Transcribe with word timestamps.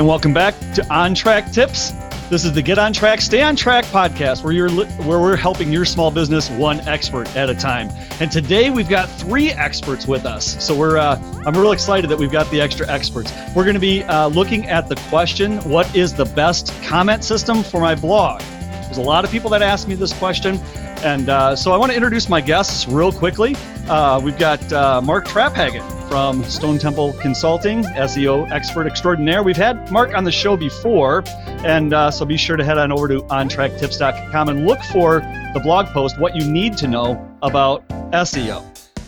and 0.00 0.08
welcome 0.08 0.32
back 0.32 0.54
to 0.72 0.82
On 0.90 1.14
Track 1.14 1.52
Tips. 1.52 1.90
This 2.30 2.46
is 2.46 2.54
the 2.54 2.62
Get 2.62 2.78
On 2.78 2.90
Track, 2.90 3.20
Stay 3.20 3.42
On 3.42 3.54
Track 3.54 3.84
podcast, 3.84 4.42
where 4.42 4.54
you're 4.54 4.70
where 4.70 5.20
we're 5.20 5.36
helping 5.36 5.70
your 5.70 5.84
small 5.84 6.10
business 6.10 6.48
one 6.48 6.80
expert 6.88 7.28
at 7.36 7.50
a 7.50 7.54
time. 7.54 7.90
And 8.18 8.32
today 8.32 8.70
we've 8.70 8.88
got 8.88 9.10
three 9.10 9.50
experts 9.50 10.06
with 10.06 10.24
us, 10.24 10.64
so 10.64 10.74
we're 10.74 10.96
uh, 10.96 11.20
I'm 11.44 11.52
real 11.52 11.72
excited 11.72 12.08
that 12.08 12.18
we've 12.18 12.32
got 12.32 12.50
the 12.50 12.62
extra 12.62 12.88
experts. 12.88 13.30
We're 13.54 13.64
going 13.64 13.74
to 13.74 13.80
be 13.80 14.02
uh, 14.04 14.28
looking 14.28 14.66
at 14.68 14.88
the 14.88 14.96
question: 15.10 15.58
What 15.68 15.94
is 15.94 16.14
the 16.14 16.24
best 16.24 16.72
comment 16.82 17.22
system 17.22 17.62
for 17.62 17.78
my 17.82 17.94
blog? 17.94 18.40
There's 18.84 18.96
a 18.96 19.02
lot 19.02 19.26
of 19.26 19.30
people 19.30 19.50
that 19.50 19.60
ask 19.60 19.86
me 19.86 19.96
this 19.96 20.14
question, 20.14 20.56
and 21.04 21.28
uh, 21.28 21.54
so 21.54 21.72
I 21.72 21.76
want 21.76 21.90
to 21.90 21.96
introduce 21.96 22.30
my 22.30 22.40
guests 22.40 22.88
real 22.88 23.12
quickly. 23.12 23.54
Uh, 23.86 24.18
we've 24.18 24.38
got 24.38 24.72
uh, 24.72 25.02
Mark 25.02 25.26
Traphagen 25.26 25.84
from 26.10 26.42
Stone 26.42 26.78
Temple 26.78 27.12
Consulting, 27.20 27.84
SEO 27.84 28.50
expert 28.50 28.88
extraordinaire. 28.88 29.44
We've 29.44 29.56
had 29.56 29.92
Mark 29.92 30.12
on 30.12 30.24
the 30.24 30.32
show 30.32 30.56
before, 30.56 31.22
and 31.64 31.94
uh, 31.94 32.10
so 32.10 32.24
be 32.24 32.36
sure 32.36 32.56
to 32.56 32.64
head 32.64 32.78
on 32.78 32.90
over 32.90 33.06
to 33.06 33.20
ontracktips.com 33.20 34.48
and 34.48 34.66
look 34.66 34.82
for 34.82 35.20
the 35.54 35.60
blog 35.62 35.86
post, 35.86 36.18
What 36.18 36.34
You 36.34 36.50
Need 36.50 36.76
to 36.78 36.88
Know 36.88 37.36
About 37.42 37.86
SEO. 38.10 38.60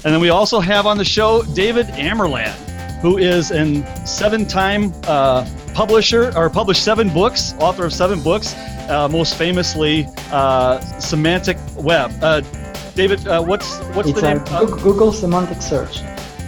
And 0.05 0.15
then 0.15 0.21
we 0.21 0.29
also 0.29 0.61
have 0.61 0.87
on 0.87 0.97
the 0.97 1.05
show 1.05 1.43
David 1.55 1.87
Amerland, 1.87 2.55
who 3.01 3.19
is 3.19 3.51
a 3.51 3.85
seven 4.07 4.47
time 4.47 4.93
uh, 5.03 5.45
publisher 5.75 6.33
or 6.37 6.49
published 6.51 6.85
seven 6.85 7.13
books, 7.13 7.55
author 7.59 7.85
of 7.85 7.93
seven 7.93 8.23
books, 8.23 8.55
uh, 8.89 9.09
most 9.11 9.37
famously 9.37 10.07
uh, 10.31 10.79
Semantic 11.01 11.57
Web. 11.79 12.13
Uh, 12.23 12.43
David, 12.95 13.27
uh, 13.27 13.43
what's 13.43 13.79
what's 13.97 14.09
it's 14.09 14.21
the 14.21 14.35
name? 14.35 14.69
Google 14.79 15.13
Semantic 15.13 15.61
Search. 15.61 16.01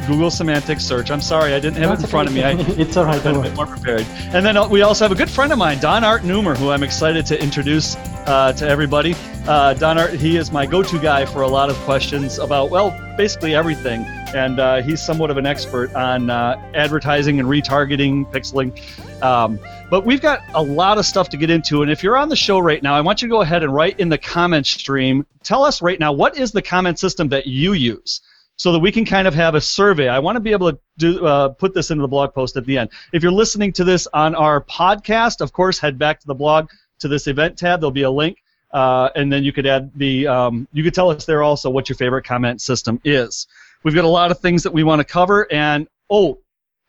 Google 0.06 0.30
Semantic 0.30 0.80
Search. 0.80 1.10
I'm 1.10 1.20
sorry, 1.20 1.54
I 1.54 1.60
didn't 1.60 1.82
have 1.82 1.98
it 1.98 2.02
in 2.02 2.06
front 2.08 2.28
of 2.28 2.34
me. 2.34 2.42
I, 2.42 2.52
it's 2.78 2.96
all 2.96 3.04
right. 3.04 3.24
I'm 3.24 3.36
a 3.36 3.42
bit 3.42 3.54
more 3.54 3.66
prepared. 3.66 4.06
And 4.32 4.44
then 4.44 4.56
uh, 4.56 4.68
we 4.68 4.82
also 4.82 5.04
have 5.04 5.12
a 5.12 5.14
good 5.14 5.30
friend 5.30 5.52
of 5.52 5.58
mine, 5.58 5.78
Don 5.80 6.04
Art 6.04 6.24
Newmer, 6.24 6.54
who 6.54 6.70
I'm 6.70 6.82
excited 6.82 7.26
to 7.26 7.42
introduce 7.42 7.96
uh, 8.26 8.52
to 8.56 8.68
everybody. 8.68 9.14
Uh, 9.46 9.74
Don 9.74 9.98
Art, 9.98 10.14
he 10.14 10.36
is 10.36 10.50
my 10.50 10.66
go-to 10.66 10.98
guy 10.98 11.26
for 11.26 11.42
a 11.42 11.48
lot 11.48 11.70
of 11.70 11.76
questions 11.78 12.38
about, 12.38 12.70
well, 12.70 12.90
basically 13.16 13.54
everything. 13.54 14.04
And 14.34 14.58
uh, 14.58 14.82
he's 14.82 15.00
somewhat 15.00 15.30
of 15.30 15.36
an 15.36 15.46
expert 15.46 15.94
on 15.94 16.30
uh, 16.30 16.60
advertising 16.74 17.38
and 17.38 17.48
retargeting, 17.48 18.30
pixeling. 18.32 18.76
Um, 19.22 19.58
but 19.90 20.04
we've 20.04 20.20
got 20.20 20.40
a 20.54 20.62
lot 20.62 20.98
of 20.98 21.06
stuff 21.06 21.28
to 21.30 21.36
get 21.36 21.50
into. 21.50 21.82
And 21.82 21.90
if 21.90 22.02
you're 22.02 22.16
on 22.16 22.28
the 22.28 22.36
show 22.36 22.58
right 22.58 22.82
now, 22.82 22.94
I 22.94 23.00
want 23.00 23.22
you 23.22 23.28
to 23.28 23.30
go 23.32 23.42
ahead 23.42 23.62
and 23.62 23.72
write 23.72 24.00
in 24.00 24.08
the 24.08 24.18
comment 24.18 24.66
stream. 24.66 25.26
Tell 25.42 25.62
us 25.64 25.80
right 25.82 26.00
now, 26.00 26.12
what 26.12 26.36
is 26.36 26.52
the 26.52 26.62
comment 26.62 26.98
system 26.98 27.28
that 27.28 27.46
you 27.46 27.72
use? 27.74 28.20
So 28.56 28.72
that 28.72 28.78
we 28.78 28.92
can 28.92 29.04
kind 29.04 29.26
of 29.26 29.34
have 29.34 29.54
a 29.54 29.60
survey. 29.60 30.08
I 30.08 30.18
want 30.18 30.36
to 30.36 30.40
be 30.40 30.52
able 30.52 30.72
to 30.72 30.78
do, 30.96 31.26
uh, 31.26 31.48
put 31.48 31.74
this 31.74 31.90
into 31.90 32.02
the 32.02 32.08
blog 32.08 32.34
post 32.34 32.56
at 32.56 32.64
the 32.66 32.78
end. 32.78 32.90
If 33.12 33.22
you're 33.22 33.32
listening 33.32 33.72
to 33.74 33.84
this 33.84 34.06
on 34.12 34.34
our 34.34 34.62
podcast, 34.62 35.40
of 35.40 35.52
course, 35.52 35.78
head 35.78 35.98
back 35.98 36.20
to 36.20 36.26
the 36.26 36.34
blog 36.34 36.68
to 37.00 37.08
this 37.08 37.26
event 37.26 37.58
tab. 37.58 37.80
There'll 37.80 37.90
be 37.90 38.02
a 38.02 38.10
link, 38.10 38.38
uh, 38.72 39.10
and 39.16 39.32
then 39.32 39.44
you 39.44 39.52
could 39.52 39.66
add 39.66 39.90
the. 39.96 40.26
Um, 40.26 40.68
you 40.72 40.82
could 40.82 40.94
tell 40.94 41.10
us 41.10 41.24
there 41.24 41.42
also 41.42 41.70
what 41.70 41.88
your 41.88 41.96
favorite 41.96 42.24
comment 42.24 42.60
system 42.60 43.00
is. 43.04 43.46
We've 43.82 43.94
got 43.94 44.04
a 44.04 44.08
lot 44.08 44.30
of 44.30 44.40
things 44.40 44.62
that 44.62 44.72
we 44.72 44.84
want 44.84 45.00
to 45.00 45.04
cover, 45.04 45.50
and 45.52 45.88
oh, 46.08 46.38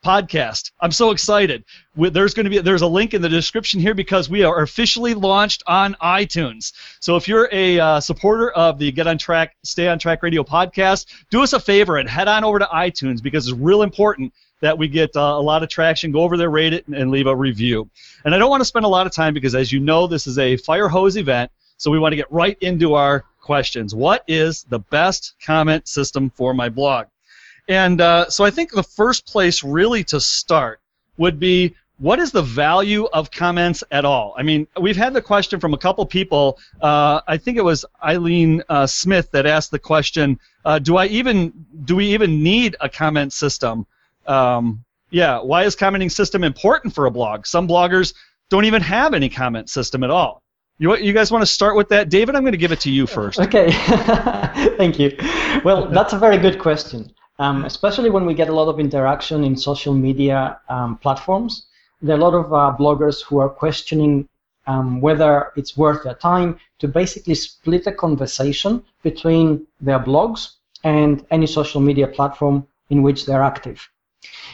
podcast. 0.05 0.71
I'm 0.81 0.91
so 0.91 1.09
excited. 1.09 1.63
There's 1.95 2.35
going 2.35 2.43
to 2.43 2.49
be 2.51 2.59
there's 2.59 2.83
a 2.83 2.87
link 2.87 3.15
in 3.15 3.23
the 3.23 3.29
description 3.29 3.79
here 3.79 3.95
because 3.95 4.29
we 4.29 4.43
are 4.43 4.61
officially 4.61 5.15
launched 5.15 5.63
on 5.65 5.95
iTunes. 5.95 6.73
So 6.99 7.15
if 7.15 7.27
you're 7.27 7.49
a 7.51 7.79
uh, 7.79 7.99
supporter 7.99 8.51
of 8.51 8.77
the 8.77 8.91
Get 8.91 9.07
on 9.07 9.17
Track, 9.17 9.55
Stay 9.63 9.87
on 9.87 9.97
Track 9.97 10.21
Radio 10.21 10.43
podcast, 10.43 11.07
do 11.31 11.41
us 11.41 11.53
a 11.53 11.59
favor 11.59 11.97
and 11.97 12.07
head 12.07 12.27
on 12.27 12.43
over 12.43 12.59
to 12.59 12.65
iTunes 12.65 13.23
because 13.23 13.47
it's 13.47 13.57
real 13.57 13.81
important 13.81 14.31
that 14.61 14.77
we 14.77 14.87
get 14.87 15.09
uh, 15.15 15.19
a 15.19 15.41
lot 15.41 15.63
of 15.63 15.69
traction. 15.69 16.11
Go 16.11 16.21
over 16.21 16.37
there, 16.37 16.51
rate 16.51 16.73
it, 16.73 16.87
and 16.87 17.09
leave 17.09 17.25
a 17.25 17.35
review. 17.35 17.89
And 18.25 18.35
I 18.35 18.37
don't 18.37 18.51
want 18.51 18.61
to 18.61 18.65
spend 18.65 18.85
a 18.85 18.89
lot 18.89 19.07
of 19.07 19.11
time 19.11 19.33
because, 19.33 19.55
as 19.55 19.71
you 19.71 19.79
know, 19.79 20.05
this 20.05 20.27
is 20.27 20.37
a 20.37 20.55
fire 20.57 20.87
hose 20.87 21.17
event. 21.17 21.49
So 21.77 21.89
we 21.89 21.97
want 21.97 22.11
to 22.11 22.17
get 22.17 22.31
right 22.31 22.57
into 22.61 22.93
our 22.93 23.25
questions. 23.41 23.95
What 23.95 24.23
is 24.27 24.65
the 24.69 24.79
best 24.79 25.33
comment 25.43 25.87
system 25.87 26.29
for 26.29 26.53
my 26.53 26.69
blog? 26.69 27.07
And 27.67 28.01
uh, 28.01 28.29
so 28.29 28.43
I 28.43 28.51
think 28.51 28.71
the 28.71 28.83
first 28.83 29.25
place 29.25 29.63
really 29.63 30.03
to 30.05 30.19
start 30.19 30.79
would 31.17 31.39
be 31.39 31.75
what 31.97 32.19
is 32.19 32.31
the 32.31 32.41
value 32.41 33.05
of 33.13 33.31
comments 33.31 33.83
at 33.89 34.03
all? 34.03 34.35
I 34.37 34.43
mean, 34.43 34.67
we've 34.79 34.97
had 34.97 35.13
the 35.13 35.21
question 35.21 35.59
from 35.59 35.73
a 35.73 35.77
couple 35.77 36.05
people. 36.05 36.59
Uh, 36.81 37.21
I 37.27 37.37
think 37.37 37.57
it 37.57 37.63
was 37.63 37.85
Eileen 38.03 38.61
uh, 38.67 38.85
Smith 38.85 39.31
that 39.31 39.45
asked 39.45 39.71
the 39.71 39.79
question: 39.79 40.39
uh, 40.65 40.79
Do 40.79 40.97
I 40.97 41.05
even 41.07 41.53
do 41.85 41.95
we 41.95 42.13
even 42.13 42.43
need 42.43 42.75
a 42.81 42.89
comment 42.89 43.31
system? 43.31 43.87
Um, 44.27 44.83
yeah, 45.09 45.39
why 45.39 45.63
is 45.63 45.75
commenting 45.75 46.09
system 46.09 46.43
important 46.43 46.93
for 46.93 47.05
a 47.05 47.11
blog? 47.11 47.45
Some 47.45 47.67
bloggers 47.67 48.13
don't 48.49 48.65
even 48.65 48.81
have 48.81 49.13
any 49.13 49.29
comment 49.29 49.69
system 49.69 50.03
at 50.03 50.09
all. 50.09 50.41
You, 50.77 50.97
you 50.97 51.13
guys 51.13 51.31
want 51.31 51.41
to 51.41 51.45
start 51.45 51.77
with 51.77 51.87
that, 51.89 52.09
David? 52.09 52.35
I'm 52.35 52.41
going 52.41 52.51
to 52.51 52.57
give 52.57 52.73
it 52.73 52.81
to 52.81 52.91
you 52.91 53.07
first. 53.07 53.39
Okay, 53.39 53.71
thank 54.77 54.99
you. 54.99 55.15
Well, 55.63 55.87
that's 55.87 56.11
a 56.11 56.19
very 56.19 56.37
good 56.37 56.59
question 56.59 57.13
um, 57.39 57.65
especially 57.65 58.09
when 58.09 58.25
we 58.25 58.33
get 58.33 58.49
a 58.49 58.53
lot 58.53 58.69
of 58.69 58.79
interaction 58.79 59.43
in 59.43 59.55
social 59.57 59.93
media 59.93 60.59
um, 60.69 60.97
platforms. 60.97 61.67
There 62.01 62.15
are 62.15 62.19
a 62.19 62.21
lot 62.21 62.33
of 62.33 62.53
uh, 62.53 62.75
bloggers 62.77 63.23
who 63.23 63.39
are 63.39 63.49
questioning 63.49 64.27
um, 64.67 65.01
whether 65.01 65.51
it's 65.55 65.77
worth 65.77 66.03
their 66.03 66.15
time 66.15 66.57
to 66.79 66.87
basically 66.87 67.35
split 67.35 67.87
a 67.87 67.91
conversation 67.91 68.83
between 69.03 69.67
their 69.81 69.99
blogs 69.99 70.53
and 70.83 71.25
any 71.31 71.47
social 71.47 71.81
media 71.81 72.07
platform 72.07 72.65
in 72.89 73.01
which 73.01 73.25
they're 73.25 73.43
active. 73.43 73.89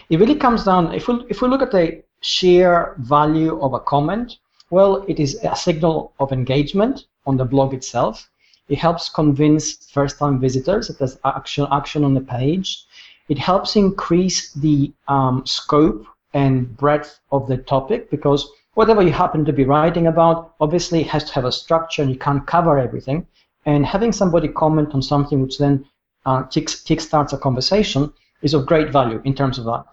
It 0.10 0.20
really 0.20 0.36
comes 0.36 0.64
down, 0.64 0.94
if 0.94 1.08
we, 1.08 1.26
if 1.30 1.42
we 1.42 1.48
look 1.48 1.62
at 1.62 1.72
the 1.72 2.04
sheer 2.22 2.96
value 3.00 3.60
of 3.62 3.74
a 3.74 3.80
comment, 3.80 4.38
well, 4.70 5.04
it 5.08 5.20
is 5.20 5.40
a 5.44 5.56
signal 5.56 6.14
of 6.20 6.32
engagement 6.32 7.06
on 7.26 7.38
the 7.38 7.46
blog 7.46 7.74
itself. 7.74 8.30
It 8.72 8.80
helps 8.80 9.10
convince 9.10 9.92
first-time 9.92 10.40
visitors 10.40 10.88
that 10.88 10.98
there's 10.98 11.18
action, 11.26 11.68
action 11.74 12.06
on 12.06 12.14
the 12.14 12.22
page. 12.22 12.86
It 13.28 13.38
helps 13.38 13.76
increase 13.76 14.54
the 14.54 14.94
um, 15.10 15.46
scope 15.46 16.06
and 16.34 16.56
breadth 16.78 17.20
of 17.34 17.50
the 17.50 17.58
topic 17.58 18.10
because 18.10 18.50
whatever 18.76 19.02
you 19.02 19.12
happen 19.12 19.44
to 19.44 19.52
be 19.52 19.66
writing 19.66 20.08
about 20.08 20.56
obviously 20.62 21.04
has 21.04 21.26
to 21.26 21.34
have 21.34 21.44
a 21.44 21.52
structure 21.52 22.02
and 22.02 22.10
you 22.10 22.18
can't 22.18 22.48
cover 22.48 22.80
everything. 22.80 23.28
And 23.66 23.86
having 23.86 24.14
somebody 24.14 24.48
comment 24.48 24.94
on 24.94 25.02
something 25.02 25.42
which 25.42 25.58
then 25.58 25.86
uh, 26.26 26.44
kicks, 26.44 26.82
kickstarts 26.82 27.34
a 27.34 27.38
conversation 27.38 28.14
is 28.42 28.54
of 28.54 28.66
great 28.66 28.90
value 28.90 29.22
in 29.26 29.36
terms 29.36 29.60
of 29.60 29.66
that. 29.66 29.84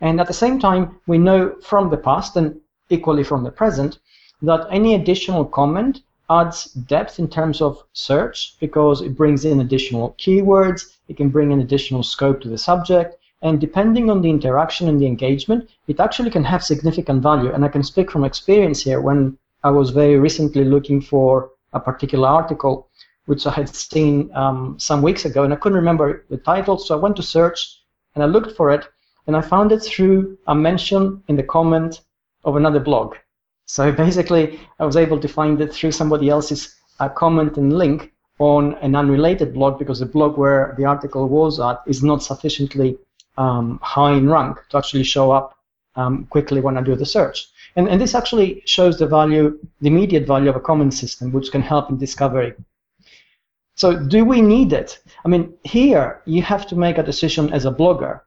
And 0.00 0.20
at 0.20 0.26
the 0.26 0.40
same 0.44 0.58
time, 0.58 0.98
we 1.06 1.18
know 1.18 1.54
from 1.62 1.88
the 1.88 1.98
past 1.98 2.34
and 2.34 2.60
equally 2.90 3.22
from 3.22 3.44
the 3.44 3.52
present 3.52 4.00
that 4.42 4.66
any 4.72 4.96
additional 4.96 5.44
comment 5.44 6.02
adds 6.30 6.72
depth 6.72 7.18
in 7.18 7.28
terms 7.28 7.60
of 7.60 7.82
search 7.92 8.56
because 8.60 9.02
it 9.02 9.16
brings 9.16 9.44
in 9.44 9.60
additional 9.60 10.14
keywords, 10.18 10.96
it 11.08 11.16
can 11.16 11.28
bring 11.28 11.50
in 11.52 11.60
additional 11.60 12.02
scope 12.02 12.40
to 12.40 12.48
the 12.48 12.58
subject, 12.58 13.16
and 13.42 13.60
depending 13.60 14.08
on 14.08 14.22
the 14.22 14.30
interaction 14.30 14.88
and 14.88 15.00
the 15.00 15.06
engagement, 15.06 15.68
it 15.86 16.00
actually 16.00 16.30
can 16.30 16.44
have 16.44 16.64
significant 16.64 17.22
value. 17.22 17.52
And 17.52 17.64
I 17.64 17.68
can 17.68 17.82
speak 17.82 18.10
from 18.10 18.24
experience 18.24 18.82
here 18.82 19.00
when 19.00 19.36
I 19.62 19.70
was 19.70 19.90
very 19.90 20.18
recently 20.18 20.64
looking 20.64 21.00
for 21.00 21.50
a 21.72 21.80
particular 21.80 22.28
article 22.28 22.88
which 23.26 23.46
I 23.46 23.50
had 23.50 23.74
seen 23.74 24.30
um, 24.34 24.76
some 24.78 25.02
weeks 25.02 25.24
ago, 25.24 25.44
and 25.44 25.52
I 25.52 25.56
couldn't 25.56 25.76
remember 25.78 26.24
the 26.28 26.36
title, 26.36 26.78
so 26.78 26.96
I 26.96 27.00
went 27.00 27.16
to 27.16 27.22
search 27.22 27.80
and 28.14 28.22
I 28.22 28.26
looked 28.26 28.56
for 28.56 28.70
it, 28.70 28.86
and 29.26 29.36
I 29.36 29.40
found 29.40 29.72
it 29.72 29.80
through 29.80 30.38
a 30.46 30.54
mention 30.54 31.22
in 31.28 31.36
the 31.36 31.42
comment 31.42 32.02
of 32.44 32.56
another 32.56 32.80
blog. 32.80 33.16
So 33.66 33.90
basically, 33.92 34.60
I 34.78 34.84
was 34.84 34.96
able 34.96 35.18
to 35.20 35.28
find 35.28 35.60
it 35.60 35.72
through 35.72 35.92
somebody 35.92 36.28
else's 36.28 36.74
uh, 37.00 37.08
comment 37.08 37.56
and 37.56 37.76
link 37.76 38.12
on 38.38 38.74
an 38.76 38.94
unrelated 38.94 39.54
blog 39.54 39.78
because 39.78 40.00
the 40.00 40.06
blog 40.06 40.36
where 40.36 40.74
the 40.76 40.84
article 40.84 41.28
was 41.28 41.60
at 41.60 41.80
is 41.86 42.02
not 42.02 42.22
sufficiently 42.22 42.98
um, 43.38 43.78
high 43.82 44.12
in 44.12 44.28
rank 44.28 44.58
to 44.68 44.76
actually 44.76 45.04
show 45.04 45.30
up 45.30 45.56
um, 45.96 46.26
quickly 46.26 46.60
when 46.60 46.76
I 46.76 46.82
do 46.82 46.96
the 46.96 47.06
search. 47.06 47.46
And, 47.76 47.88
and 47.88 48.00
this 48.00 48.14
actually 48.14 48.62
shows 48.66 48.98
the 48.98 49.06
value, 49.06 49.58
the 49.80 49.88
immediate 49.88 50.26
value 50.26 50.50
of 50.50 50.56
a 50.56 50.60
comment 50.60 50.94
system, 50.94 51.32
which 51.32 51.50
can 51.50 51.62
help 51.62 51.90
in 51.90 51.98
discovery. 51.98 52.54
So 53.76 53.98
do 53.98 54.24
we 54.24 54.40
need 54.40 54.72
it? 54.72 55.00
I 55.24 55.28
mean, 55.28 55.54
here 55.64 56.22
you 56.26 56.42
have 56.42 56.66
to 56.68 56.76
make 56.76 56.98
a 56.98 57.02
decision 57.02 57.52
as 57.52 57.64
a 57.64 57.72
blogger 57.72 58.20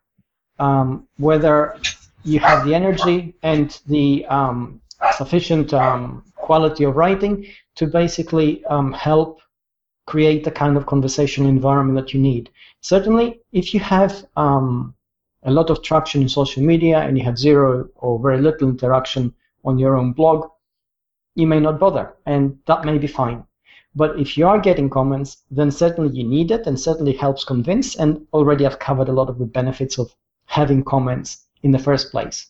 um, 0.60 1.08
whether 1.18 1.78
you 2.24 2.40
have 2.40 2.66
the 2.66 2.74
energy 2.74 3.36
and 3.44 3.80
the 3.88 4.26
um, 4.26 4.82
sufficient 5.18 5.74
um, 5.74 6.24
quality 6.36 6.84
of 6.84 6.96
writing 6.96 7.46
to 7.76 7.88
basically 7.88 8.64
um, 8.66 8.94
help 8.94 9.42
create 10.06 10.44
the 10.44 10.52
kind 10.52 10.78
of 10.78 10.86
conversational 10.86 11.50
environment 11.50 11.98
that 11.98 12.14
you 12.14 12.20
need. 12.20 12.50
Certainly, 12.82 13.42
if 13.52 13.74
you 13.74 13.80
have 13.80 14.26
um, 14.38 14.96
a 15.44 15.52
lot 15.52 15.70
of 15.70 15.84
traction 15.84 16.22
in 16.22 16.30
social 16.30 16.64
media 16.64 17.00
and 17.00 17.18
you 17.18 17.24
have 17.24 17.38
zero 17.38 17.90
or 17.96 18.20
very 18.20 18.42
little 18.42 18.70
interaction 18.70 19.34
on 19.66 19.78
your 19.78 19.98
own 19.98 20.14
blog, 20.14 20.50
you 21.36 21.46
may 21.46 21.60
not 21.60 21.80
bother, 21.80 22.14
and 22.26 22.58
that 22.66 22.86
may 22.86 22.98
be 22.98 23.08
fine. 23.08 23.44
But 23.96 24.20
if 24.20 24.38
you 24.38 24.48
are 24.48 24.60
getting 24.60 24.90
comments, 24.90 25.44
then 25.52 25.72
certainly 25.72 26.16
you 26.16 26.24
need 26.24 26.52
it 26.52 26.68
and 26.68 26.80
certainly 26.80 27.14
helps 27.14 27.44
convince. 27.44 27.96
And 27.96 28.26
already 28.32 28.66
I've 28.66 28.80
covered 28.80 29.10
a 29.10 29.14
lot 29.14 29.30
of 29.30 29.40
the 29.40 29.46
benefits 29.46 29.98
of 29.98 30.16
having 30.46 30.84
comments 30.84 31.46
in 31.64 31.72
the 31.72 31.80
first 31.80 32.12
place. 32.12 32.48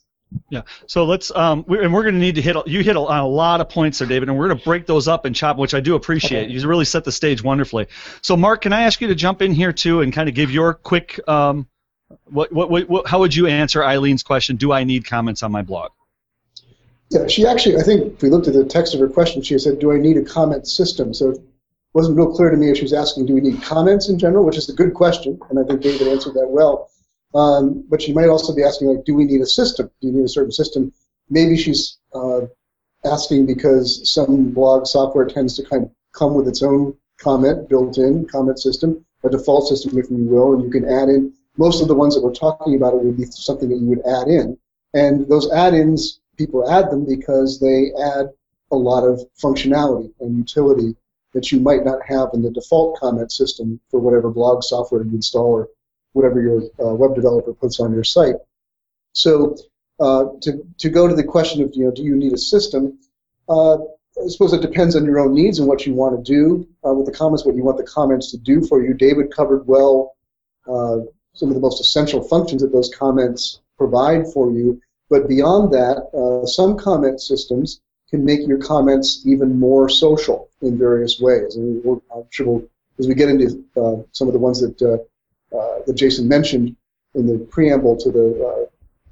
Yeah. 0.49 0.61
So 0.87 1.05
let's 1.05 1.31
um, 1.35 1.63
we, 1.67 1.79
and 1.79 1.93
we're 1.93 2.03
going 2.03 2.15
to 2.15 2.19
need 2.19 2.35
to 2.35 2.41
hit 2.41 2.55
you 2.67 2.83
hit 2.83 2.95
a, 2.95 2.99
on 2.99 3.19
a 3.19 3.27
lot 3.27 3.61
of 3.61 3.69
points 3.69 3.99
there, 3.99 4.07
David, 4.07 4.29
and 4.29 4.37
we're 4.37 4.47
going 4.47 4.59
to 4.59 4.63
break 4.63 4.85
those 4.85 5.07
up 5.07 5.25
and 5.25 5.35
chop, 5.35 5.57
which 5.57 5.73
I 5.73 5.79
do 5.79 5.95
appreciate. 5.95 6.45
Okay. 6.45 6.53
You 6.53 6.67
really 6.67 6.85
set 6.85 7.03
the 7.03 7.11
stage 7.11 7.43
wonderfully. 7.43 7.87
So 8.21 8.35
Mark, 8.35 8.61
can 8.61 8.73
I 8.73 8.83
ask 8.83 8.99
you 8.99 9.07
to 9.07 9.15
jump 9.15 9.41
in 9.41 9.53
here 9.53 9.71
too 9.71 10.01
and 10.01 10.11
kind 10.11 10.27
of 10.27 10.35
give 10.35 10.51
your 10.51 10.73
quick 10.73 11.19
um, 11.27 11.67
what, 12.25 12.51
what, 12.51 12.69
what, 12.69 12.89
what 12.89 13.07
how 13.07 13.19
would 13.19 13.35
you 13.35 13.47
answer 13.47 13.81
Eileen's 13.81 14.23
question? 14.23 14.55
Do 14.55 14.71
I 14.71 14.83
need 14.83 15.05
comments 15.05 15.43
on 15.43 15.51
my 15.51 15.61
blog? 15.61 15.91
Yeah, 17.09 17.27
she 17.27 17.45
actually, 17.45 17.77
I 17.77 17.83
think 17.83 18.15
if 18.15 18.21
we 18.21 18.29
looked 18.29 18.47
at 18.47 18.53
the 18.53 18.65
text 18.65 18.93
of 18.93 18.99
her 18.99 19.07
question, 19.07 19.41
she 19.41 19.57
said, 19.59 19.79
"Do 19.79 19.91
I 19.91 19.97
need 19.97 20.17
a 20.17 20.23
comment 20.23 20.67
system?" 20.67 21.13
So 21.13 21.29
it 21.29 21.39
wasn't 21.93 22.17
real 22.17 22.33
clear 22.33 22.49
to 22.49 22.57
me 22.57 22.69
if 22.69 22.77
she 22.77 22.83
was 22.83 22.93
asking, 22.93 23.27
"Do 23.27 23.33
we 23.33 23.41
need 23.41 23.61
comments 23.61 24.09
in 24.09 24.19
general?" 24.19 24.45
Which 24.45 24.57
is 24.57 24.69
a 24.69 24.73
good 24.73 24.93
question, 24.93 25.39
and 25.49 25.57
I 25.57 25.63
think 25.63 25.81
David 25.81 26.07
answered 26.09 26.33
that 26.33 26.49
well. 26.49 26.89
Um, 27.35 27.83
but 27.89 28.01
she 28.01 28.13
might 28.13 28.29
also 28.29 28.55
be 28.55 28.63
asking, 28.63 28.87
like, 28.87 29.05
do 29.05 29.13
we 29.13 29.25
need 29.25 29.41
a 29.41 29.45
system? 29.45 29.89
Do 30.01 30.07
you 30.07 30.13
need 30.13 30.25
a 30.25 30.29
certain 30.29 30.51
system? 30.51 30.93
Maybe 31.29 31.57
she's 31.57 31.97
uh, 32.13 32.41
asking 33.05 33.45
because 33.45 34.09
some 34.09 34.51
blog 34.51 34.85
software 34.85 35.25
tends 35.25 35.55
to 35.57 35.63
kind 35.63 35.83
of 35.83 35.91
come 36.13 36.33
with 36.33 36.47
its 36.47 36.63
own 36.63 36.95
comment 37.17 37.67
built-in 37.67 38.25
comment 38.27 38.59
system, 38.59 39.05
a 39.23 39.29
default 39.29 39.67
system, 39.67 39.97
if 39.97 40.09
you 40.09 40.17
will, 40.17 40.53
and 40.53 40.63
you 40.63 40.69
can 40.69 40.85
add 40.85 41.09
in. 41.09 41.33
Most 41.57 41.81
of 41.81 41.87
the 41.87 41.95
ones 41.95 42.15
that 42.15 42.23
we're 42.23 42.33
talking 42.33 42.75
about 42.75 42.93
it 42.93 43.03
would 43.03 43.17
be 43.17 43.25
something 43.25 43.69
that 43.69 43.77
you 43.77 43.87
would 43.87 44.05
add 44.05 44.27
in, 44.27 44.57
and 44.93 45.27
those 45.27 45.51
add-ins 45.51 46.21
people 46.37 46.69
add 46.69 46.91
them 46.91 47.05
because 47.05 47.59
they 47.59 47.91
add 47.99 48.27
a 48.71 48.75
lot 48.75 49.03
of 49.03 49.21
functionality 49.41 50.11
and 50.19 50.37
utility 50.37 50.95
that 51.33 51.51
you 51.51 51.59
might 51.59 51.83
not 51.83 51.99
have 52.05 52.29
in 52.33 52.41
the 52.41 52.51
default 52.51 52.99
comment 52.99 53.31
system 53.31 53.79
for 53.89 53.99
whatever 53.99 54.29
blog 54.29 54.63
software 54.63 55.03
you 55.03 55.11
install 55.11 55.45
or 55.45 55.69
whatever 56.17 56.39
your 56.41 56.59
uh, 56.83 56.93
web 57.01 57.13
developer 57.15 57.53
puts 57.53 57.79
on 57.79 57.93
your 57.93 58.03
site. 58.03 58.35
So 59.13 59.55
uh, 59.99 60.25
to, 60.43 60.49
to 60.77 60.89
go 60.89 61.07
to 61.07 61.15
the 61.15 61.23
question 61.23 61.63
of, 61.63 61.71
you 61.75 61.85
know, 61.85 61.91
do 61.91 62.03
you 62.03 62.15
need 62.15 62.33
a 62.33 62.37
system, 62.37 62.99
uh, 63.49 63.75
I 63.75 64.27
suppose 64.27 64.51
it 64.53 64.61
depends 64.61 64.95
on 64.95 65.05
your 65.05 65.19
own 65.19 65.33
needs 65.33 65.59
and 65.59 65.67
what 65.67 65.85
you 65.85 65.93
want 65.93 66.13
to 66.17 66.31
do 66.37 66.67
uh, 66.85 66.93
with 66.93 67.05
the 67.05 67.11
comments, 67.11 67.45
what 67.45 67.55
you 67.55 67.63
want 67.63 67.77
the 67.77 67.83
comments 67.99 68.31
to 68.31 68.37
do 68.37 68.65
for 68.65 68.83
you. 68.83 68.93
David 68.93 69.31
covered 69.31 69.65
well 69.67 70.15
uh, 70.67 70.97
some 71.33 71.49
of 71.49 71.55
the 71.55 71.61
most 71.67 71.79
essential 71.79 72.21
functions 72.27 72.61
that 72.61 72.73
those 72.73 72.91
comments 73.03 73.61
provide 73.77 74.23
for 74.33 74.51
you. 74.51 74.81
But 75.09 75.27
beyond 75.27 75.71
that, 75.73 75.95
uh, 76.13 76.45
some 76.45 76.77
comment 76.77 77.21
systems 77.21 77.79
can 78.09 78.25
make 78.25 78.47
your 78.47 78.57
comments 78.57 79.21
even 79.25 79.59
more 79.59 79.87
social 79.87 80.49
in 80.61 80.77
various 80.77 81.19
ways. 81.19 81.55
And 81.55 81.85
I'm 82.13 82.23
sure 82.31 82.47
we'll, 82.47 82.63
as 82.99 83.07
we 83.07 83.13
get 83.13 83.29
into 83.29 83.47
some 84.17 84.27
of 84.27 84.33
the 84.33 84.39
ones 84.47 84.59
that 84.61 84.75
uh, 85.53 85.79
that 85.85 85.93
Jason 85.95 86.27
mentioned 86.27 86.75
in 87.15 87.25
the 87.25 87.39
preamble 87.39 87.97
to 87.97 88.11
the 88.11 88.45
uh, 88.45 88.65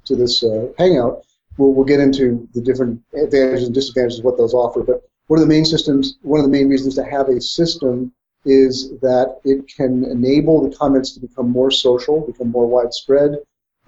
to 0.04 0.16
this 0.16 0.42
uh, 0.44 0.68
hangout, 0.78 1.24
we'll, 1.58 1.72
we'll 1.72 1.84
get 1.84 2.00
into 2.00 2.48
the 2.54 2.60
different 2.60 3.02
advantages 3.14 3.66
and 3.66 3.74
disadvantages 3.74 4.20
of 4.20 4.24
what 4.24 4.36
those 4.36 4.54
offer. 4.54 4.82
But 4.82 5.02
one 5.26 5.40
of 5.40 5.48
the 5.48 5.52
main 5.52 5.64
systems, 5.64 6.18
one 6.22 6.38
of 6.38 6.46
the 6.46 6.52
main 6.52 6.68
reasons 6.68 6.94
to 6.94 7.04
have 7.04 7.28
a 7.28 7.40
system 7.40 8.12
is 8.44 8.90
that 9.00 9.40
it 9.44 9.66
can 9.66 10.04
enable 10.04 10.62
the 10.62 10.74
comments 10.76 11.12
to 11.12 11.20
become 11.20 11.50
more 11.50 11.70
social, 11.70 12.24
become 12.24 12.50
more 12.50 12.66
widespread. 12.66 13.36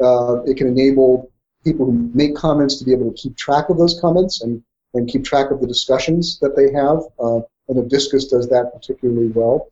Uh, 0.01 0.43
it 0.43 0.57
can 0.57 0.67
enable 0.67 1.31
people 1.65 1.87
who 1.87 2.11
make 2.15 2.35
comments 2.35 2.77
to 2.79 2.85
be 2.85 2.93
able 2.93 3.13
to 3.13 3.17
keep 3.17 3.37
track 3.37 3.69
of 3.69 3.79
those 3.79 4.01
comments 4.01 4.43
and, 4.43 4.63
and 4.95 5.09
keep 5.09 5.25
track 5.25 5.51
of 5.51 5.61
the 5.61 5.67
discussions 5.67 6.39
that 6.41 6.57
they 6.57 6.73
have. 6.73 6.99
Uh, 7.21 7.41
and 7.69 7.79
Abdiscus 7.79 8.29
does 8.29 8.49
that 8.49 8.73
particularly 8.73 9.29
well. 9.29 9.71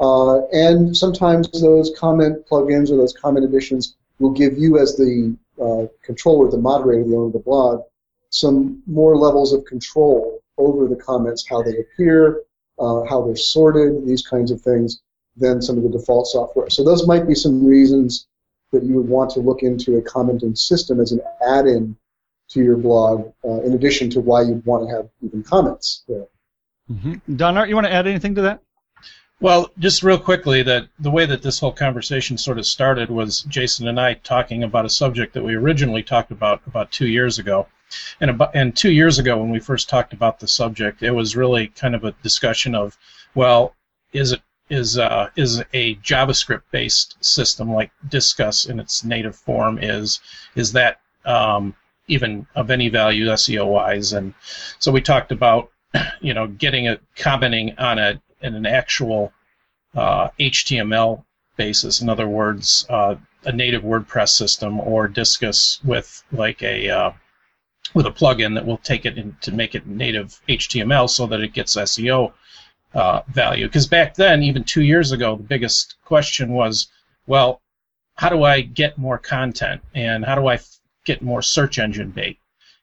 Uh, 0.00 0.46
and 0.48 0.96
sometimes 0.96 1.48
those 1.60 1.92
comment 1.96 2.46
plugins 2.48 2.90
or 2.90 2.96
those 2.96 3.12
comment 3.12 3.44
additions 3.44 3.96
will 4.18 4.30
give 4.30 4.56
you, 4.56 4.78
as 4.78 4.96
the 4.96 5.36
uh, 5.62 5.86
controller, 6.02 6.50
the 6.50 6.56
moderator, 6.56 7.04
the 7.04 7.14
owner 7.14 7.26
of 7.26 7.32
the 7.32 7.38
blog, 7.38 7.82
some 8.30 8.82
more 8.86 9.16
levels 9.16 9.52
of 9.52 9.64
control 9.64 10.40
over 10.56 10.86
the 10.86 10.96
comments, 10.96 11.46
how 11.46 11.62
they 11.62 11.78
appear, 11.78 12.42
uh, 12.78 13.04
how 13.04 13.22
they're 13.22 13.36
sorted, 13.36 14.06
these 14.06 14.26
kinds 14.26 14.50
of 14.50 14.60
things, 14.60 15.02
than 15.36 15.60
some 15.60 15.76
of 15.76 15.82
the 15.82 15.88
default 15.88 16.26
software. 16.26 16.70
So 16.70 16.82
those 16.82 17.06
might 17.06 17.26
be 17.26 17.34
some 17.34 17.64
reasons 17.64 18.26
that 18.72 18.84
you 18.84 18.94
would 18.94 19.08
want 19.08 19.30
to 19.32 19.40
look 19.40 19.62
into 19.62 19.96
a 19.96 20.02
commenting 20.02 20.54
system 20.54 21.00
as 21.00 21.12
an 21.12 21.20
add-in 21.46 21.96
to 22.50 22.62
your 22.62 22.76
blog, 22.76 23.32
uh, 23.44 23.60
in 23.62 23.74
addition 23.74 24.10
to 24.10 24.20
why 24.20 24.42
you'd 24.42 24.64
want 24.64 24.88
to 24.88 24.94
have 24.94 25.08
even 25.22 25.42
comments 25.42 26.04
there. 26.08 26.26
Mm-hmm. 26.90 27.14
You 27.68 27.74
want 27.74 27.86
to 27.86 27.92
add 27.92 28.06
anything 28.06 28.34
to 28.36 28.42
that? 28.42 28.60
Well, 29.42 29.70
just 29.78 30.02
real 30.02 30.18
quickly, 30.18 30.62
that 30.64 30.88
the 30.98 31.10
way 31.10 31.24
that 31.24 31.40
this 31.40 31.58
whole 31.58 31.72
conversation 31.72 32.36
sort 32.36 32.58
of 32.58 32.66
started 32.66 33.08
was 33.10 33.40
Jason 33.44 33.88
and 33.88 33.98
I 33.98 34.14
talking 34.14 34.62
about 34.62 34.84
a 34.84 34.90
subject 34.90 35.32
that 35.32 35.42
we 35.42 35.54
originally 35.54 36.02
talked 36.02 36.30
about 36.30 36.60
about 36.66 36.92
two 36.92 37.06
years 37.06 37.38
ago, 37.38 37.66
and 38.20 38.30
about 38.30 38.54
and 38.54 38.76
two 38.76 38.90
years 38.90 39.18
ago 39.18 39.38
when 39.38 39.48
we 39.48 39.58
first 39.58 39.88
talked 39.88 40.12
about 40.12 40.40
the 40.40 40.46
subject, 40.46 41.02
it 41.02 41.12
was 41.12 41.36
really 41.36 41.68
kind 41.68 41.94
of 41.94 42.04
a 42.04 42.12
discussion 42.22 42.74
of, 42.74 42.98
well, 43.34 43.74
is 44.12 44.32
it 44.32 44.42
is 44.68 44.98
uh, 44.98 45.30
is 45.36 45.62
a 45.72 45.96
JavaScript 45.96 46.62
based 46.70 47.16
system 47.24 47.72
like 47.72 47.92
Disqus 48.08 48.68
in 48.68 48.78
its 48.78 49.04
native 49.04 49.36
form 49.36 49.78
is 49.78 50.20
is 50.54 50.72
that 50.72 51.00
um, 51.24 51.74
even 52.08 52.46
of 52.54 52.70
any 52.70 52.90
value 52.90 53.26
SEO 53.28 53.66
wise 53.66 54.12
and 54.12 54.34
so 54.78 54.92
we 54.92 55.00
talked 55.00 55.32
about 55.32 55.70
you 56.20 56.34
know 56.34 56.46
getting 56.46 56.88
a 56.88 57.00
commenting 57.16 57.74
on 57.78 57.98
a 57.98 58.20
in 58.42 58.54
an 58.54 58.66
actual 58.66 59.32
uh, 59.94 60.28
HTML 60.38 61.24
basis 61.56 62.00
in 62.00 62.08
other 62.08 62.28
words 62.28 62.86
uh, 62.88 63.14
a 63.44 63.52
native 63.52 63.82
WordPress 63.82 64.30
system 64.30 64.80
or 64.80 65.08
Disqus 65.08 65.82
with 65.84 66.22
like 66.32 66.62
a 66.62 66.88
uh, 66.90 67.12
with 67.94 68.06
a 68.06 68.10
plugin 68.10 68.54
that 68.54 68.66
will 68.66 68.78
take 68.78 69.06
it 69.06 69.18
in 69.18 69.36
to 69.40 69.52
make 69.52 69.74
it 69.74 69.86
native 69.86 70.40
HTML 70.48 71.08
so 71.08 71.26
that 71.26 71.40
it 71.40 71.52
gets 71.52 71.76
SEO 71.76 72.32
uh, 72.94 73.22
value. 73.28 73.66
Because 73.66 73.86
back 73.86 74.14
then, 74.14 74.42
even 74.42 74.64
two 74.64 74.82
years 74.82 75.12
ago, 75.12 75.36
the 75.36 75.42
biggest 75.42 75.96
question 76.04 76.52
was, 76.52 76.88
well, 77.26 77.60
how 78.14 78.28
do 78.28 78.44
I 78.44 78.60
get 78.60 78.98
more 78.98 79.18
content 79.18 79.80
and 79.94 80.24
how 80.24 80.34
do 80.34 80.46
I 80.46 80.54
f- 80.54 80.78
get 81.04 81.22
more 81.22 81.42
search 81.42 81.78
engine 81.78 82.10
bait? 82.10 82.38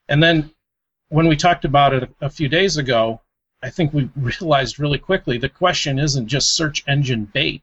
And 0.08 0.22
then 0.22 0.50
when 1.08 1.28
we 1.28 1.36
talked 1.36 1.64
about 1.64 1.94
it 1.94 2.10
a 2.20 2.30
few 2.30 2.48
days 2.48 2.76
ago, 2.76 3.20
I 3.62 3.70
think 3.70 3.92
we 3.92 4.08
realized 4.16 4.78
really 4.78 4.98
quickly 4.98 5.38
the 5.38 5.48
question 5.48 5.98
isn't 5.98 6.28
just 6.28 6.54
search 6.54 6.84
engine 6.86 7.24
bait. 7.24 7.62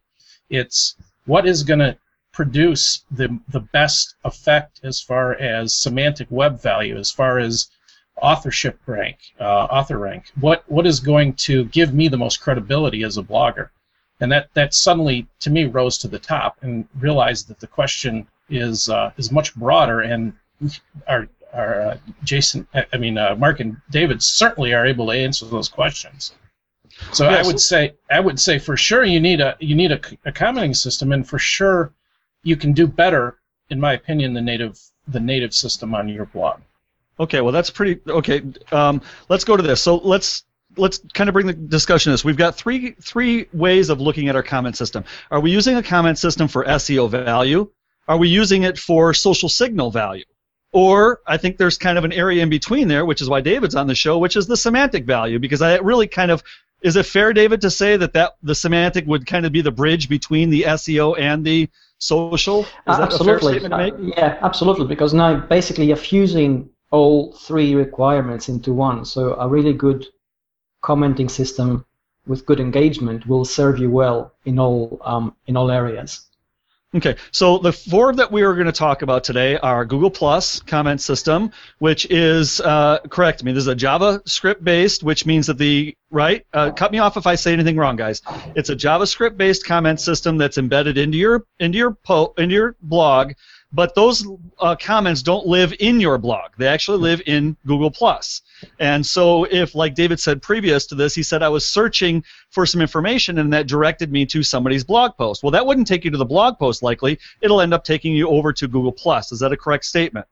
It's 0.50 0.96
what 1.26 1.48
is 1.48 1.64
going 1.64 1.80
to 1.80 1.98
produce 2.34 3.06
the, 3.10 3.40
the 3.48 3.62
best 3.62 4.16
effect 4.26 4.82
as 4.84 5.00
far 5.00 5.36
as 5.36 5.74
semantic 5.74 6.28
web 6.30 6.62
value, 6.62 6.98
as 6.98 7.10
far 7.10 7.40
as 7.40 7.70
authorship 8.22 8.80
rank, 8.86 9.18
uh, 9.40 9.44
author 9.44 9.98
rank. 9.98 10.32
What 10.40 10.64
what 10.68 10.86
is 10.86 11.00
going 11.00 11.34
to 11.48 11.66
give 11.66 11.94
me 11.94 12.08
the 12.08 12.18
most 12.18 12.42
credibility 12.42 13.04
as 13.04 13.18
a 13.18 13.24
blogger? 13.24 13.70
And 14.20 14.32
that 14.32 14.50
that 14.54 14.74
suddenly 14.74 15.28
to 15.40 15.50
me 15.50 15.66
rose 15.66 15.98
to 16.00 16.08
the 16.08 16.20
top 16.20 16.58
and 16.62 16.88
realized 17.00 17.48
that 17.48 17.60
the 17.60 17.68
question 17.68 18.28
is 18.50 18.90
uh, 18.90 19.12
is 19.18 19.32
much 19.32 19.56
broader 19.56 20.02
and 20.02 20.34
our 21.08 21.28
our 21.54 21.82
uh, 21.82 21.98
Jason, 22.24 22.68
I 22.74 22.98
mean 22.98 23.18
uh, 23.18 23.36
Mark 23.36 23.60
and 23.60 23.78
David 23.90 24.22
certainly 24.22 24.74
are 24.74 24.86
able 24.86 25.08
to 25.08 25.14
answer 25.14 25.46
those 25.46 25.70
questions. 25.70 26.34
So 27.12 27.30
yes. 27.30 27.44
I 27.44 27.48
would 27.48 27.60
say 27.60 27.94
I 28.10 28.20
would 28.20 28.40
say 28.40 28.60
for 28.60 28.78
sure 28.78 29.04
you 29.04 29.20
need 29.20 29.42
a 29.42 29.56
you 29.60 29.76
need 29.76 29.92
a, 29.92 30.00
a 30.26 30.32
commenting 30.32 30.74
system, 30.74 31.12
and 31.12 31.28
for 31.28 31.40
sure 31.40 31.94
you 32.44 32.56
can 32.56 32.74
do 32.74 32.88
better, 32.88 33.40
in 33.70 33.80
my 33.80 33.94
opinion, 33.94 34.34
the 34.34 34.42
native 34.42 34.80
the 35.08 35.20
native 35.20 35.54
system 35.54 35.94
on 35.94 36.08
your 36.08 36.26
blog. 36.26 36.62
Okay, 37.20 37.42
well 37.42 37.52
that's 37.52 37.70
pretty 37.70 38.00
okay. 38.10 38.42
Um, 38.72 39.02
let's 39.30 39.44
go 39.44 39.58
to 39.58 39.64
this. 39.64 39.82
So 39.82 39.98
let's 39.98 40.44
let's 40.78 41.00
kind 41.14 41.30
of 41.30 41.34
bring 41.34 41.48
the 41.48 41.54
discussion 41.54 42.10
to 42.10 42.14
this. 42.14 42.26
We've 42.26 42.38
got 42.38 42.56
three 42.56 42.92
three 43.02 43.48
ways 43.54 43.90
of 43.90 44.00
looking 44.02 44.30
at 44.30 44.36
our 44.36 44.44
comment 44.44 44.78
system. 44.78 45.04
Are 45.32 45.40
we 45.40 45.52
using 45.52 45.78
a 45.78 45.84
comment 45.84 46.18
system 46.18 46.48
for 46.48 46.66
SEO 46.66 47.10
value? 47.10 47.70
Are 48.08 48.18
we 48.18 48.30
using 48.30 48.64
it 48.64 48.78
for 48.78 49.14
social 49.14 49.50
signal 49.50 49.92
value? 49.92 50.26
Or 50.76 51.22
I 51.26 51.38
think 51.38 51.56
there's 51.56 51.78
kind 51.78 51.98
of 51.98 52.04
an 52.04 52.12
area 52.12 52.44
in 52.44 52.50
between 52.50 52.90
there, 52.90 53.06
which 53.06 53.22
is 53.22 53.30
why 53.30 53.40
David's 53.40 53.76
on 53.76 53.88
the 53.88 53.96
show, 53.96 54.18
which 54.18 54.36
is 54.36 54.46
the 54.46 54.58
semantic 54.58 55.06
value. 55.06 55.40
Because 55.40 55.62
I 55.62 55.78
really 55.78 56.06
kind 56.06 56.32
of 56.32 56.44
is 56.82 56.98
it 56.98 57.06
fair, 57.06 57.32
David, 57.32 57.62
to 57.62 57.72
say 57.72 57.96
that, 57.96 58.12
that 58.12 58.36
the 58.44 58.54
semantic 58.54 59.08
would 59.08 59.26
kind 59.26 59.46
of 59.46 59.54
be 59.54 59.62
the 59.62 59.72
bridge 59.72 60.10
between 60.10 60.50
the 60.50 60.64
SEO 60.64 61.18
and 61.18 61.46
the 61.46 61.70
social? 61.98 62.64
Is 62.64 62.68
absolutely. 62.88 63.66
Uh, 63.66 63.92
yeah, 63.98 64.38
absolutely. 64.42 64.86
Because 64.86 65.14
now 65.14 65.40
basically 65.40 65.86
you're 65.86 65.96
fusing 65.96 66.70
all 66.92 67.32
three 67.32 67.74
requirements 67.74 68.50
into 68.50 68.74
one. 68.74 69.06
So 69.06 69.36
a 69.36 69.48
really 69.48 69.72
good 69.72 70.06
commenting 70.82 71.30
system 71.30 71.86
with 72.28 72.46
good 72.46 72.60
engagement 72.60 73.26
will 73.28 73.46
serve 73.46 73.80
you 73.80 73.90
well 73.90 74.34
in 74.44 74.60
all 74.60 75.00
um, 75.06 75.34
in 75.48 75.56
all 75.56 75.72
areas. 75.72 76.28
Okay, 76.96 77.18
so 77.32 77.58
the 77.58 77.74
four 77.74 78.14
that 78.14 78.32
we 78.32 78.44
are 78.44 78.54
going 78.54 78.68
to 78.68 78.72
talk 78.72 79.02
about 79.02 79.26
today 79.26 79.58
are 79.58 79.84
Google 79.84 80.10
Plus 80.10 80.62
comment 80.62 81.02
system, 81.02 81.52
which 81.80 82.10
is 82.10 82.62
uh, 82.62 83.00
correct 83.10 83.44
me. 83.44 83.52
This 83.52 83.64
is 83.64 83.68
a 83.68 83.76
JavaScript 83.76 84.64
based, 84.64 85.04
which 85.04 85.26
means 85.26 85.48
that 85.48 85.58
the 85.58 85.94
right. 86.10 86.46
Uh, 86.54 86.72
cut 86.72 86.94
me 86.94 87.00
off 87.00 87.18
if 87.18 87.28
I 87.28 87.36
say 87.36 87.52
anything 87.52 87.76
wrong, 87.76 87.98
guys. 87.98 88.22
It's 88.56 88.70
a 88.70 88.76
JavaScript 88.78 89.36
based 89.36 89.66
comment 89.66 90.00
system 90.00 90.38
that's 90.38 90.58
embedded 90.58 90.98
into 90.98 91.18
your 91.18 91.44
into 91.60 91.78
your 91.78 91.92
po- 91.92 92.34
into 92.38 92.56
your 92.56 92.78
blog 92.82 93.34
but 93.74 93.94
those 93.96 94.26
uh, 94.60 94.76
comments 94.76 95.22
don't 95.22 95.46
live 95.46 95.74
in 95.80 96.00
your 96.00 96.18
blog. 96.18 96.52
They 96.58 96.68
actually 96.68 97.00
live 97.00 97.22
in 97.26 97.58
Google 97.68 97.92
Plus. 97.92 98.42
And 98.80 99.06
so, 99.06 99.44
if, 99.46 99.76
like 99.76 99.96
David 99.96 100.20
said 100.20 100.42
previous 100.42 100.86
to 100.88 100.96
this, 100.96 101.14
he 101.14 101.24
said 101.24 101.44
I 101.44 101.50
was 101.50 101.66
searching 101.66 102.24
for 102.52 102.66
some 102.66 102.82
information 102.82 103.38
and 103.40 103.52
that 103.54 103.68
directed 103.68 104.12
me 104.12 104.26
to 104.28 104.44
somebody's 104.44 104.84
blog 104.84 105.12
post. 105.18 105.44
Well, 105.44 105.52
that 105.52 105.66
wouldn't 105.66 105.88
take 105.88 106.06
you 106.06 106.12
to 106.12 106.18
the 106.18 106.26
blog 106.26 106.58
post 106.58 106.84
likely. 106.84 107.20
It'll 107.42 107.62
end 107.62 107.74
up 107.74 107.84
taking 107.84 108.14
you 108.14 108.30
over 108.30 108.54
to 108.54 108.68
Google 108.68 108.94
Plus. 108.94 109.32
Is 109.32 109.40
that 109.40 109.52
a 109.52 109.58
correct 109.58 109.86
statement? 109.86 110.26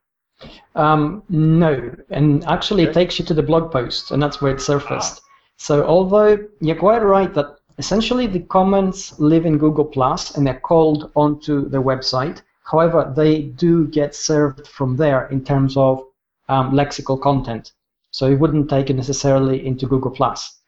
Um, 0.76 1.24
no, 1.30 1.96
and 2.10 2.44
actually, 2.46 2.84
it 2.84 2.94
takes 2.94 3.20
you 3.20 3.26
to 3.26 3.34
the 3.34 3.44
blog 3.44 3.72
post, 3.72 4.12
and 4.12 4.22
that's 4.22 4.42
where 4.42 4.54
it 4.54 4.62
surfaced. 4.62 5.22
So, 5.58 5.86
although 5.86 6.38
you're 6.60 6.76
quite 6.76 7.04
right 7.04 7.34
that 7.34 7.58
essentially 7.78 8.28
the 8.28 8.42
comments 8.42 9.18
live 9.20 9.46
in 9.46 9.58
Google 9.58 9.86
Plus 9.86 10.36
and 10.36 10.46
they're 10.46 10.60
called 10.60 11.12
onto 11.16 11.70
the 11.70 11.82
website, 11.82 12.42
however, 12.64 13.12
they 13.16 13.42
do 13.42 13.88
get 13.88 14.16
served 14.16 14.68
from 14.68 14.98
there 14.98 15.28
in 15.28 15.44
terms 15.44 15.78
of 15.78 16.06
um, 16.50 16.72
lexical 16.72 17.22
content. 17.22 17.72
So 18.12 18.28
it 18.28 18.40
wouldn't 18.40 18.70
take 18.70 18.90
it 18.90 18.96
necessarily 18.96 19.66
into 19.66 19.88
Google 19.88 20.12
Plus. 20.12 20.60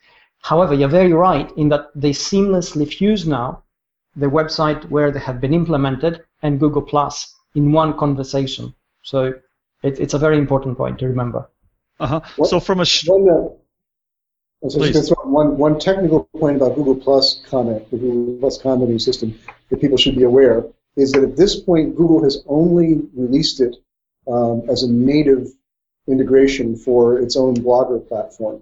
However, 0.42 0.74
you're 0.74 0.90
very 0.90 1.14
right 1.14 1.52
in 1.58 1.70
that 1.70 1.90
they 1.96 2.12
seamlessly 2.12 2.88
fuse 2.88 3.26
now 3.28 3.64
the 4.16 4.28
website 4.28 4.88
where 4.90 5.12
they 5.12 5.20
have 5.20 5.42
been 5.42 5.54
implemented 5.54 6.24
and 6.42 6.60
Google 6.60 6.82
Plus 6.82 7.34
in 7.56 7.72
one 7.72 7.98
conversation. 7.98 8.74
So 9.02 9.34
it, 9.84 10.00
it's 10.00 10.14
a 10.14 10.20
very 10.20 10.38
important 10.38 10.78
point 10.78 11.00
to 11.00 11.08
remember. 11.08 11.50
Uh-huh. 12.00 12.22
So 12.46 12.60
from 12.60 12.80
a 12.82 12.86
sh- 12.86 13.08
one, 13.08 13.30
uh, 13.30 14.70
so 14.70 14.92
just 14.92 15.14
one, 15.24 15.58
one 15.58 15.80
technical 15.80 16.26
point 16.38 16.58
about 16.58 16.76
Google 16.76 16.96
Plus 16.96 17.42
comment, 17.48 17.90
the 17.92 17.98
Google 17.98 18.38
Plus 18.40 18.58
commenting 18.58 19.00
system 19.00 19.38
that 19.70 19.80
people 19.80 19.98
should 19.98 20.16
be 20.16 20.24
aware 20.24 20.64
is 20.96 21.12
that 21.12 21.24
at 21.24 21.36
this 21.36 21.60
point 21.60 21.96
Google 21.96 22.24
has 22.24 22.44
only 22.48 23.02
released 23.14 23.60
it 23.60 23.76
um, 24.28 24.64
as 24.70 24.84
a 24.84 24.92
native 24.92 25.48
integration 26.08 26.76
for 26.76 27.20
its 27.20 27.36
own 27.36 27.56
Blogger 27.56 28.06
platform. 28.08 28.62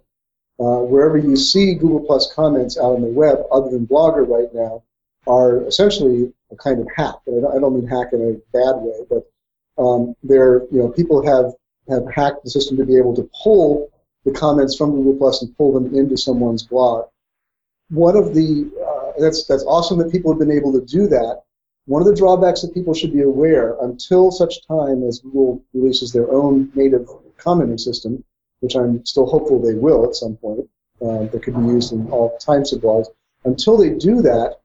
Uh, 0.59 0.79
wherever 0.79 1.17
you 1.17 1.35
see 1.35 1.73
Google 1.73 2.01
Plus 2.01 2.31
comments 2.33 2.77
out 2.77 2.93
on 2.93 3.01
the 3.01 3.07
web, 3.07 3.39
other 3.51 3.69
than 3.69 3.87
Blogger 3.87 4.27
right 4.27 4.53
now, 4.53 4.83
are 5.25 5.63
essentially 5.63 6.31
a 6.51 6.55
kind 6.55 6.79
of 6.79 6.87
hack. 6.95 7.15
And 7.27 7.45
I 7.47 7.59
don't 7.59 7.75
mean 7.75 7.87
hack 7.87 8.09
in 8.13 8.21
a 8.21 8.57
bad 8.57 8.75
way, 8.77 8.99
but 9.09 9.29
um, 9.81 10.15
they're 10.23 10.61
you 10.71 10.79
know 10.79 10.89
people 10.89 11.25
have 11.25 11.53
have 11.89 12.03
hacked 12.13 12.43
the 12.43 12.49
system 12.49 12.77
to 12.77 12.85
be 12.85 12.97
able 12.97 13.15
to 13.15 13.29
pull 13.43 13.89
the 14.25 14.31
comments 14.31 14.75
from 14.75 14.91
Google 14.91 15.15
Plus 15.15 15.41
and 15.41 15.55
pull 15.57 15.73
them 15.73 15.95
into 15.95 16.17
someone's 16.17 16.63
blog. 16.63 17.07
One 17.89 18.15
of 18.15 18.33
the 18.33 18.69
uh, 18.79 19.19
that's 19.19 19.45
that's 19.45 19.63
awesome 19.63 19.97
that 19.99 20.11
people 20.11 20.31
have 20.31 20.39
been 20.39 20.51
able 20.51 20.73
to 20.73 20.85
do 20.85 21.07
that. 21.07 21.43
One 21.85 22.01
of 22.01 22.07
the 22.07 22.15
drawbacks 22.15 22.61
that 22.61 22.73
people 22.73 22.93
should 22.93 23.11
be 23.11 23.23
aware 23.23 23.75
until 23.81 24.31
such 24.31 24.65
time 24.67 25.03
as 25.03 25.19
Google 25.19 25.61
releases 25.73 26.13
their 26.13 26.31
own 26.31 26.71
native 26.75 27.09
commenting 27.37 27.77
system, 27.77 28.23
which 28.61 28.75
I'm 28.75 29.05
still 29.05 29.25
hopeful 29.25 29.59
they 29.59 29.73
will 29.73 30.05
at 30.05 30.15
some 30.15 30.37
point, 30.37 30.69
uh, 31.01 31.25
that 31.25 31.43
could 31.43 31.55
be 31.55 31.73
used 31.73 31.91
in 31.91 32.09
all 32.09 32.37
types 32.37 32.71
of 32.71 32.81
blogs. 32.81 33.07
Until 33.43 33.75
they 33.75 33.89
do 33.89 34.21
that, 34.21 34.59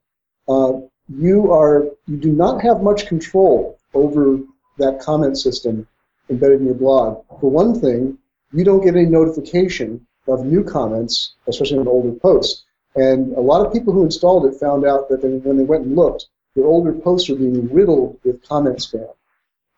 uh, 0.47 0.79
you 1.09 1.51
are 1.51 1.89
you 2.07 2.17
do 2.17 2.31
not 2.31 2.61
have 2.61 2.81
much 2.81 3.07
control 3.07 3.77
over 3.93 4.39
that 4.77 5.01
comment 5.01 5.37
system 5.37 5.85
embedded 6.29 6.61
in 6.61 6.67
your 6.67 6.75
blog. 6.75 7.23
For 7.41 7.51
one 7.51 7.79
thing, 7.79 8.17
you 8.53 8.63
don't 8.63 8.83
get 8.83 8.95
any 8.95 9.05
notification 9.05 10.05
of 10.27 10.45
new 10.45 10.63
comments, 10.63 11.33
especially 11.47 11.79
on 11.79 11.87
older 11.87 12.17
posts. 12.17 12.63
And 12.95 13.33
a 13.33 13.41
lot 13.41 13.65
of 13.65 13.73
people 13.73 13.93
who 13.93 14.05
installed 14.05 14.45
it 14.45 14.59
found 14.59 14.85
out 14.85 15.09
that 15.09 15.21
they, 15.21 15.29
when 15.29 15.57
they 15.57 15.63
went 15.63 15.85
and 15.85 15.95
looked, 15.95 16.27
their 16.59 16.67
older 16.67 16.93
posts 16.93 17.29
are 17.29 17.35
being 17.35 17.73
riddled 17.73 18.19
with 18.23 18.47
comment 18.47 18.79
spam 18.79 19.09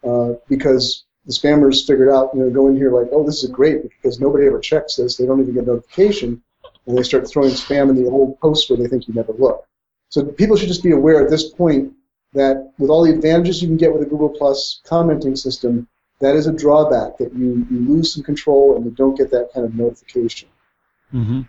uh, 0.03 0.33
because 0.49 1.05
the 1.25 1.33
spammers 1.33 1.85
figured 1.85 2.09
out, 2.09 2.31
you 2.33 2.41
know, 2.41 2.49
go 2.49 2.67
in 2.67 2.75
here 2.75 2.91
like, 2.91 3.09
oh, 3.11 3.23
this 3.23 3.43
is 3.43 3.49
great 3.51 3.83
because 3.83 4.19
nobody 4.19 4.47
ever 4.47 4.59
checks 4.59 4.95
this. 4.95 5.17
They 5.17 5.25
don't 5.25 5.39
even 5.39 5.53
get 5.53 5.67
notification, 5.67 6.41
and 6.87 6.97
they 6.97 7.03
start 7.03 7.29
throwing 7.29 7.51
spam 7.51 7.89
in 7.89 8.03
the 8.03 8.09
old 8.09 8.39
posts 8.39 8.69
where 8.69 8.77
they 8.77 8.87
think 8.87 9.07
you 9.07 9.13
never 9.13 9.33
look. 9.33 9.65
So 10.09 10.25
people 10.25 10.57
should 10.57 10.67
just 10.67 10.83
be 10.83 10.91
aware 10.91 11.23
at 11.23 11.29
this 11.29 11.49
point 11.53 11.93
that 12.33 12.73
with 12.79 12.89
all 12.89 13.03
the 13.03 13.13
advantages 13.13 13.61
you 13.61 13.67
can 13.67 13.77
get 13.77 13.93
with 13.93 14.01
a 14.01 14.05
Google 14.05 14.29
Plus 14.29 14.81
commenting 14.85 15.35
system, 15.35 15.87
that 16.19 16.35
is 16.35 16.47
a 16.47 16.51
drawback 16.51 17.17
that 17.19 17.33
you, 17.33 17.67
you 17.69 17.79
lose 17.79 18.13
some 18.13 18.23
control 18.23 18.75
and 18.75 18.85
you 18.85 18.91
don't 18.91 19.17
get 19.17 19.31
that 19.31 19.49
kind 19.53 19.65
of 19.65 19.75
notification. 19.75 20.49
Mm-hmm. 21.13 21.41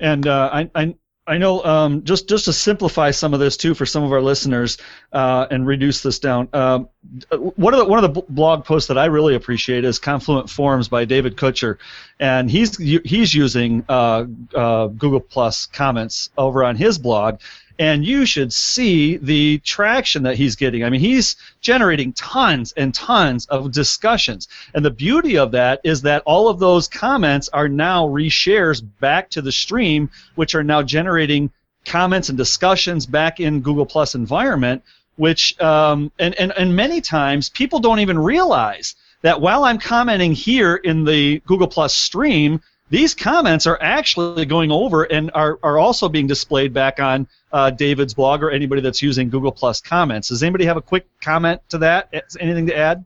And 0.00 0.26
uh, 0.26 0.64
I 0.74 0.96
I 1.28 1.36
know 1.36 1.62
um, 1.62 2.04
just 2.04 2.28
just 2.28 2.46
to 2.46 2.52
simplify 2.54 3.10
some 3.10 3.34
of 3.34 3.40
this 3.40 3.56
too 3.56 3.74
for 3.74 3.84
some 3.84 4.02
of 4.02 4.12
our 4.12 4.22
listeners 4.22 4.78
uh, 5.12 5.46
and 5.50 5.66
reduce 5.66 6.02
this 6.02 6.18
down. 6.18 6.48
Um, 6.54 6.88
one 7.30 7.74
of 7.74 7.80
the 7.80 7.84
one 7.84 8.02
of 8.02 8.14
the 8.14 8.22
blog 8.22 8.64
posts 8.64 8.88
that 8.88 8.96
I 8.96 9.04
really 9.06 9.34
appreciate 9.34 9.84
is 9.84 9.98
Confluent 9.98 10.48
Forms 10.48 10.88
by 10.88 11.04
David 11.04 11.36
Kutcher, 11.36 11.76
and 12.18 12.50
he's 12.50 12.76
he's 12.78 13.34
using 13.34 13.84
uh, 13.88 14.24
uh, 14.54 14.86
Google 14.86 15.20
Plus 15.20 15.66
comments 15.66 16.30
over 16.38 16.64
on 16.64 16.76
his 16.76 16.98
blog, 16.98 17.40
and 17.78 18.04
you 18.04 18.26
should 18.26 18.52
see 18.52 19.16
the 19.18 19.58
traction 19.58 20.24
that 20.24 20.36
he's 20.36 20.56
getting. 20.56 20.82
I 20.82 20.90
mean, 20.90 21.00
he's 21.00 21.36
generating 21.60 22.12
tons 22.12 22.72
and 22.76 22.92
tons 22.92 23.46
of 23.46 23.70
discussions. 23.70 24.48
And 24.74 24.84
the 24.84 24.90
beauty 24.90 25.38
of 25.38 25.52
that 25.52 25.80
is 25.84 26.02
that 26.02 26.22
all 26.26 26.48
of 26.48 26.58
those 26.58 26.88
comments 26.88 27.48
are 27.50 27.68
now 27.68 28.06
reshares 28.06 28.84
back 29.00 29.30
to 29.30 29.42
the 29.42 29.52
stream, 29.52 30.10
which 30.34 30.54
are 30.54 30.64
now 30.64 30.82
generating 30.82 31.50
comments 31.84 32.28
and 32.28 32.36
discussions 32.36 33.06
back 33.06 33.38
in 33.38 33.60
Google 33.60 33.86
Plus 33.86 34.14
environment, 34.14 34.82
which, 35.16 35.58
um, 35.60 36.10
and, 36.18 36.34
and, 36.34 36.52
and 36.52 36.74
many 36.74 37.00
times 37.00 37.48
people 37.48 37.78
don't 37.78 38.00
even 38.00 38.18
realize 38.18 38.96
that 39.22 39.40
while 39.40 39.64
I'm 39.64 39.78
commenting 39.78 40.32
here 40.32 40.76
in 40.76 41.04
the 41.04 41.40
Google 41.46 41.68
Plus 41.68 41.94
stream, 41.94 42.60
these 42.90 43.14
comments 43.14 43.66
are 43.66 43.78
actually 43.80 44.46
going 44.46 44.70
over 44.70 45.04
and 45.04 45.30
are, 45.34 45.58
are 45.62 45.78
also 45.78 46.08
being 46.08 46.26
displayed 46.26 46.72
back 46.72 47.00
on 47.00 47.26
uh, 47.52 47.70
David's 47.70 48.14
blog 48.14 48.42
or 48.42 48.50
anybody 48.50 48.80
that's 48.80 49.02
using 49.02 49.28
Google 49.28 49.52
Plus 49.52 49.80
comments. 49.80 50.28
Does 50.28 50.42
anybody 50.42 50.64
have 50.64 50.76
a 50.76 50.82
quick 50.82 51.06
comment 51.20 51.60
to 51.68 51.78
that? 51.78 52.12
Anything 52.40 52.66
to 52.66 52.76
add? 52.76 53.04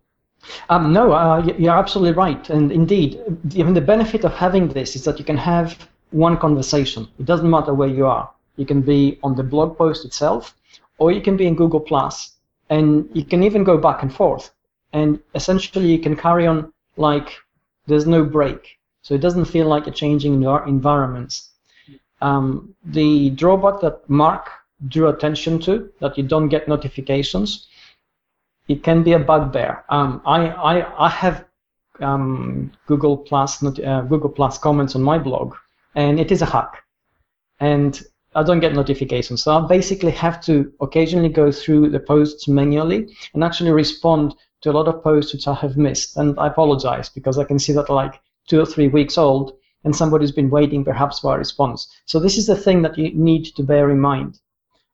Um, 0.68 0.92
no, 0.92 1.12
uh, 1.12 1.44
you're 1.58 1.76
absolutely 1.76 2.12
right. 2.14 2.50
And 2.50 2.72
indeed, 2.72 3.20
even 3.54 3.74
the 3.74 3.80
benefit 3.80 4.24
of 4.24 4.32
having 4.34 4.68
this 4.68 4.96
is 4.96 5.04
that 5.04 5.18
you 5.18 5.24
can 5.24 5.36
have 5.36 5.88
one 6.10 6.36
conversation. 6.36 7.08
It 7.18 7.26
doesn't 7.26 7.48
matter 7.48 7.74
where 7.74 7.88
you 7.88 8.06
are. 8.06 8.30
You 8.56 8.66
can 8.66 8.82
be 8.82 9.18
on 9.22 9.34
the 9.36 9.42
blog 9.42 9.78
post 9.78 10.04
itself, 10.04 10.54
or 10.98 11.12
you 11.12 11.20
can 11.20 11.36
be 11.36 11.46
in 11.46 11.54
Google 11.54 11.80
Plus, 11.80 12.32
and 12.70 13.08
you 13.12 13.24
can 13.24 13.42
even 13.42 13.64
go 13.64 13.78
back 13.78 14.02
and 14.02 14.12
forth. 14.12 14.50
And 14.92 15.20
essentially, 15.34 15.90
you 15.90 15.98
can 15.98 16.16
carry 16.16 16.46
on 16.46 16.72
like 16.96 17.30
there's 17.86 18.06
no 18.06 18.24
break. 18.24 18.78
So 19.02 19.14
it 19.14 19.20
doesn't 19.20 19.46
feel 19.46 19.66
like 19.66 19.86
you're 19.86 19.94
changing 19.94 20.42
environments. 20.42 21.50
Um, 22.20 22.74
the 22.84 23.30
drawback 23.30 23.80
that 23.80 24.08
Mark 24.08 24.48
drew 24.88 25.08
attention 25.08 25.58
to, 25.60 25.90
that 26.00 26.16
you 26.16 26.24
don't 26.24 26.48
get 26.48 26.68
notifications, 26.68 27.66
it 28.68 28.82
can 28.82 29.02
be 29.02 29.12
a 29.12 29.18
bugbear. 29.18 29.84
Um, 29.88 30.22
I, 30.24 30.48
I, 30.48 31.06
I 31.06 31.08
have 31.08 31.44
um, 32.00 32.72
Google 32.86 33.16
Plus 33.16 33.62
uh, 33.62 34.02
Google 34.02 34.30
Plus 34.30 34.56
comments 34.58 34.94
on 34.94 35.02
my 35.02 35.18
blog, 35.18 35.54
and 35.94 36.18
it 36.18 36.30
is 36.30 36.42
a 36.42 36.46
hack, 36.46 36.82
and 37.60 38.00
I 38.34 38.42
don't 38.42 38.60
get 38.60 38.74
notifications. 38.74 39.42
So 39.42 39.56
I 39.56 39.66
basically 39.66 40.12
have 40.12 40.40
to 40.44 40.72
occasionally 40.80 41.28
go 41.28 41.52
through 41.52 41.90
the 41.90 42.00
posts 42.00 42.48
manually 42.48 43.14
and 43.34 43.44
actually 43.44 43.72
respond 43.72 44.34
to 44.62 44.70
a 44.70 44.72
lot 44.72 44.88
of 44.88 45.02
posts 45.02 45.32
which 45.32 45.46
I 45.46 45.54
have 45.54 45.76
missed. 45.76 46.16
And 46.16 46.38
I 46.38 46.46
apologize 46.46 47.08
because 47.08 47.38
I 47.38 47.44
can 47.44 47.58
see 47.58 47.72
that 47.74 47.90
like 47.90 48.20
two 48.48 48.60
or 48.60 48.66
three 48.66 48.88
weeks 48.88 49.18
old, 49.18 49.56
and 49.84 49.94
somebody's 49.94 50.32
been 50.32 50.50
waiting 50.50 50.84
perhaps 50.84 51.20
for 51.20 51.34
a 51.34 51.38
response. 51.38 51.88
So 52.06 52.20
this 52.20 52.38
is 52.38 52.46
the 52.46 52.56
thing 52.56 52.82
that 52.82 52.96
you 52.96 53.12
need 53.14 53.46
to 53.56 53.62
bear 53.62 53.90
in 53.90 54.00
mind. 54.00 54.38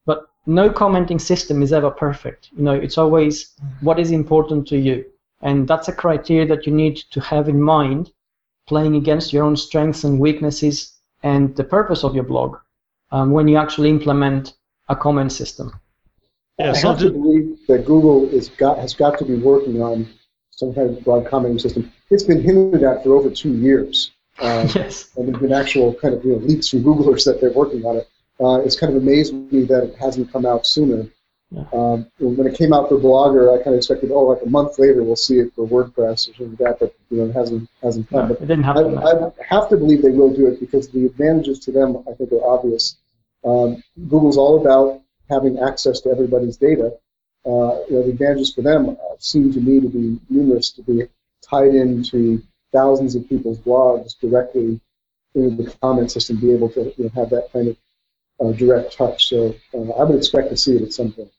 But 0.07 0.29
no 0.47 0.71
commenting 0.71 1.19
system 1.19 1.63
is 1.63 1.73
ever 1.73 1.91
perfect. 1.91 2.49
You 2.57 2.65
know, 2.65 2.75
it's 2.75 2.99
always 2.99 3.55
what 3.81 3.99
is 3.99 4.11
important 4.11 4.67
to 4.69 4.79
you. 4.79 5.05
And 5.43 5.69
that's 5.69 5.89
a 5.89 5.93
criteria 5.93 6.47
that 6.47 6.67
you 6.67 6.73
need 6.73 6.97
to 7.11 7.21
have 7.21 7.49
in 7.49 7.61
mind, 7.61 8.11
playing 8.67 8.97
against 8.97 9.33
your 9.33 9.45
own 9.45 9.57
strengths 9.57 10.05
and 10.05 10.19
weaknesses 10.19 10.95
and 11.23 11.55
the 11.57 11.65
purpose 11.65 12.05
of 12.05 12.15
your 12.15 12.25
blog 12.25 12.57
um, 13.13 13.31
when 13.31 13.49
you 13.49 13.57
actually 13.57 13.91
implement 13.91 14.55
a 14.89 14.97
comment 14.97 15.33
system. 15.33 15.73
Yeah, 16.59 16.73
I 16.73 16.79
have 16.79 16.99
to 16.99 17.11
believe 17.11 17.59
that 17.69 17.85
Google 17.85 18.29
is 18.31 18.49
got, 18.49 18.79
has 18.79 18.95
got 18.95 19.19
to 19.19 19.25
be 19.25 19.37
working 19.37 19.81
on 19.81 20.09
some 20.51 20.75
kind 20.75 20.91
of 20.91 21.05
broad 21.05 21.27
commenting 21.27 21.61
system. 21.61 21.93
It's 22.11 22.23
been 22.23 22.43
hinted 22.43 22.83
at 22.83 23.03
for 23.03 23.17
over 23.17 23.31
two 23.31 23.53
years. 23.53 24.13
Um, 24.41 24.69
yes. 24.75 25.11
And 25.17 25.29
there's 25.29 25.41
been 25.41 25.53
actual 25.53 25.95
kind 25.95 26.15
of 26.15 26.25
you 26.25 26.33
know, 26.33 26.39
leaks 26.39 26.69
from 26.69 26.85
Googlers 26.85 27.25
that 27.25 27.41
they're 27.41 27.53
working 27.53 27.85
on 27.85 27.97
it. 27.97 28.09
Uh, 28.41 28.61
it's 28.61 28.79
kind 28.79 28.95
of 28.95 29.03
amazed 29.03 29.35
me 29.35 29.65
that 29.65 29.85
it 29.85 29.97
hasn't 29.97 30.33
come 30.33 30.47
out 30.47 30.67
sooner. 30.67 31.09
Yeah. 31.51 31.65
Um, 31.73 32.07
when 32.19 32.47
it 32.47 32.57
came 32.57 32.73
out 32.73 32.89
for 32.89 32.99
Blogger, 32.99 33.53
I 33.53 33.63
kind 33.63 33.75
of 33.75 33.79
expected, 33.79 34.11
oh, 34.13 34.25
like 34.25 34.43
a 34.45 34.49
month 34.49 34.79
later 34.79 35.03
we'll 35.03 35.17
see 35.17 35.39
it 35.39 35.53
for 35.55 35.67
WordPress 35.67 36.29
or 36.29 36.35
something 36.35 36.51
like 36.51 36.59
that, 36.59 36.79
but 36.79 36.95
you 37.11 37.19
know, 37.19 37.31
it 37.31 37.33
hasn't 37.33 37.71
hasn't 37.83 38.09
come. 38.11 38.29
No, 38.29 38.35
it 38.35 38.41
didn't 38.41 38.65
happen. 38.65 38.99
I, 38.99 39.13
I, 39.13 39.31
have 39.49 39.71
to 39.71 39.79
believe 39.79 40.03
they 40.03 40.11
will 40.11 40.33
do 40.33 40.47
it 40.47 40.61
because 40.61 40.91
the 40.91 41.07
advantages 41.07 41.59
to 41.61 41.73
them, 41.73 42.05
I 42.09 42.13
think, 42.13 42.33
are 42.33 42.47
obvious. 42.47 42.99
Um, 43.45 43.83
Google's 44.11 44.37
all 44.37 44.61
about 44.61 45.01
having 45.31 45.59
access 45.59 46.01
to 46.01 46.11
everybody's 46.11 46.59
data, 46.59 46.93
uh, 47.47 47.81
you 47.89 47.97
know, 47.97 48.03
the 48.03 48.11
advantages 48.11 48.53
for 48.55 48.63
them 48.63 48.91
uh, 48.91 49.15
seem 49.19 49.53
to 49.53 49.61
me 49.61 49.81
to 49.81 49.89
be 49.89 50.19
numerous, 50.29 50.71
to 50.73 50.83
be 50.83 51.03
tied 51.43 51.75
into 51.75 52.43
thousands 52.73 53.15
of 53.15 53.29
people's 53.29 53.59
blogs 53.59 54.19
directly 54.19 54.81
into 55.35 55.63
the 55.63 55.71
comment 55.81 56.11
system, 56.11 56.41
be 56.41 56.53
able 56.53 56.69
to 56.71 56.93
you 56.97 57.05
know, 57.05 57.11
have 57.15 57.31
that 57.31 57.53
kind 57.53 57.69
of 57.69 57.77
uh, 58.41 58.53
direct 58.53 58.97
touch. 58.97 59.29
So 59.29 59.55
uh, 59.75 59.91
I 59.93 60.05
would 60.05 60.17
expect 60.17 60.51
to 60.51 60.57
see 60.57 60.77
it 60.77 60.83
at 60.83 60.93
some 60.93 61.13
point. 61.13 61.31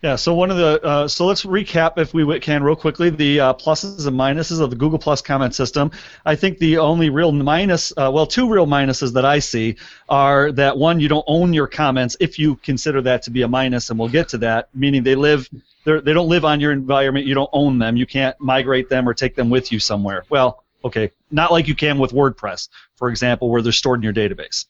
Yeah, 0.00 0.14
so 0.14 0.32
one 0.32 0.52
of 0.52 0.56
the 0.56 0.80
uh, 0.84 1.08
so 1.08 1.26
let's 1.26 1.44
recap 1.44 1.98
if 1.98 2.14
we 2.14 2.38
can 2.38 2.62
real 2.62 2.76
quickly 2.76 3.10
the 3.10 3.40
uh, 3.40 3.54
pluses 3.54 4.06
and 4.06 4.16
minuses 4.16 4.60
of 4.60 4.70
the 4.70 4.76
Google 4.76 4.98
Plus 4.98 5.20
comment 5.20 5.56
system. 5.56 5.90
I 6.24 6.36
think 6.36 6.58
the 6.58 6.78
only 6.78 7.10
real 7.10 7.32
minus, 7.32 7.92
uh, 7.96 8.08
well, 8.14 8.24
two 8.24 8.48
real 8.48 8.64
minuses 8.64 9.12
that 9.14 9.24
I 9.24 9.40
see 9.40 9.74
are 10.08 10.52
that 10.52 10.78
one, 10.78 11.00
you 11.00 11.08
don't 11.08 11.24
own 11.26 11.52
your 11.52 11.66
comments 11.66 12.16
if 12.20 12.38
you 12.38 12.54
consider 12.56 13.02
that 13.02 13.22
to 13.24 13.32
be 13.32 13.42
a 13.42 13.48
minus, 13.48 13.90
and 13.90 13.98
we'll 13.98 14.08
get 14.08 14.28
to 14.28 14.38
that. 14.38 14.68
Meaning 14.72 15.02
they 15.02 15.16
live, 15.16 15.48
they 15.84 16.12
don't 16.12 16.28
live 16.28 16.44
on 16.44 16.60
your 16.60 16.70
environment. 16.70 17.26
You 17.26 17.34
don't 17.34 17.50
own 17.52 17.80
them. 17.80 17.96
You 17.96 18.06
can't 18.06 18.38
migrate 18.38 18.88
them 18.88 19.08
or 19.08 19.14
take 19.14 19.34
them 19.34 19.50
with 19.50 19.72
you 19.72 19.80
somewhere. 19.80 20.24
Well, 20.30 20.62
okay, 20.84 21.10
not 21.32 21.50
like 21.50 21.66
you 21.66 21.74
can 21.74 21.98
with 21.98 22.12
WordPress, 22.12 22.68
for 22.94 23.08
example, 23.08 23.50
where 23.50 23.62
they're 23.62 23.72
stored 23.72 23.98
in 23.98 24.04
your 24.04 24.14
database. 24.14 24.66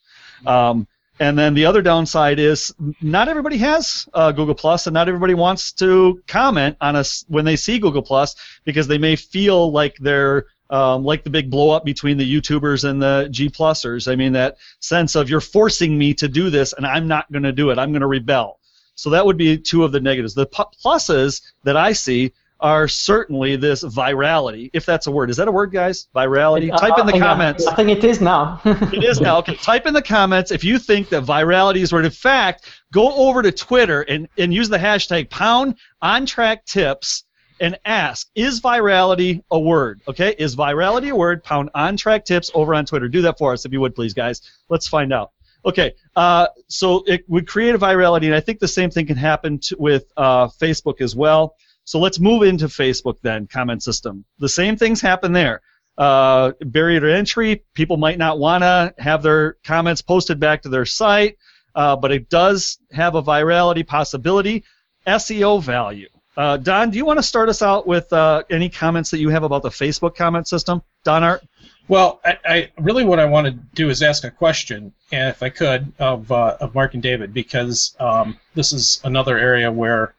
Um, 0.47 0.88
and 1.20 1.38
then 1.38 1.54
the 1.54 1.66
other 1.66 1.82
downside 1.82 2.38
is 2.38 2.75
not 3.00 3.28
everybody 3.28 3.58
has 3.58 4.08
uh, 4.14 4.32
Google 4.32 4.54
Plus, 4.54 4.87
and 4.87 4.94
not 4.94 5.08
everybody 5.08 5.34
wants 5.34 5.72
to 5.72 6.22
comment 6.26 6.76
on 6.80 6.96
us 6.96 7.25
when 7.28 7.44
they 7.44 7.56
see 7.56 7.78
Google 7.78 8.02
Plus 8.02 8.37
because 8.64 8.87
they 8.87 8.98
may 8.98 9.16
feel 9.16 9.72
like 9.72 9.96
they're 9.98 10.46
um, 10.70 11.04
like 11.04 11.25
the 11.25 11.30
big 11.30 11.50
blow 11.50 11.70
up 11.70 11.84
between 11.84 12.18
the 12.18 12.40
YouTubers 12.40 12.88
and 12.88 13.00
the 13.00 13.28
G 13.30 13.48
Plusers. 13.48 14.10
I 14.10 14.16
mean 14.16 14.32
that 14.32 14.58
sense 14.80 15.14
of 15.16 15.30
you're 15.30 15.40
forcing 15.40 15.96
me 15.96 16.14
to 16.14 16.28
do 16.28 16.50
this, 16.50 16.72
and 16.72 16.87
I'm 16.87 17.08
not 17.08 17.30
going 17.32 17.44
to 17.44 17.52
do 17.52 17.70
it. 17.70 17.78
I'm 17.78 17.90
going 17.90 18.02
to 18.02 18.06
rebel. 18.06 18.60
So 18.94 19.10
that 19.10 19.25
would 19.25 19.37
be 19.37 19.56
two 19.56 19.84
of 19.84 19.92
the 19.92 20.00
negatives. 20.00 20.34
The 20.34 20.46
pluses 20.46 21.42
that 21.62 21.76
I 21.76 21.92
see 21.92 22.32
are 22.60 22.88
certainly 22.88 23.56
this 23.56 23.84
virality, 23.84 24.70
if 24.72 24.84
that's 24.84 25.06
a 25.06 25.10
word. 25.10 25.30
Is 25.30 25.36
that 25.36 25.48
a 25.48 25.52
word, 25.52 25.72
guys? 25.72 26.08
Virality? 26.14 26.72
Uh, 26.72 26.78
Type 26.78 26.98
in 26.98 27.06
the 27.06 27.14
I 27.14 27.18
comments. 27.18 27.66
I 27.66 27.74
think 27.74 27.90
it 27.90 28.04
is 28.04 28.20
now. 28.20 28.60
It 28.64 29.04
is 29.04 29.20
now. 29.20 29.38
Okay, 29.38 29.54
type 29.56 29.86
in 29.86 29.94
the 29.94 30.02
comments 30.02 30.50
if 30.50 30.64
you 30.64 30.78
think 30.78 31.08
that 31.10 31.24
virality 31.24 31.78
is 31.78 31.92
a 31.92 31.96
word. 31.96 32.04
In 32.04 32.10
fact, 32.10 32.70
go 32.92 33.12
over 33.14 33.42
to 33.42 33.52
Twitter 33.52 34.02
and, 34.02 34.28
and 34.38 34.52
use 34.52 34.68
the 34.68 34.78
hashtag 34.78 35.30
pound 35.30 35.76
on 36.02 36.26
track 36.26 36.64
tips 36.64 37.24
and 37.60 37.78
ask, 37.84 38.28
is 38.34 38.60
virality 38.60 39.42
a 39.50 39.58
word? 39.58 40.00
Okay, 40.08 40.34
is 40.38 40.56
virality 40.56 41.10
a 41.10 41.16
word? 41.16 41.42
Pound 41.44 41.70
on 41.74 41.96
track 41.96 42.24
tips 42.24 42.50
over 42.54 42.74
on 42.74 42.86
Twitter. 42.86 43.08
Do 43.08 43.22
that 43.22 43.38
for 43.38 43.52
us 43.52 43.64
if 43.64 43.72
you 43.72 43.80
would, 43.80 43.94
please, 43.94 44.14
guys. 44.14 44.42
Let's 44.68 44.88
find 44.88 45.12
out. 45.12 45.32
Okay, 45.64 45.94
uh, 46.14 46.46
so 46.68 47.02
it 47.06 47.28
would 47.28 47.46
create 47.46 47.74
a 47.74 47.78
virality, 47.78 48.26
and 48.26 48.34
I 48.34 48.40
think 48.40 48.60
the 48.60 48.68
same 48.68 48.90
thing 48.90 49.06
can 49.06 49.16
happen 49.16 49.58
to, 49.60 49.76
with 49.78 50.04
uh, 50.16 50.48
Facebook 50.48 51.00
as 51.00 51.16
well. 51.16 51.56
So 51.88 51.99
let's 51.99 52.21
move 52.21 52.42
into 52.42 52.66
Facebook 52.66 53.16
then, 53.23 53.47
comment 53.47 53.83
system. 53.83 54.26
The 54.40 54.49
same 54.50 54.76
things 54.76 55.00
happen 55.00 55.33
there. 55.33 55.62
Uh, 55.97 56.52
barrier 56.61 57.00
to 57.00 57.16
entry, 57.16 57.64
people 57.73 57.97
might 57.97 58.18
not 58.18 58.38
want 58.38 58.62
to 58.62 58.92
have 58.99 59.23
their 59.23 59.54
comments 59.64 60.02
posted 60.02 60.38
back 60.38 60.61
to 60.62 60.68
their 60.68 60.85
site, 60.85 61.38
uh, 61.75 61.97
but 61.97 62.12
it 62.12 62.28
does 62.28 62.76
have 62.92 63.14
a 63.14 63.23
virality 63.23 63.87
possibility. 63.87 64.64
SEO 65.07 65.62
value. 65.62 66.11
Uh, 66.37 66.59
Don, 66.59 66.90
do 66.90 66.99
you 66.99 67.07
want 67.07 67.21
to 67.21 67.23
start 67.23 67.49
us 67.49 67.62
out 67.62 67.87
with 67.87 68.12
uh, 68.12 68.42
any 68.50 68.68
comments 68.68 69.11
that 69.11 69.21
you 69.21 69.30
have 69.30 69.42
about 69.42 69.62
the 69.62 69.71
Facebook 69.71 70.14
comment 70.14 70.47
system? 70.47 70.83
Don 71.04 71.25
Art? 71.25 71.42
Well, 71.88 72.21
I, 72.23 72.38
I 72.45 72.71
really 72.76 73.07
what 73.07 73.18
I 73.18 73.25
want 73.25 73.47
to 73.47 73.52
do 73.52 73.88
is 73.88 74.02
ask 74.02 74.25
a 74.25 74.30
question, 74.30 74.92
if 75.11 75.42
I 75.42 75.49
could, 75.49 75.90
of 75.99 76.31
uh, 76.31 76.59
of 76.61 76.74
Mark 76.74 76.92
and 76.92 77.03
David, 77.03 77.33
because 77.33 77.96
um, 77.98 78.38
this 78.55 78.74
is 78.74 79.01
another 79.05 79.38
area 79.38 79.72
where 79.72 80.14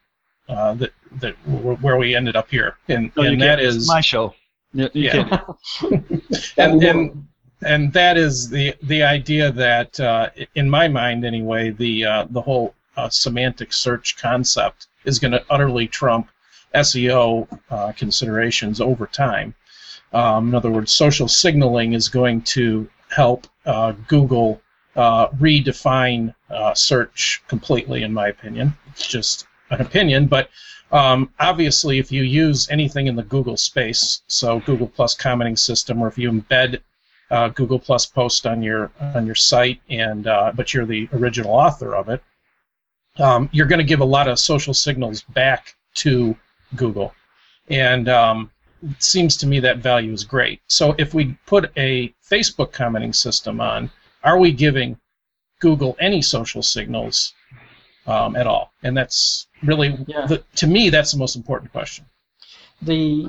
uh, 0.50 0.74
that 0.76 0.92
that 1.22 1.36
where 1.46 1.98
we 1.98 2.16
ended 2.16 2.36
up 2.36 2.50
here, 2.50 2.78
and 2.88 3.12
No, 3.16 3.24
and 3.24 3.42
that 3.42 3.60
is 3.60 3.88
my 3.88 4.02
show. 4.02 4.34
You, 4.74 4.90
you 4.94 5.12
Yeah. 5.12 5.42
and, 6.58 6.84
and 6.84 7.28
and 7.62 7.94
that 7.94 8.18
is 8.18 8.50
the 8.50 8.76
the 8.84 9.04
idea 9.04 9.52
that 9.52 10.00
uh, 10.00 10.30
in 10.56 10.70
my 10.70 10.88
mind 10.88 11.26
anyway 11.26 11.72
the 11.72 12.06
uh, 12.06 12.28
the 12.30 12.42
whole 12.42 12.76
uh, 12.98 13.10
semantic 13.10 13.74
search 13.74 14.18
concept 14.18 14.88
is 15.06 15.20
going 15.20 15.32
to 15.32 15.44
utterly 15.50 15.88
trump 15.88 16.30
SEO 16.76 17.48
uh, 17.70 17.92
considerations 17.94 18.82
over 18.82 19.08
time. 19.08 19.56
Um, 20.14 20.50
in 20.50 20.56
other 20.56 20.72
words, 20.72 20.92
social 20.92 21.28
signaling 21.28 21.94
is 21.94 22.10
going 22.10 22.42
to 22.42 22.90
help 23.10 23.48
uh, 23.66 23.94
Google 24.08 24.62
uh, 24.96 25.30
redefine 25.30 26.34
uh, 26.50 26.74
search 26.74 27.42
completely, 27.48 28.04
in 28.04 28.14
my 28.14 28.28
opinion. 28.28 28.76
It's 28.88 29.08
just 29.08 29.48
an 29.70 29.82
opinion, 29.82 30.28
but 30.28 30.50
um, 30.92 31.32
obviously, 31.40 32.00
if 32.00 32.12
you 32.12 32.24
use 32.24 32.70
anything 32.70 33.08
in 33.08 33.16
the 33.16 33.24
Google 33.24 33.58
space, 33.58 34.24
so 34.28 34.60
Google 34.62 34.88
Plus 34.88 35.14
commenting 35.14 35.56
system, 35.56 36.02
or 36.02 36.08
if 36.08 36.18
you 36.18 36.32
embed 36.32 36.82
uh, 37.30 37.50
Google 37.50 37.78
Plus 37.78 38.06
post 38.08 38.48
on 38.48 38.64
your 38.64 38.92
on 39.00 39.26
your 39.26 39.36
site, 39.36 39.82
and 39.90 40.26
uh, 40.26 40.52
but 40.56 40.74
you're 40.74 40.86
the 40.86 41.08
original 41.14 41.52
author 41.52 41.96
of 41.96 42.10
it, 42.10 42.24
um, 43.20 43.50
you're 43.52 43.68
going 43.68 43.80
to 43.80 43.86
give 43.86 44.00
a 44.00 44.06
lot 44.06 44.28
of 44.28 44.40
social 44.40 44.74
signals 44.74 45.22
back 45.22 45.76
to 45.96 46.36
Google, 46.76 47.14
and 47.68 48.10
um, 48.10 48.50
it 48.82 49.04
seems 49.04 49.38
to 49.38 49.48
me 49.48 49.60
that 49.60 49.78
value 49.78 50.12
is 50.12 50.24
great. 50.24 50.62
So 50.68 50.96
if 50.98 51.14
we 51.14 51.38
put 51.46 51.72
a 51.78 52.14
Facebook 52.28 52.72
commenting 52.72 53.14
system 53.14 53.62
on, 53.62 53.92
are 54.24 54.40
we 54.40 54.52
giving 54.52 54.98
Google 55.60 55.96
any 56.00 56.22
social 56.22 56.64
signals 56.64 57.34
um, 58.08 58.36
at 58.36 58.48
all? 58.48 58.72
And 58.82 58.98
that's 58.98 59.49
really, 59.64 59.98
Yeah. 60.08 60.26
the, 60.28 60.44
to 60.56 60.68
me, 60.68 60.90
that's 60.90 61.12
the 61.12 61.18
most 61.20 61.36
important 61.36 61.72
question. 61.72 62.06
the 62.82 63.28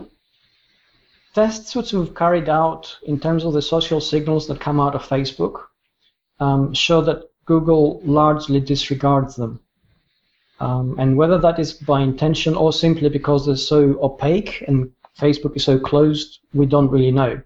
tests 1.34 1.74
which 1.76 1.92
we've 1.92 2.14
carried 2.14 2.48
out 2.48 2.96
in 3.04 3.18
terms 3.18 3.44
of 3.44 3.52
the 3.52 3.62
social 3.62 4.00
signals 4.00 4.46
that 4.48 4.60
come 4.60 4.80
out 4.80 4.94
of 4.94 5.02
Facebook 5.06 5.62
um, 6.40 6.72
show 6.74 7.00
that 7.02 7.22
Google 7.46 8.00
largely 8.04 8.60
disregards 8.60 9.36
them. 9.36 9.60
Um, 10.60 10.96
and 10.98 11.16
whether 11.16 11.38
that 11.38 11.58
is 11.58 11.72
by 11.72 12.00
intention 12.00 12.54
or 12.54 12.72
simply 12.72 13.08
because 13.08 13.46
they're 13.46 13.56
so 13.56 13.98
opaque 14.02 14.62
and 14.68 14.90
Facebook 15.18 15.56
is 15.56 15.64
so 15.64 15.78
closed, 15.78 16.40
we 16.52 16.66
don't 16.66 16.90
really 16.90 17.10
know. 17.10 17.40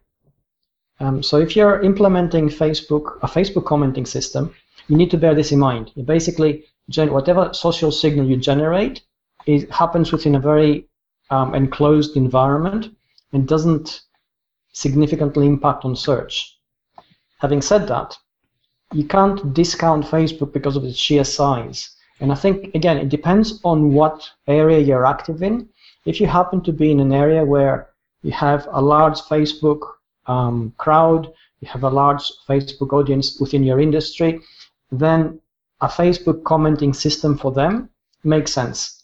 Um, 1.00 1.22
so 1.22 1.38
if 1.38 1.54
you're 1.56 1.80
implementing 1.82 2.48
Facebook, 2.48 3.18
a 3.22 3.26
Facebook 3.26 3.64
commenting 3.66 4.06
system, 4.06 4.54
you 4.88 4.96
need 4.96 5.10
to 5.10 5.18
bear 5.18 5.34
this 5.34 5.52
in 5.52 5.58
mind. 5.58 5.90
You 5.94 6.02
basically, 6.02 6.64
gen- 6.88 7.12
whatever 7.12 7.52
social 7.52 7.90
signal 7.90 8.26
you 8.26 8.36
generate, 8.36 9.02
it 9.46 9.70
happens 9.70 10.12
within 10.12 10.34
a 10.34 10.40
very 10.40 10.88
um, 11.30 11.54
enclosed 11.54 12.16
environment 12.16 12.94
and 13.32 13.48
doesn't 13.48 14.02
significantly 14.72 15.46
impact 15.46 15.84
on 15.84 15.96
search. 15.96 16.58
Having 17.38 17.62
said 17.62 17.88
that, 17.88 18.16
you 18.92 19.04
can't 19.04 19.54
discount 19.54 20.04
Facebook 20.04 20.52
because 20.52 20.76
of 20.76 20.84
its 20.84 20.98
sheer 20.98 21.24
size. 21.24 21.90
And 22.20 22.30
I 22.30 22.36
think, 22.36 22.74
again, 22.74 22.98
it 22.98 23.08
depends 23.08 23.60
on 23.64 23.92
what 23.92 24.28
area 24.46 24.78
you're 24.78 25.06
active 25.06 25.42
in. 25.42 25.68
If 26.06 26.20
you 26.20 26.26
happen 26.26 26.62
to 26.62 26.72
be 26.72 26.90
in 26.90 27.00
an 27.00 27.12
area 27.12 27.44
where 27.44 27.90
you 28.22 28.32
have 28.32 28.68
a 28.70 28.80
large 28.80 29.20
Facebook 29.22 29.80
um, 30.26 30.72
crowd, 30.78 31.32
you 31.60 31.68
have 31.68 31.84
a 31.84 31.90
large 31.90 32.22
Facebook 32.48 32.92
audience 32.92 33.40
within 33.40 33.64
your 33.64 33.80
industry, 33.80 34.40
then 34.92 35.40
a 35.80 35.88
Facebook 35.88 36.44
commenting 36.44 36.92
system 36.92 37.37
for 37.37 37.52
them 37.52 37.90
makes 38.22 38.52
sense. 38.52 39.02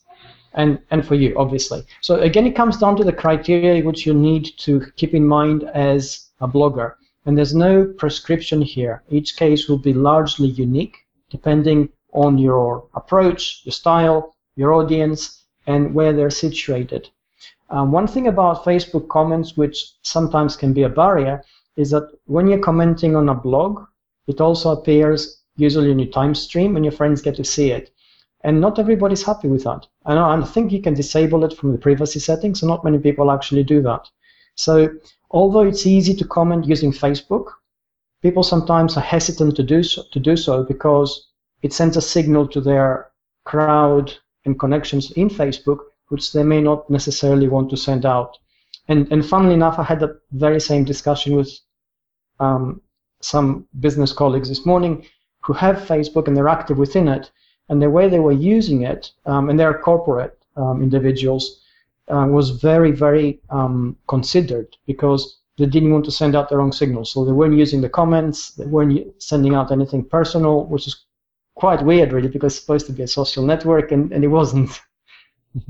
And 0.54 0.80
and 0.90 1.06
for 1.06 1.14
you 1.14 1.37
obviously. 1.38 1.85
So 2.00 2.16
again 2.16 2.46
it 2.46 2.56
comes 2.56 2.76
down 2.76 2.96
to 2.96 3.04
the 3.04 3.12
criteria 3.12 3.85
which 3.85 4.06
you 4.06 4.14
need 4.14 4.48
to 4.59 4.80
keep 4.96 5.14
in 5.14 5.26
mind 5.26 5.64
as 5.74 6.30
a 6.40 6.48
blogger. 6.48 6.94
And 7.26 7.37
there's 7.37 7.54
no 7.54 7.85
prescription 7.98 8.62
here. 8.62 9.02
Each 9.11 9.37
case 9.37 9.68
will 9.68 9.78
be 9.78 9.92
largely 9.92 10.48
unique 10.48 10.96
depending 11.30 11.90
on 12.12 12.38
your 12.38 12.85
approach 12.94 13.62
your 13.64 13.72
style 13.72 14.35
your 14.56 14.72
audience 14.72 15.44
and 15.66 15.94
where 15.94 16.12
they're 16.12 16.30
situated. 16.30 17.09
Um, 17.68 17.92
one 17.92 18.09
thing 18.09 18.26
about 18.26 18.64
facebook 18.64 19.09
comments 19.09 19.56
which 19.56 19.92
sometimes 20.02 20.56
can 20.56 20.72
be 20.72 20.83
a 20.83 20.88
barrier 20.88 21.44
is 21.76 21.90
that 21.90 22.11
when 22.26 22.48
you're 22.48 22.66
commenting 22.70 23.14
on 23.14 23.28
a 23.28 23.35
blog 23.35 23.85
it 24.26 24.40
also 24.40 24.72
appears 24.72 25.39
usually 25.56 25.90
in 25.90 25.98
your 25.98 26.10
time 26.10 26.34
stream 26.34 26.76
and 26.76 26.84
your 26.84 26.92
friends 26.92 27.22
get 27.22 27.36
to 27.36 27.44
see 27.44 27.70
it 27.70 27.90
and 28.42 28.60
not 28.60 28.78
everybody's 28.78 29.22
happy 29.22 29.48
with 29.48 29.64
that. 29.64 29.86
And 30.06 30.18
I 30.18 30.42
think 30.42 30.72
you 30.72 30.80
can 30.80 30.94
disable 30.94 31.44
it 31.44 31.56
from 31.56 31.72
the 31.72 31.78
privacy 31.78 32.20
settings, 32.20 32.60
so 32.60 32.66
not 32.66 32.84
many 32.84 32.98
people 32.98 33.30
actually 33.30 33.64
do 33.64 33.82
that. 33.82 34.08
So 34.54 34.88
although 35.30 35.66
it's 35.66 35.86
easy 35.86 36.14
to 36.14 36.26
comment 36.26 36.66
using 36.66 36.92
Facebook, 36.92 37.46
people 38.22 38.42
sometimes 38.42 38.96
are 38.96 39.02
hesitant 39.02 39.56
to 39.56 39.62
do 39.62 39.82
so, 39.82 40.02
to 40.12 40.20
do 40.20 40.36
so 40.36 40.64
because 40.64 41.28
it 41.62 41.72
sends 41.72 41.96
a 41.96 42.02
signal 42.02 42.48
to 42.48 42.60
their 42.60 43.10
crowd 43.44 44.12
and 44.44 44.58
connections 44.58 45.10
in 45.12 45.28
Facebook, 45.28 45.78
which 46.08 46.32
they 46.32 46.42
may 46.42 46.60
not 46.60 46.88
necessarily 46.88 47.48
want 47.48 47.68
to 47.70 47.76
send 47.76 48.06
out. 48.06 48.38
And, 48.88 49.10
and 49.12 49.24
funnily 49.24 49.54
enough, 49.54 49.78
I 49.78 49.84
had 49.84 50.00
that 50.00 50.20
very 50.32 50.60
same 50.60 50.84
discussion 50.84 51.36
with 51.36 51.50
um, 52.40 52.80
some 53.20 53.66
business 53.78 54.12
colleagues 54.12 54.48
this 54.48 54.64
morning 54.64 55.04
who 55.40 55.53
have 55.53 55.76
Facebook 55.76 56.29
and 56.29 56.37
they're 56.37 56.48
active 56.48 56.79
within 56.79 57.09
it, 57.09 57.31
and 57.68 57.81
the 57.81 57.90
way 57.90 58.09
they 58.09 58.18
were 58.18 58.33
using 58.33 58.83
it, 58.83 59.12
um, 59.26 59.48
and 59.48 59.59
they're 59.59 59.79
corporate 59.79 60.38
um, 60.57 60.83
individuals, 60.83 61.61
uh, 62.09 62.26
was 62.29 62.50
very, 62.50 62.90
very 62.90 63.40
um, 63.50 63.96
considered 64.09 64.76
because 64.87 65.38
they 65.59 65.66
didn't 65.66 65.92
want 65.92 66.05
to 66.05 66.11
send 66.11 66.35
out 66.35 66.48
the 66.48 66.57
wrong 66.57 66.72
signals. 66.72 67.12
So 67.12 67.24
they 67.24 67.33
weren't 67.33 67.57
using 67.57 67.81
the 67.81 67.88
comments, 67.88 68.53
they 68.53 68.66
weren't 68.66 69.22
sending 69.22 69.55
out 69.55 69.70
anything 69.70 70.05
personal, 70.05 70.64
which 70.64 70.87
is 70.87 71.05
quite 71.55 71.83
weird, 71.85 72.12
really, 72.12 72.29
because 72.29 72.55
it's 72.55 72.62
supposed 72.62 72.87
to 72.87 72.92
be 72.92 73.03
a 73.03 73.09
social 73.09 73.44
network, 73.44 73.92
and, 73.92 74.12
and 74.12 74.24
it 74.24 74.29
wasn't. 74.29 74.81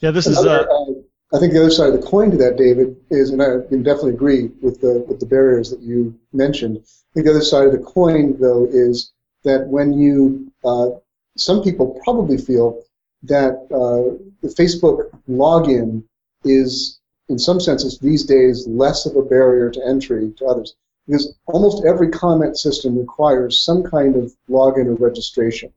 yeah, 0.00 0.10
this 0.10 0.26
is. 0.26 0.38
Uh, 0.38 0.64
uh, 0.70 0.92
I 1.34 1.38
think 1.38 1.52
the 1.52 1.60
other 1.60 1.70
side 1.70 1.94
of 1.94 2.00
the 2.00 2.06
coin 2.06 2.30
to 2.30 2.36
that, 2.38 2.58
David, 2.58 2.96
is, 3.10 3.30
and 3.30 3.42
I 3.42 3.66
can 3.68 3.82
definitely 3.82 4.12
agree 4.12 4.50
with 4.60 4.80
the 4.80 5.04
with 5.08 5.18
the 5.18 5.26
barriers 5.26 5.70
that 5.70 5.80
you 5.80 6.14
mentioned. 6.32 6.78
I 6.78 7.12
think 7.14 7.26
the 7.26 7.32
other 7.32 7.42
side 7.42 7.66
of 7.66 7.72
the 7.72 7.78
coin, 7.78 8.36
though, 8.38 8.66
is 8.70 9.12
that 9.44 9.66
when 9.66 9.92
you, 9.94 10.52
uh, 10.64 10.90
some 11.36 11.62
people 11.62 11.98
probably 12.04 12.36
feel 12.36 12.82
that 13.22 13.54
uh, 13.72 14.16
the 14.42 14.48
Facebook 14.48 15.10
login 15.28 16.04
is, 16.44 17.00
in 17.28 17.38
some 17.38 17.60
senses, 17.60 17.98
these 17.98 18.24
days 18.24 18.66
less 18.66 19.06
of 19.06 19.16
a 19.16 19.22
barrier 19.22 19.70
to 19.70 19.86
entry 19.86 20.32
to 20.36 20.44
others 20.46 20.74
because 21.06 21.34
almost 21.46 21.84
every 21.84 22.08
comment 22.08 22.56
system 22.56 22.98
requires 22.98 23.60
some 23.60 23.82
kind 23.82 24.16
of 24.16 24.32
login 24.48 24.86
or 24.86 24.94
registration. 24.94 25.72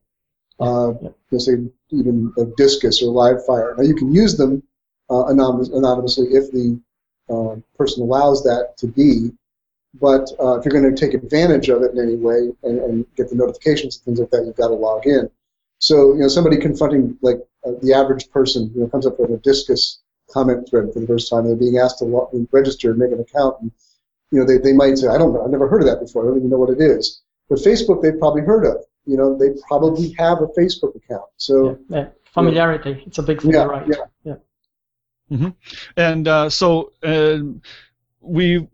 Uh, 0.59 0.93
you 1.31 1.39
say 1.39 1.53
even 1.89 2.31
a 2.37 2.45
Disqus 2.45 3.01
or 3.01 3.11
Livefyre. 3.11 3.77
Now 3.77 3.83
you 3.83 3.95
can 3.95 4.13
use 4.13 4.37
them 4.37 4.63
uh, 5.09 5.25
anonymous, 5.25 5.69
anonymously 5.69 6.27
if 6.27 6.51
the 6.51 6.79
uh, 7.29 7.55
person 7.77 8.03
allows 8.03 8.43
that 8.43 8.73
to 8.77 8.87
be, 8.87 9.31
but 9.99 10.29
uh, 10.39 10.59
if 10.59 10.65
you're 10.65 10.79
going 10.79 10.93
to 10.93 10.99
take 10.99 11.13
advantage 11.13 11.69
of 11.69 11.81
it 11.81 11.91
in 11.91 11.99
any 11.99 12.15
way 12.15 12.51
and, 12.63 12.79
and, 12.79 13.05
get 13.15 13.29
the 13.29 13.35
notifications 13.35 13.97
and 13.97 14.05
things 14.05 14.19
like 14.19 14.29
that, 14.29 14.45
you've 14.45 14.55
got 14.55 14.67
to 14.67 14.73
log 14.73 15.07
in. 15.07 15.29
So 15.79 16.13
you 16.13 16.19
know 16.19 16.27
somebody 16.27 16.57
confronting 16.57 17.17
like 17.21 17.37
uh, 17.65 17.71
the 17.81 17.93
average 17.93 18.29
person, 18.29 18.71
you 18.75 18.81
know, 18.81 18.87
comes 18.87 19.05
up 19.05 19.19
with 19.19 19.31
a 19.31 19.37
Disqus 19.37 19.97
comment 20.31 20.67
thread 20.69 20.91
for 20.93 20.99
the 20.99 21.07
first 21.07 21.29
time, 21.29 21.45
they're 21.45 21.55
being 21.55 21.77
asked 21.77 21.99
to 21.99 22.05
log, 22.05 22.29
register 22.51 22.91
and 22.91 22.99
make 22.99 23.11
an 23.11 23.19
account. 23.19 23.55
And, 23.61 23.71
you 24.31 24.39
know, 24.39 24.45
they, 24.45 24.57
they 24.57 24.73
might 24.73 24.97
say, 24.97 25.07
I 25.07 25.17
don't 25.17 25.33
know, 25.33 25.43
I've 25.43 25.51
never 25.51 25.67
heard 25.67 25.81
of 25.81 25.87
that 25.87 25.99
before. 25.99 26.23
I 26.23 26.27
don't 26.27 26.37
even 26.37 26.49
know 26.49 26.57
what 26.57 26.69
it 26.69 26.81
is. 26.81 27.21
But 27.49 27.59
Facebook, 27.59 28.01
they've 28.01 28.19
probably 28.19 28.41
heard 28.41 28.65
of. 28.65 28.77
You 29.05 29.17
know, 29.17 29.37
they 29.37 29.49
probably 29.67 30.15
have 30.17 30.41
a 30.41 30.47
Facebook 30.47 30.95
account. 30.95 31.29
So 31.37 31.77
yeah, 31.89 31.97
yeah. 31.97 32.07
familiarity, 32.33 33.03
it's 33.05 33.19
a 33.19 33.23
big 33.23 33.41
thing, 33.41 33.53
yeah, 33.53 33.63
right? 33.63 33.87
Yeah. 33.87 33.95
yeah. 34.23 34.35
Mm-hmm. 35.31 35.49
And 35.97 36.27
uh, 36.27 36.49
so 36.49 36.93
uh, 37.03 37.39
we 38.21 38.67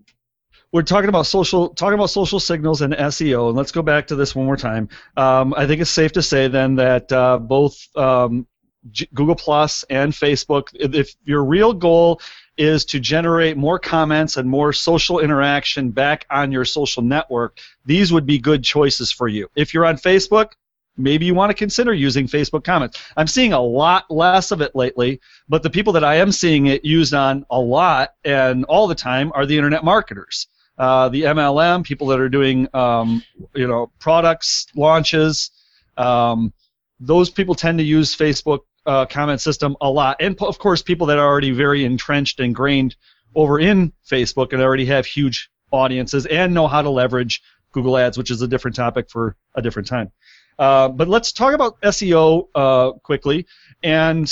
we're 0.72 0.84
talking 0.84 1.10
about 1.10 1.26
social 1.26 1.70
talking 1.70 1.96
about 1.96 2.10
social 2.10 2.40
signals 2.40 2.82
and 2.82 2.94
SEO, 2.94 3.50
and 3.50 3.58
let's 3.58 3.72
go 3.72 3.82
back 3.82 4.08
to 4.08 4.16
this 4.16 4.36
one 4.36 4.46
more 4.46 4.58
time. 4.58 4.90
Um, 5.18 5.54
I 5.56 5.68
think 5.68 5.82
it's 5.82 5.90
safe 5.90 6.14
to 6.14 6.22
say 6.22 6.48
then 6.48 6.76
that 6.76 7.12
uh, 7.12 7.40
both 7.40 7.88
um, 7.98 8.48
G- 8.90 9.10
Google 9.14 9.36
Plus 9.36 9.84
and 9.90 10.14
Facebook, 10.14 10.70
if 10.74 11.14
your 11.24 11.44
real 11.44 11.74
goal 11.74 12.22
is 12.58 12.86
to 12.86 13.00
generate 13.00 13.58
more 13.58 13.80
comments 13.80 14.38
and 14.38 14.50
more 14.50 14.74
social 14.74 15.20
interaction 15.20 15.92
back 15.92 16.26
on 16.30 16.52
your 16.52 16.66
social 16.66 17.02
network, 17.02 17.60
these 17.86 18.12
would 18.14 18.26
be 18.26 18.40
good 18.40 18.64
choices 18.64 19.12
for 19.12 19.28
you. 19.28 19.50
If 19.56 19.74
you're 19.74 19.86
on 19.86 19.98
Facebook, 19.98 20.52
maybe 21.02 21.26
you 21.26 21.34
want 21.34 21.50
to 21.50 21.54
consider 21.54 21.94
using 21.94 22.28
Facebook 22.28 22.64
comments. 22.64 23.02
I'm 23.18 23.28
seeing 23.28 23.54
a 23.54 23.60
lot 23.60 24.10
less 24.10 24.52
of 24.52 24.62
it 24.62 24.76
lately, 24.76 25.20
but 25.50 25.64
the 25.64 25.70
people 25.70 25.94
that 25.94 26.04
I 26.04 26.16
am 26.16 26.32
seeing 26.32 26.68
it 26.68 26.86
used 26.86 27.14
on 27.14 27.46
a 27.50 27.60
lot 27.60 28.14
and 28.24 28.66
all 28.66 28.88
the 28.88 28.96
time 28.96 29.32
are 29.36 29.46
the 29.46 29.58
internet 29.58 29.84
marketers. 29.84 30.48
Uh, 30.78 31.10
the 31.10 31.24
MLM, 31.24 31.84
people 31.84 32.08
that 32.08 32.20
are 32.20 32.30
doing, 32.30 32.68
um, 32.74 33.24
you 33.54 33.68
know, 33.68 33.92
products 34.00 34.66
launches. 34.76 35.52
Um, 35.98 36.54
those 37.00 37.30
people 37.30 37.56
tend 37.56 37.78
to 37.78 37.84
use 37.84 38.16
Facebook 38.16 38.62
uh, 38.86 39.06
comment 39.06 39.42
system 39.42 39.76
a 39.82 39.90
lot, 39.90 40.18
and 40.20 40.42
of 40.42 40.58
course, 40.58 40.82
people 40.82 41.08
that 41.08 41.20
are 41.20 41.28
already 41.28 41.52
very 41.52 41.86
entrenched, 41.86 42.40
and 42.40 42.48
ingrained 42.48 42.96
over 43.36 43.60
in 43.60 43.94
Facebook, 44.10 44.54
and 44.54 44.62
already 44.62 44.86
have 44.86 45.06
huge 45.06 45.52
audiences 45.72 46.26
and 46.26 46.54
know 46.54 46.68
how 46.68 46.82
to 46.82 46.90
leverage 46.90 47.42
Google 47.72 47.98
Ads, 47.98 48.18
which 48.18 48.32
is 48.32 48.42
a 48.42 48.48
different 48.48 48.76
topic 48.76 49.10
for 49.10 49.36
a 49.56 49.62
different 49.62 49.88
time. 49.88 50.12
Uh, 50.62 50.88
but 50.88 51.08
let's 51.08 51.32
talk 51.32 51.56
about 51.56 51.82
SEO 51.82 52.48
uh, 52.54 52.92
quickly. 53.00 53.48
And 53.82 54.32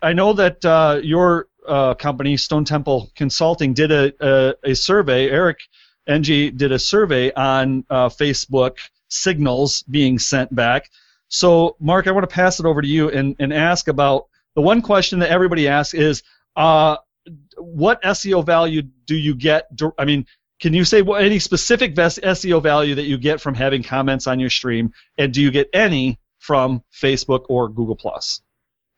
I 0.00 0.12
know 0.12 0.32
that 0.34 0.64
uh, 0.64 1.00
your 1.02 1.48
uh, 1.66 1.94
company, 1.94 2.36
Stone 2.36 2.64
Temple 2.64 3.10
Consulting, 3.16 3.74
did 3.74 3.90
a, 3.90 4.12
a, 4.20 4.54
a 4.62 4.74
survey. 4.74 5.28
Eric 5.28 5.58
Enge 6.08 6.56
did 6.56 6.70
a 6.70 6.78
survey 6.78 7.32
on 7.32 7.84
uh, 7.90 8.08
Facebook 8.08 8.78
signals 9.08 9.82
being 9.90 10.16
sent 10.20 10.54
back. 10.54 10.88
So, 11.26 11.74
Mark, 11.80 12.06
I 12.06 12.12
want 12.12 12.22
to 12.22 12.32
pass 12.32 12.60
it 12.60 12.64
over 12.64 12.80
to 12.80 12.88
you 12.88 13.10
and, 13.10 13.34
and 13.40 13.52
ask 13.52 13.88
about 13.88 14.28
the 14.54 14.62
one 14.62 14.80
question 14.80 15.18
that 15.18 15.30
everybody 15.30 15.66
asks 15.66 15.92
is 15.92 16.22
what 17.56 18.00
SEO 18.02 18.46
value 18.46 18.82
do 19.06 19.16
you 19.16 19.34
get? 19.34 19.68
I 19.98 20.04
mean, 20.04 20.24
can 20.60 20.74
you 20.74 20.84
say 20.84 21.02
what, 21.02 21.22
any 21.22 21.38
specific 21.38 21.94
SEO 21.94 22.62
value 22.62 22.94
that 22.96 23.04
you 23.04 23.18
get 23.18 23.40
from 23.40 23.54
having 23.54 23.82
comments 23.82 24.26
on 24.26 24.40
your 24.40 24.50
stream, 24.50 24.92
and 25.16 25.32
do 25.32 25.40
you 25.40 25.50
get 25.50 25.68
any 25.72 26.18
from 26.38 26.82
Facebook 26.92 27.44
or 27.48 27.68
Google 27.68 27.96
Plus? 27.96 28.42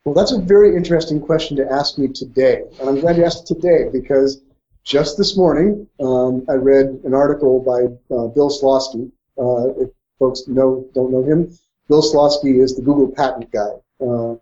Well, 0.04 0.14
that's 0.14 0.32
a 0.32 0.40
very 0.40 0.76
interesting 0.76 1.20
question 1.20 1.56
to 1.58 1.70
ask 1.70 1.98
me 1.98 2.08
today, 2.08 2.62
and 2.80 2.88
I'm 2.88 3.00
glad 3.00 3.16
you 3.16 3.24
asked 3.24 3.50
it 3.50 3.54
today 3.54 3.88
because 3.92 4.42
just 4.84 5.18
this 5.18 5.36
morning 5.36 5.86
um, 6.02 6.44
I 6.48 6.54
read 6.54 6.86
an 7.04 7.12
article 7.12 7.60
by 7.60 7.84
uh, 8.14 8.28
Bill 8.28 8.48
Slawski. 8.48 9.10
Uh, 9.38 9.82
if 9.82 9.90
folks 10.18 10.48
know 10.48 10.86
don't 10.94 11.12
know 11.12 11.22
him, 11.22 11.56
Bill 11.88 12.02
Slawski 12.02 12.62
is 12.62 12.76
the 12.76 12.82
Google 12.82 13.08
patent 13.08 13.50
guy. 13.52 13.70
Uh, 14.00 14.36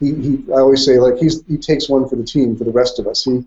he, 0.00 0.14
he, 0.14 0.44
I 0.52 0.58
always 0.58 0.84
say 0.84 0.98
like 0.98 1.18
he's 1.18 1.46
he 1.46 1.56
takes 1.56 1.88
one 1.88 2.08
for 2.08 2.16
the 2.16 2.24
team 2.24 2.56
for 2.56 2.64
the 2.64 2.72
rest 2.72 2.98
of 2.98 3.06
us. 3.06 3.22
He, 3.22 3.30
he 3.30 3.44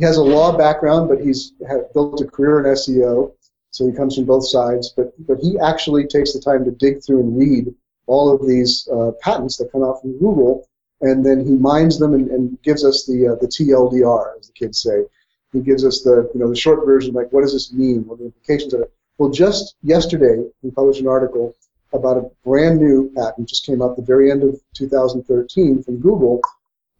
has 0.00 0.16
a 0.16 0.22
law 0.22 0.56
background, 0.56 1.08
but 1.08 1.20
he's 1.20 1.52
built 1.92 2.20
a 2.20 2.26
career 2.26 2.60
in 2.60 2.74
SEO, 2.74 3.32
so 3.70 3.86
he 3.86 3.92
comes 3.92 4.16
from 4.16 4.24
both 4.24 4.46
sides. 4.48 4.92
But 4.96 5.12
but 5.26 5.38
he 5.38 5.58
actually 5.58 6.06
takes 6.06 6.32
the 6.32 6.40
time 6.40 6.64
to 6.64 6.70
dig 6.70 7.02
through 7.04 7.20
and 7.20 7.38
read 7.38 7.74
all 8.06 8.32
of 8.32 8.46
these 8.46 8.88
uh, 8.92 9.12
patents 9.20 9.56
that 9.56 9.72
come 9.72 9.82
out 9.82 10.00
from 10.00 10.18
Google, 10.18 10.68
and 11.00 11.24
then 11.24 11.44
he 11.44 11.54
mines 11.54 11.98
them 11.98 12.14
and, 12.14 12.30
and 12.30 12.60
gives 12.62 12.84
us 12.84 13.04
the 13.04 13.28
uh, 13.28 13.34
the 13.36 13.48
TLDR, 13.48 14.38
as 14.38 14.46
the 14.48 14.52
kids 14.52 14.80
say. 14.80 15.04
He 15.52 15.60
gives 15.60 15.84
us 15.84 16.02
the 16.02 16.30
you 16.34 16.40
know 16.40 16.48
the 16.48 16.56
short 16.56 16.84
version, 16.84 17.14
like 17.14 17.32
what 17.32 17.42
does 17.42 17.52
this 17.52 17.72
mean? 17.72 18.06
What 18.06 18.14
are 18.14 18.18
the 18.18 18.24
implications 18.26 18.74
of 18.74 18.82
it? 18.82 18.92
Well, 19.18 19.30
just 19.30 19.76
yesterday 19.82 20.44
he 20.62 20.70
published 20.70 21.00
an 21.00 21.08
article 21.08 21.54
about 21.92 22.18
a 22.18 22.30
brand 22.44 22.80
new 22.80 23.10
patent 23.16 23.48
just 23.48 23.64
came 23.64 23.80
out 23.80 23.96
the 23.96 24.02
very 24.02 24.30
end 24.30 24.42
of 24.42 24.60
2013 24.74 25.82
from 25.82 25.98
Google, 25.98 26.40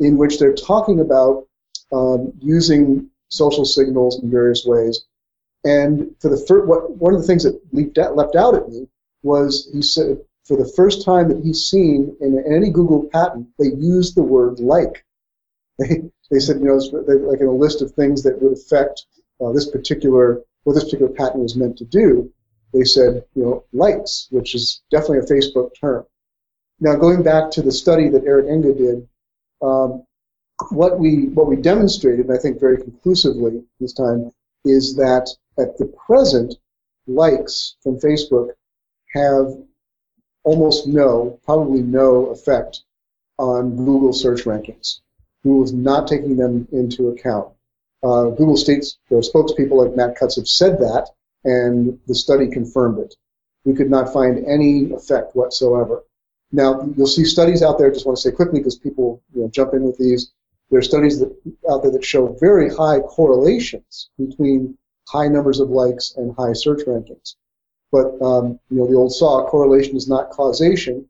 in 0.01 0.17
which 0.17 0.39
they're 0.39 0.55
talking 0.55 1.01
about 1.01 1.47
um, 1.93 2.33
using 2.41 3.11
social 3.29 3.65
signals 3.65 4.23
in 4.23 4.31
various 4.31 4.65
ways. 4.65 5.05
And 5.65 6.15
for 6.21 6.29
the 6.29 6.37
fir- 6.37 6.65
what, 6.65 6.97
one 6.97 7.15
of 7.15 7.21
the 7.21 7.27
things 7.27 7.43
that 7.45 7.61
leaped 7.73 7.99
out, 7.99 8.17
leapt 8.17 8.37
out 8.37 8.55
at 8.55 8.69
me 8.69 8.89
was 9.23 9.69
he 9.73 9.83
said 9.83 10.19
for 10.47 10.57
the 10.57 10.73
first 10.77 11.05
time 11.05 11.29
that 11.29 11.43
he's 11.43 11.67
seen 11.67 12.17
in 12.21 12.43
any 12.47 12.71
Google 12.71 13.09
patent, 13.13 13.49
they 13.59 13.73
use 13.73 14.15
the 14.15 14.23
word 14.23 14.61
like. 14.61 15.05
They, 15.79 16.11
they 16.31 16.39
said, 16.39 16.61
you 16.61 16.65
know, 16.65 16.77
like 17.29 17.41
in 17.41 17.47
a 17.47 17.53
list 17.53 17.83
of 17.83 17.93
things 17.93 18.23
that 18.23 18.41
would 18.41 18.55
affect 18.55 19.05
uh, 19.43 19.53
this 19.53 19.71
particular, 19.71 20.41
what 20.65 20.73
this 20.73 20.85
particular 20.85 21.13
patent 21.13 21.43
was 21.43 21.55
meant 21.55 21.77
to 21.77 21.85
do, 21.85 22.33
they 22.73 22.85
said, 22.85 23.25
you 23.35 23.43
know, 23.43 23.65
likes, 23.75 24.27
which 24.31 24.55
is 24.55 24.83
definitely 24.91 25.19
a 25.19 25.23
Facebook 25.23 25.73
term. 25.79 26.07
Now, 26.81 26.97
going 26.97 27.23
back 27.23 27.51
to 27.53 27.63
the 27.63 27.71
study 27.71 28.09
that 28.09 28.25
Eric 28.25 28.47
Enge 28.47 28.79
did, 28.79 29.09
um, 29.61 30.06
what 30.71 30.99
we 30.99 31.29
what 31.29 31.47
we 31.47 31.57
demonstrated, 31.57 32.31
I 32.31 32.39
think 32.39 32.61
very 32.61 32.79
conclusively 32.79 33.63
this 33.81 33.93
time, 33.93 34.33
is 34.65 34.97
that 34.97 35.29
at 35.59 35.77
the 35.79 35.87
present, 36.07 36.55
likes 37.07 37.77
from 37.83 37.99
Facebook 37.99 38.51
have 39.15 39.57
almost 40.45 40.87
no, 40.87 41.39
probably 41.45 41.83
no 41.83 42.27
effect 42.27 42.83
on 43.39 43.77
Google 43.77 44.13
search 44.13 44.45
rankings. 44.45 45.01
Google 45.43 45.65
is 45.65 45.73
not 45.73 46.09
taking 46.09 46.37
them 46.37 46.67
into 46.73 47.09
account. 47.09 47.53
Uh, 48.03 48.31
Google 48.31 48.57
states, 48.57 48.99
their 49.11 49.21
spokespeople 49.21 49.85
like 49.85 49.97
Matt 49.97 50.17
Cutts 50.17 50.37
have 50.37 50.49
said 50.49 50.79
that, 50.79 51.11
and 51.45 51.99
the 52.07 52.15
study 52.15 52.49
confirmed 52.49 52.99
it. 52.99 53.15
We 53.65 53.75
could 53.75 53.91
not 53.91 54.13
find 54.13 54.45
any 54.47 54.93
effect 54.93 55.35
whatsoever. 55.35 56.05
Now, 56.53 56.89
you'll 56.97 57.07
see 57.07 57.25
studies 57.25 57.63
out 57.63 57.79
there, 57.79 57.89
I 57.89 57.93
just 57.93 58.07
want 58.07 58.17
to 58.19 58.23
say 58.23 58.35
quickly 58.35 58.61
because 58.61 58.79
people 58.79 59.23
you 59.35 59.43
know, 59.43 59.49
jump 59.49 59.75
in 59.75 59.83
with 59.83 59.99
these. 59.99 60.33
There 60.71 60.79
are 60.79 60.83
studies 60.83 61.21
that, 61.21 61.35
out 61.71 61.83
there 61.83 61.93
that 61.93 62.05
show 62.05 62.37
very 62.41 62.69
high 62.69 63.01
correlations 63.01 64.11
between 64.19 64.77
high 65.09 65.29
numbers 65.29 65.61
of 65.61 65.71
likes 65.71 66.15
and 66.17 66.35
high 66.37 66.53
search 66.53 66.81
rankings. 66.87 67.37
But 67.93 68.21
um, 68.21 68.59
you 68.71 68.79
know, 68.79 68.87
the 68.87 68.97
old 68.97 69.15
saw, 69.15 69.49
correlation 69.49 69.97
is 69.97 70.09
not 70.09 70.31
causation. 70.31 71.09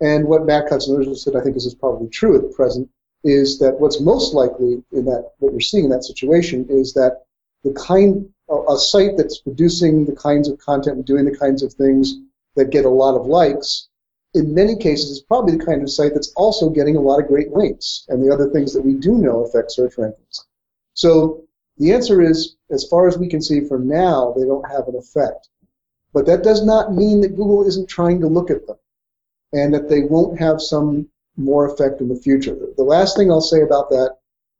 And 0.00 0.26
what 0.26 0.46
Matt 0.46 0.70
others 0.72 1.24
said, 1.24 1.36
I 1.36 1.40
think, 1.40 1.56
is, 1.56 1.66
is 1.66 1.74
probably 1.74 2.08
true 2.08 2.36
at 2.36 2.54
present, 2.54 2.88
is 3.24 3.58
that 3.58 3.78
what's 3.78 4.00
most 4.00 4.34
likely 4.34 4.82
in 4.92 5.04
that 5.04 5.32
what 5.38 5.52
we're 5.52 5.60
seeing 5.60 5.84
in 5.84 5.90
that 5.90 6.04
situation 6.04 6.66
is 6.68 6.92
that 6.94 7.22
the 7.64 7.72
kind 7.72 8.28
a 8.68 8.76
site 8.76 9.16
that's 9.16 9.38
producing 9.38 10.04
the 10.04 10.14
kinds 10.14 10.48
of 10.48 10.58
content 10.58 10.96
and 10.96 11.06
doing 11.06 11.24
the 11.24 11.36
kinds 11.36 11.62
of 11.62 11.72
things 11.72 12.18
that 12.56 12.70
get 12.70 12.84
a 12.84 12.90
lot 12.90 13.14
of 13.14 13.26
likes, 13.26 13.88
in 14.34 14.54
many 14.54 14.76
cases, 14.76 15.10
is 15.10 15.20
probably 15.20 15.56
the 15.56 15.64
kind 15.64 15.82
of 15.82 15.90
site 15.90 16.14
that's 16.14 16.32
also 16.36 16.70
getting 16.70 16.96
a 16.96 17.00
lot 17.00 17.20
of 17.20 17.28
great 17.28 17.52
links 17.52 18.06
and 18.08 18.22
the 18.22 18.32
other 18.32 18.48
things 18.50 18.72
that 18.72 18.84
we 18.84 18.94
do 18.94 19.18
know 19.18 19.44
affect 19.44 19.72
search 19.72 19.96
rankings. 19.96 20.44
So 20.94 21.44
the 21.78 21.92
answer 21.92 22.22
is, 22.22 22.56
as 22.70 22.86
far 22.88 23.08
as 23.08 23.18
we 23.18 23.28
can 23.28 23.42
see 23.42 23.60
for 23.60 23.78
now, 23.78 24.34
they 24.36 24.44
don't 24.44 24.70
have 24.70 24.88
an 24.88 24.96
effect. 24.96 25.48
But 26.12 26.26
that 26.26 26.42
does 26.42 26.64
not 26.64 26.94
mean 26.94 27.20
that 27.22 27.36
Google 27.36 27.66
isn't 27.66 27.88
trying 27.88 28.20
to 28.20 28.26
look 28.26 28.50
at 28.50 28.66
them 28.66 28.76
and 29.52 29.72
that 29.74 29.88
they 29.88 30.02
won't 30.02 30.38
have 30.38 30.60
some 30.60 31.08
more 31.36 31.66
effect 31.66 32.00
in 32.00 32.08
the 32.08 32.16
future. 32.16 32.56
The 32.76 32.84
last 32.84 33.16
thing 33.16 33.30
I'll 33.30 33.40
say 33.40 33.62
about 33.62 33.90
that 33.90 34.16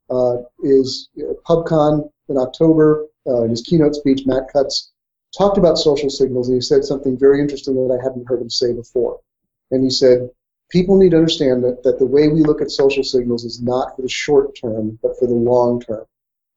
uh, 0.09 0.37
is 0.63 1.09
PubCon 1.47 2.09
in 2.29 2.37
October, 2.37 3.07
uh, 3.27 3.43
in 3.43 3.51
his 3.51 3.61
keynote 3.61 3.95
speech, 3.95 4.25
Matt 4.25 4.51
Cutts 4.51 4.91
talked 5.37 5.57
about 5.57 5.77
social 5.77 6.09
signals, 6.09 6.47
and 6.47 6.55
he 6.55 6.61
said 6.61 6.83
something 6.83 7.17
very 7.17 7.41
interesting 7.41 7.75
that 7.75 7.97
I 7.99 8.03
hadn't 8.03 8.27
heard 8.27 8.41
him 8.41 8.49
say 8.49 8.73
before. 8.73 9.19
And 9.73 9.83
he 9.83 9.89
said, 9.89 10.29
people 10.69 10.97
need 10.97 11.11
to 11.11 11.17
understand 11.17 11.63
that, 11.63 11.81
that 11.83 11.97
the 11.97 12.05
way 12.05 12.27
we 12.27 12.43
look 12.43 12.61
at 12.61 12.69
social 12.69 13.03
signals 13.03 13.43
is 13.43 13.59
not 13.59 13.95
for 13.95 14.03
the 14.03 14.09
short 14.09 14.55
term, 14.55 14.99
but 15.01 15.17
for 15.17 15.27
the 15.27 15.33
long 15.33 15.81
term. 15.81 16.05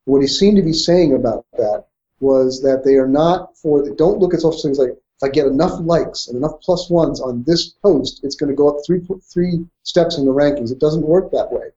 What 0.05 0.21
he 0.21 0.29
seemed 0.29 0.59
to 0.59 0.63
be 0.63 0.75
saying 0.75 1.15
about 1.15 1.47
that 1.55 1.87
was 2.21 2.63
that 2.63 2.85
they 2.85 2.97
are 2.97 3.09
not 3.09 3.57
for, 3.57 3.83
the, 3.83 3.95
don't 3.95 4.19
look 4.19 4.35
at 4.35 4.41
social 4.41 4.61
signals 4.61 4.79
like, 4.79 4.91
if 4.91 5.23
I 5.23 5.31
get 5.31 5.47
enough 5.47 5.81
likes 5.81 6.29
and 6.29 6.37
enough 6.37 6.61
plus 6.61 6.91
ones 6.91 7.23
on 7.23 7.43
this 7.45 7.71
post, 7.71 8.21
it's 8.23 8.37
going 8.37 8.51
to 8.51 8.55
go 8.55 8.69
up 8.69 8.85
three, 8.87 9.01
three 9.33 9.65
steps 9.83 10.19
in 10.19 10.27
the 10.27 10.31
rankings. 10.31 10.71
It 10.71 10.79
doesn't 10.79 11.07
work 11.07 11.31
that 11.31 11.51
way. 11.51 11.69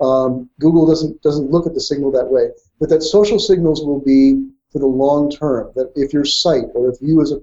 Um, 0.00 0.48
Google 0.58 0.86
doesn't 0.86 1.20
doesn't 1.22 1.50
look 1.50 1.66
at 1.66 1.74
the 1.74 1.80
signal 1.80 2.10
that 2.12 2.30
way, 2.30 2.48
but 2.80 2.88
that 2.88 3.02
social 3.02 3.38
signals 3.38 3.84
will 3.84 4.00
be 4.00 4.48
for 4.72 4.78
the 4.78 4.86
long 4.86 5.28
term. 5.28 5.72
That 5.74 5.92
if 5.96 6.14
your 6.14 6.24
site 6.24 6.70
or 6.74 6.88
if 6.88 6.96
you 7.02 7.20
as 7.20 7.32
a 7.32 7.40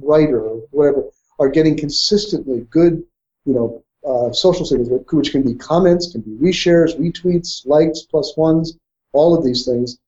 writer 0.00 0.40
or 0.40 0.62
whatever 0.70 1.04
are 1.38 1.48
getting 1.48 1.76
consistently 1.76 2.66
good, 2.70 3.02
you 3.44 3.54
know, 3.54 3.82
uh, 4.06 4.32
social 4.32 4.64
signals, 4.64 4.88
which 5.12 5.32
can 5.32 5.42
be 5.42 5.54
comments, 5.54 6.12
can 6.12 6.20
be 6.20 6.30
reshares, 6.32 6.96
retweets, 6.96 7.66
likes, 7.66 8.02
plus 8.02 8.36
ones, 8.36 8.78
all 9.12 9.36
of 9.36 9.44
these 9.44 9.64
things, 9.64 9.98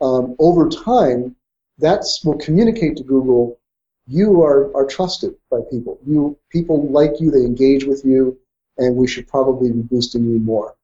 um, 0.00 0.36
over 0.38 0.68
time, 0.68 1.34
that 1.78 2.04
will 2.24 2.38
communicate 2.38 2.96
to 2.96 3.02
Google 3.02 3.58
you 4.06 4.42
are, 4.42 4.74
are 4.76 4.86
trusted 4.86 5.34
by 5.50 5.60
people. 5.70 5.98
You 6.06 6.38
people 6.50 6.88
like 6.88 7.20
you, 7.20 7.30
they 7.30 7.44
engage 7.44 7.84
with 7.84 8.04
you, 8.04 8.38
and 8.78 8.96
we 8.96 9.08
should 9.08 9.26
probably 9.26 9.72
be 9.72 9.82
boosting 9.82 10.24
you 10.24 10.38
more. 10.38 10.74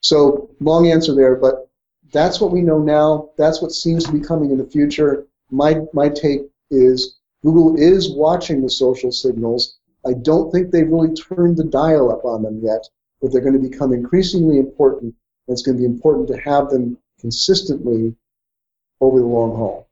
So 0.00 0.50
long 0.60 0.88
answer 0.88 1.14
there, 1.14 1.34
but 1.34 1.68
that's 2.12 2.40
what 2.40 2.52
we 2.52 2.60
know 2.60 2.78
now. 2.78 3.30
That's 3.36 3.62
what 3.62 3.72
seems 3.72 4.04
to 4.04 4.12
be 4.12 4.20
coming 4.20 4.50
in 4.50 4.58
the 4.58 4.66
future. 4.66 5.26
My 5.50 5.80
my 5.92 6.08
take 6.08 6.42
is 6.70 7.16
Google 7.42 7.76
is 7.76 8.12
watching 8.12 8.62
the 8.62 8.70
social 8.70 9.10
signals. 9.10 9.78
I 10.06 10.12
don't 10.14 10.50
think 10.50 10.70
they've 10.70 10.88
really 10.88 11.14
turned 11.14 11.56
the 11.56 11.64
dial 11.64 12.10
up 12.10 12.24
on 12.24 12.42
them 12.42 12.60
yet, 12.62 12.88
but 13.20 13.32
they're 13.32 13.40
going 13.40 13.60
to 13.60 13.68
become 13.68 13.92
increasingly 13.92 14.58
important. 14.58 15.14
And 15.46 15.54
it's 15.54 15.62
going 15.62 15.76
to 15.76 15.80
be 15.80 15.86
important 15.86 16.28
to 16.28 16.38
have 16.38 16.70
them 16.70 16.98
consistently 17.20 18.14
over 19.00 19.18
the 19.18 19.26
long 19.26 19.56
haul. 19.56 19.88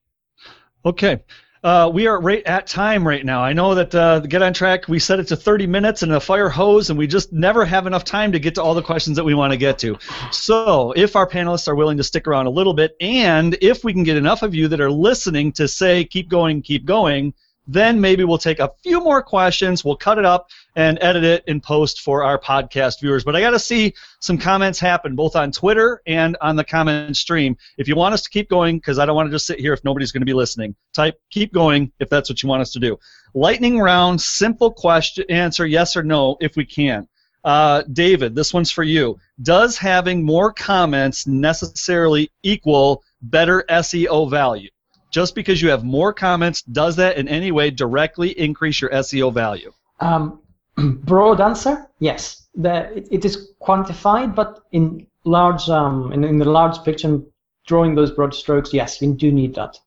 Okay. 0.85 1.23
Uh, 1.63 1.91
we 1.93 2.07
are 2.07 2.19
right 2.21 2.43
at 2.47 2.67
time 2.67 3.07
right 3.07 3.25
now. 3.25 3.43
I 3.43 3.53
know 3.53 3.75
that 3.75 3.95
uh, 3.95 4.21
Get 4.21 4.41
on 4.41 4.55
Track, 4.55 4.89
we 4.89 4.99
set 4.99 5.21
it 5.21 5.29
to 5.29 5.37
30 5.37 5.67
minutes 5.67 6.03
and 6.03 6.13
a 6.13 6.19
fire 6.19 6.49
hose, 6.49 6.89
and 6.89 6.99
we 6.99 7.07
just 7.07 7.35
never 7.35 7.67
have 7.67 7.87
enough 7.87 8.03
time 8.03 8.33
to 8.33 8.39
get 8.39 8.55
to 8.55 8.63
all 8.63 8.73
the 8.75 8.83
questions 8.83 9.17
that 9.17 9.25
we 9.25 9.35
want 9.35 9.53
to 9.53 9.59
get 9.59 9.79
to. 9.81 9.99
So, 10.31 10.93
if 10.93 11.17
our 11.17 11.29
panelists 11.29 11.69
are 11.69 11.75
willing 11.75 11.99
to 11.99 12.05
stick 12.05 12.27
around 12.27 12.47
a 12.47 12.51
little 12.51 12.73
bit, 12.73 12.97
and 12.99 13.59
if 13.61 13.85
we 13.85 13.93
can 13.93 14.05
get 14.05 14.17
enough 14.17 14.43
of 14.43 14.55
you 14.55 14.69
that 14.69 14.81
are 14.81 14.91
listening 14.91 15.53
to 15.53 15.69
say, 15.69 16.03
keep 16.03 16.31
going, 16.31 16.63
keep 16.63 16.87
going, 16.87 17.35
then 17.73 18.01
maybe 18.01 18.25
we'll 18.25 18.39
take 18.39 18.59
a 18.59 18.73
few 18.83 19.01
more 19.01 19.23
questions, 19.23 19.85
we'll 19.85 19.97
cut 19.97 20.19
it 20.19 20.25
up 20.25 20.51
and 20.75 20.99
edit 21.01 21.23
it 21.23 21.45
in 21.47 21.61
post 21.61 22.01
for 22.01 22.25
our 22.25 22.39
podcast 22.39 23.01
viewers. 23.01 23.23
But 23.23 23.37
I 23.37 23.41
got 23.41 23.51
to 23.51 23.59
see 23.59 23.95
some 24.19 24.39
comments 24.39 24.81
happen 24.81 25.15
both 25.15 25.37
on 25.37 25.53
Twitter 25.53 26.03
and 26.07 26.37
on 26.41 26.57
the 26.57 26.65
comment 26.65 27.17
stream. 27.17 27.57
If 27.79 27.87
you 27.87 27.95
want 27.95 28.15
us 28.15 28.23
to 28.23 28.31
keep 28.31 28.49
going, 28.49 28.79
because 28.79 28.99
I 28.99 29.07
don't 29.07 29.15
want 29.15 29.29
to 29.29 29.33
just 29.33 29.47
sit 29.47 29.61
here 29.61 29.73
if 29.73 29.85
nobody's 29.85 30.11
going 30.11 30.23
to 30.23 30.27
be 30.27 30.35
listening, 30.35 30.75
type 30.93 31.21
keep 31.31 31.53
going 31.53 31.93
if 32.01 32.09
that's 32.09 32.29
what 32.29 32.43
you 32.43 32.49
want 32.49 32.63
us 32.63 32.73
to 32.73 32.81
do. 32.81 32.99
Lightning 33.35 33.79
round, 33.79 34.21
simple 34.21 34.73
question, 34.73 35.25
answer 35.29 35.65
yes 35.65 35.97
or 35.97 36.03
no 36.03 36.37
if 36.41 36.57
we 36.57 36.65
can. 36.65 37.07
Uh, 37.45 37.83
David, 37.93 38.35
this 38.35 38.53
one's 38.53 38.71
for 38.71 38.83
you. 38.83 39.19
Does 39.41 39.79
having 39.79 40.25
more 40.25 40.53
comments 40.53 41.27
necessarily 41.27 42.31
equal 42.43 43.03
better 43.23 43.65
SEO 43.71 44.29
value? 44.29 44.71
Just 45.11 45.35
because 45.35 45.61
you 45.61 45.71
have 45.71 45.85
more 45.85 46.13
comments, 46.13 46.63
does 46.63 46.97
that 46.97 47.17
in 47.17 47.29
any 47.29 47.51
way 47.51 47.71
directly 47.71 48.31
increase 48.39 48.81
your 48.81 48.91
SEO 48.91 49.33
value? 49.33 49.73
Um, 50.01 50.41
broad 50.77 51.41
answer, 51.41 51.89
yes. 51.99 52.49
The, 52.55 52.97
it, 52.97 53.09
it 53.11 53.25
is 53.25 53.53
quantified, 53.61 54.35
but 54.35 54.61
in 54.73 55.07
large, 55.25 55.69
um, 55.69 56.13
in, 56.13 56.25
in 56.25 56.39
the 56.39 56.45
large 56.45 56.83
picture, 56.85 57.21
drawing 57.67 57.95
those 57.95 58.11
broad 58.11 58.35
strokes, 58.35 58.73
yes, 58.73 59.01
you 59.03 59.13
do 59.13 59.31
need 59.31 59.55
that. 59.55 59.79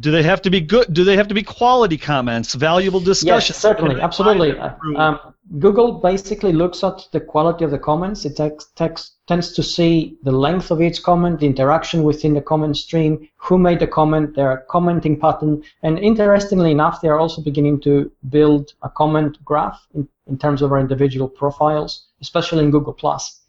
Do 0.00 0.12
they 0.12 0.22
have 0.22 0.42
to 0.42 0.50
be 0.50 0.60
good? 0.60 0.92
Do 0.92 1.02
they 1.02 1.16
have 1.16 1.26
to 1.28 1.34
be 1.34 1.42
quality 1.42 1.98
comments, 1.98 2.54
valuable 2.54 3.00
discussion? 3.00 3.52
Yes, 3.52 3.58
certainly, 3.58 4.00
absolutely. 4.00 4.56
Um, 4.96 5.18
Google 5.58 5.94
basically 5.94 6.52
looks 6.52 6.84
at 6.84 7.08
the 7.10 7.20
quality 7.20 7.64
of 7.64 7.72
the 7.72 7.78
comments. 7.78 8.24
It 8.24 8.36
tends 8.36 9.52
to 9.52 9.62
see 9.62 10.16
the 10.22 10.30
length 10.30 10.70
of 10.70 10.80
each 10.80 11.02
comment, 11.02 11.40
the 11.40 11.46
interaction 11.46 12.04
within 12.04 12.34
the 12.34 12.42
comment 12.42 12.76
stream, 12.76 13.28
who 13.38 13.58
made 13.58 13.80
the 13.80 13.88
comment, 13.88 14.36
their 14.36 14.64
commenting 14.68 15.18
pattern, 15.18 15.62
and 15.82 15.98
interestingly 15.98 16.70
enough, 16.70 17.00
they 17.00 17.08
are 17.08 17.18
also 17.18 17.42
beginning 17.42 17.80
to 17.80 18.12
build 18.28 18.74
a 18.82 18.90
comment 18.90 19.42
graph 19.44 19.84
in, 19.94 20.06
in 20.26 20.38
terms 20.38 20.62
of 20.62 20.70
our 20.70 20.78
individual 20.78 21.28
profiles, 21.28 22.06
especially 22.20 22.62
in 22.62 22.70
Google 22.70 22.92
Plus. 22.92 23.40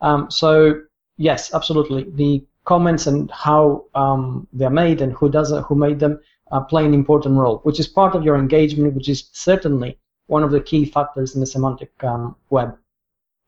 Um, 0.00 0.30
so 0.30 0.82
yes, 1.16 1.54
absolutely, 1.54 2.10
the 2.10 2.44
comments 2.64 3.06
and 3.06 3.30
how 3.30 3.84
um, 3.94 4.46
they're 4.52 4.70
made 4.70 5.00
and 5.00 5.12
who 5.12 5.28
does 5.28 5.52
it, 5.52 5.62
who 5.62 5.74
made 5.74 5.98
them 6.00 6.20
uh, 6.50 6.60
play 6.60 6.84
an 6.84 6.94
important 6.94 7.36
role, 7.36 7.58
which 7.64 7.80
is 7.80 7.86
part 7.86 8.14
of 8.14 8.24
your 8.24 8.36
engagement, 8.36 8.94
which 8.94 9.08
is 9.08 9.28
certainly 9.32 9.98
one 10.26 10.42
of 10.42 10.50
the 10.50 10.60
key 10.60 10.84
factors 10.84 11.34
in 11.34 11.40
the 11.40 11.46
semantic 11.46 11.92
um, 12.02 12.36
web. 12.50 12.76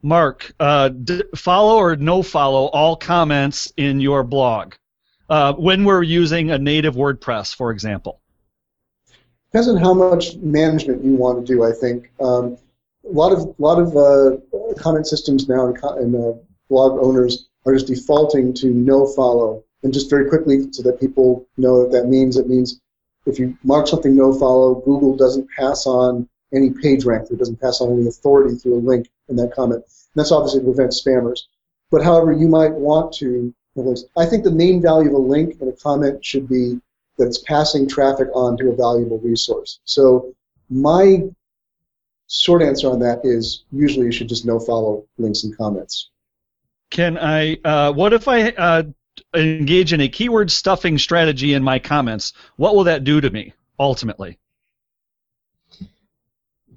Mark, 0.03 0.53
uh, 0.61 0.89
d- 0.89 1.23
follow 1.35 1.77
or 1.77 1.97
no 1.97 2.23
follow 2.23 2.67
all 2.67 2.97
comments 2.97 3.73
in 3.77 4.01
your 4.01 4.23
blog 4.23 4.75
uh, 5.31 5.53
when 5.55 5.85
we're 5.85 6.03
using 6.03 6.51
a 6.51 6.59
native 6.59 6.95
WordPress, 6.95 7.55
for 7.55 7.71
example. 7.71 8.21
Depends 9.51 9.69
on 9.69 9.77
how 9.77 9.95
much 9.95 10.37
management 10.37 11.03
you 11.03 11.15
want 11.15 11.45
to 11.45 11.53
do. 11.53 11.65
I 11.65 11.73
think 11.73 12.11
um, 12.21 12.59
a 13.09 13.13
lot 13.13 13.33
of 13.33 13.55
lot 13.59 13.79
of 13.79 13.97
uh, 13.97 14.37
comment 14.75 15.07
systems 15.07 15.49
now 15.49 15.67
and, 15.67 15.77
and 15.83 16.15
uh, 16.15 16.39
blog 16.69 16.99
owners 17.03 17.49
are 17.67 17.75
just 17.75 17.89
defaulting 17.89 18.55
to 18.55 18.69
no 18.69 19.07
follow. 19.07 19.63
And 19.83 19.93
just 19.93 20.11
very 20.11 20.29
quickly, 20.29 20.73
so 20.73 20.83
that 20.83 21.01
people 21.01 21.47
know 21.57 21.81
what 21.81 21.93
that 21.93 22.07
means, 22.07 22.37
it 22.37 22.49
means 22.49 22.81
if 23.27 23.39
you 23.39 23.57
mark 23.63 23.87
something 23.87 24.17
no 24.17 24.33
follow, 24.33 24.77
Google 24.77 25.17
doesn't 25.17 25.49
pass 25.51 25.87
on 25.87 26.29
any 26.55 26.71
page 26.71 27.05
rank, 27.05 27.29
it 27.31 27.39
doesn't 27.39 27.61
pass 27.61 27.81
on 27.81 27.93
any 27.93 28.07
authority 28.09 28.57
through 28.57 28.79
a 28.79 28.81
link 28.81 29.09
in 29.29 29.37
that 29.37 29.53
comment. 29.53 29.83
And 29.83 30.15
that's 30.15 30.33
obviously 30.33 30.61
to 30.61 30.65
prevent 30.65 30.93
spammers. 30.93 31.41
But 31.91 32.03
however, 32.03 32.33
you 32.33 32.49
might 32.49 32.73
want 32.73 33.13
to, 33.15 33.55
I 34.17 34.27
think 34.27 34.45
the 34.45 34.51
main 34.51 34.81
value 34.81 35.09
of 35.09 35.15
a 35.15 35.19
link 35.19 35.61
in 35.61 35.69
a 35.69 35.73
comment 35.73 36.25
should 36.25 36.49
be 36.49 36.81
that 37.19 37.27
it's 37.27 37.39
passing 37.39 37.89
traffic 37.89 38.29
on 38.35 38.57
to 38.57 38.71
a 38.71 38.77
valuable 38.77 39.19
resource. 39.19 39.81
So 39.85 40.35
my 40.71 41.23
short 42.29 42.63
answer 42.63 42.91
on 42.91 43.01
that 43.01 43.21
is 43.25 43.65
usually 43.73 44.07
you 44.07 44.13
should 44.13 44.29
just 44.29 44.47
no 44.47 44.59
follow 44.59 45.05
links 45.19 45.45
and 45.45 45.57
comments. 45.57 46.11
Can 46.91 47.19
I? 47.19 47.59
Uh, 47.65 47.93
what 47.93 48.13
if 48.13 48.29
I 48.29 48.51
uh, 48.51 48.83
engage 49.35 49.93
in 49.93 50.01
a 50.01 50.09
keyword 50.09 50.51
stuffing 50.51 50.99
strategy 50.99 51.55
in 51.55 51.63
my 51.63 51.79
comments? 51.79 52.33
What 52.57 52.75
will 52.75 52.85
that 52.85 53.05
do 53.05 53.21
to 53.21 53.31
me 53.31 53.53
ultimately? 53.79 54.39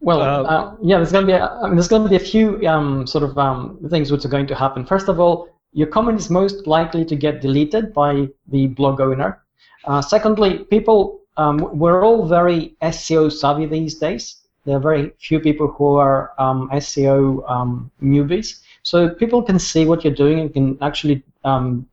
Well, 0.02 0.22
uh, 0.22 0.44
uh 0.44 0.76
yeah, 0.82 0.98
there's 0.98 1.12
going 1.12 1.28
to 1.28 1.32
be 1.32 1.34
a, 1.34 1.46
I 1.46 1.68
mean, 1.68 1.76
there's 1.76 1.90
going 1.90 2.04
to 2.04 2.10
be 2.10 2.16
a 2.16 2.20
few 2.20 2.66
um, 2.68 3.06
sort 3.06 3.24
of 3.24 3.38
um, 3.38 3.80
things 3.90 4.12
which 4.12 4.26
are 4.26 4.30
going 4.30 4.48
to 4.48 4.56
happen. 4.56 4.86
First 4.86 5.10
of 5.10 5.20
all, 5.20 5.50
your 5.74 5.88
comment 5.88 6.20
is 6.20 6.30
most 6.30 6.68
likely 6.68 7.06
to 7.06 7.16
get 7.16 7.42
deleted 7.42 7.94
by 7.94 8.30
the 8.48 8.68
blog 8.68 9.02
owner. 9.02 9.44
Uh, 9.86 10.02
secondly, 10.02 10.60
people 10.66 11.20
um, 11.38 11.58
we're 11.78 12.04
all 12.04 12.28
very 12.28 12.76
SEO 12.82 13.32
savvy 13.32 13.66
these 13.66 13.96
days. 13.96 14.38
There 14.66 14.76
are 14.76 14.82
very 14.82 15.14
few 15.20 15.40
people 15.40 15.68
who 15.68 15.96
are 15.96 16.34
um, 16.38 16.70
SEO 16.74 17.50
um, 17.50 17.90
newbies. 18.04 18.60
So 18.84 19.10
people 19.10 19.42
can 19.42 19.60
see 19.60 19.86
what 19.86 20.04
you're 20.04 20.14
doing 20.14 20.40
and 20.40 20.54
can 20.54 20.78
actually 20.82 21.24
um, 21.44 21.88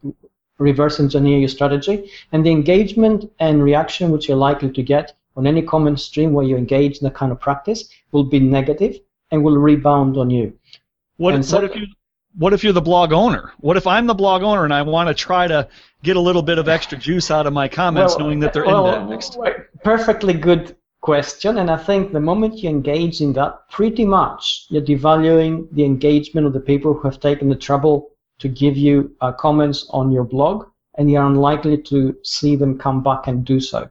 reverse 0.58 1.00
engineer 1.00 1.38
your 1.38 1.48
strategy. 1.48 2.10
And 2.32 2.44
the 2.44 2.50
engagement 2.50 3.30
and 3.38 3.62
reaction 3.62 4.10
which 4.10 4.28
you're 4.28 4.36
likely 4.36 4.70
to 4.70 4.82
get 4.82 5.16
on 5.36 5.46
any 5.46 5.62
comment 5.62 6.00
stream 6.00 6.32
where 6.32 6.46
you 6.46 6.56
engage 6.56 6.98
in 6.98 7.04
that 7.04 7.14
kind 7.14 7.32
of 7.32 7.40
practice 7.40 7.88
will 8.12 8.24
be 8.24 8.40
negative 8.40 8.98
and 9.30 9.42
will 9.42 9.58
rebound 9.58 10.16
on 10.16 10.30
you. 10.30 10.56
What, 11.18 11.34
if, 11.34 11.44
so, 11.44 11.56
what 11.56 11.64
if 11.64 11.76
you 11.76 11.86
what 12.38 12.52
if 12.52 12.62
you're 12.62 12.72
the 12.74 12.82
blog 12.82 13.12
owner? 13.12 13.52
What 13.58 13.78
if 13.78 13.86
I'm 13.86 14.06
the 14.06 14.14
blog 14.14 14.42
owner 14.42 14.64
and 14.64 14.74
I 14.74 14.82
want 14.82 15.08
to 15.08 15.14
try 15.14 15.46
to 15.46 15.68
get 16.02 16.16
a 16.16 16.20
little 16.20 16.42
bit 16.42 16.58
of 16.58 16.68
extra 16.68 16.98
juice 16.98 17.30
out 17.30 17.46
of 17.46 17.54
my 17.54 17.66
comments, 17.66 18.14
well, 18.14 18.26
knowing 18.26 18.40
that 18.40 18.52
they're 18.52 18.66
well, 18.66 18.86
indexed? 18.86 19.38
Perfectly 19.82 20.34
good 20.34 20.76
question, 21.06 21.58
and 21.58 21.70
I 21.70 21.76
think 21.76 22.12
the 22.12 22.18
moment 22.18 22.64
you 22.64 22.68
engage 22.68 23.20
in 23.20 23.32
that, 23.34 23.70
pretty 23.70 24.04
much 24.04 24.66
you're 24.70 24.82
devaluing 24.82 25.68
the 25.70 25.84
engagement 25.84 26.48
of 26.48 26.52
the 26.52 26.66
people 26.72 26.94
who 26.94 27.08
have 27.08 27.20
taken 27.20 27.48
the 27.48 27.54
trouble 27.68 28.10
to 28.40 28.48
give 28.48 28.76
you 28.76 29.14
uh, 29.20 29.30
comments 29.30 29.86
on 29.90 30.10
your 30.10 30.24
blog, 30.24 30.66
and 30.98 31.08
you're 31.08 31.24
unlikely 31.24 31.78
to 31.82 32.16
see 32.24 32.56
them 32.56 32.76
come 32.76 33.04
back 33.04 33.28
and 33.28 33.44
do 33.44 33.60
so. 33.60 33.88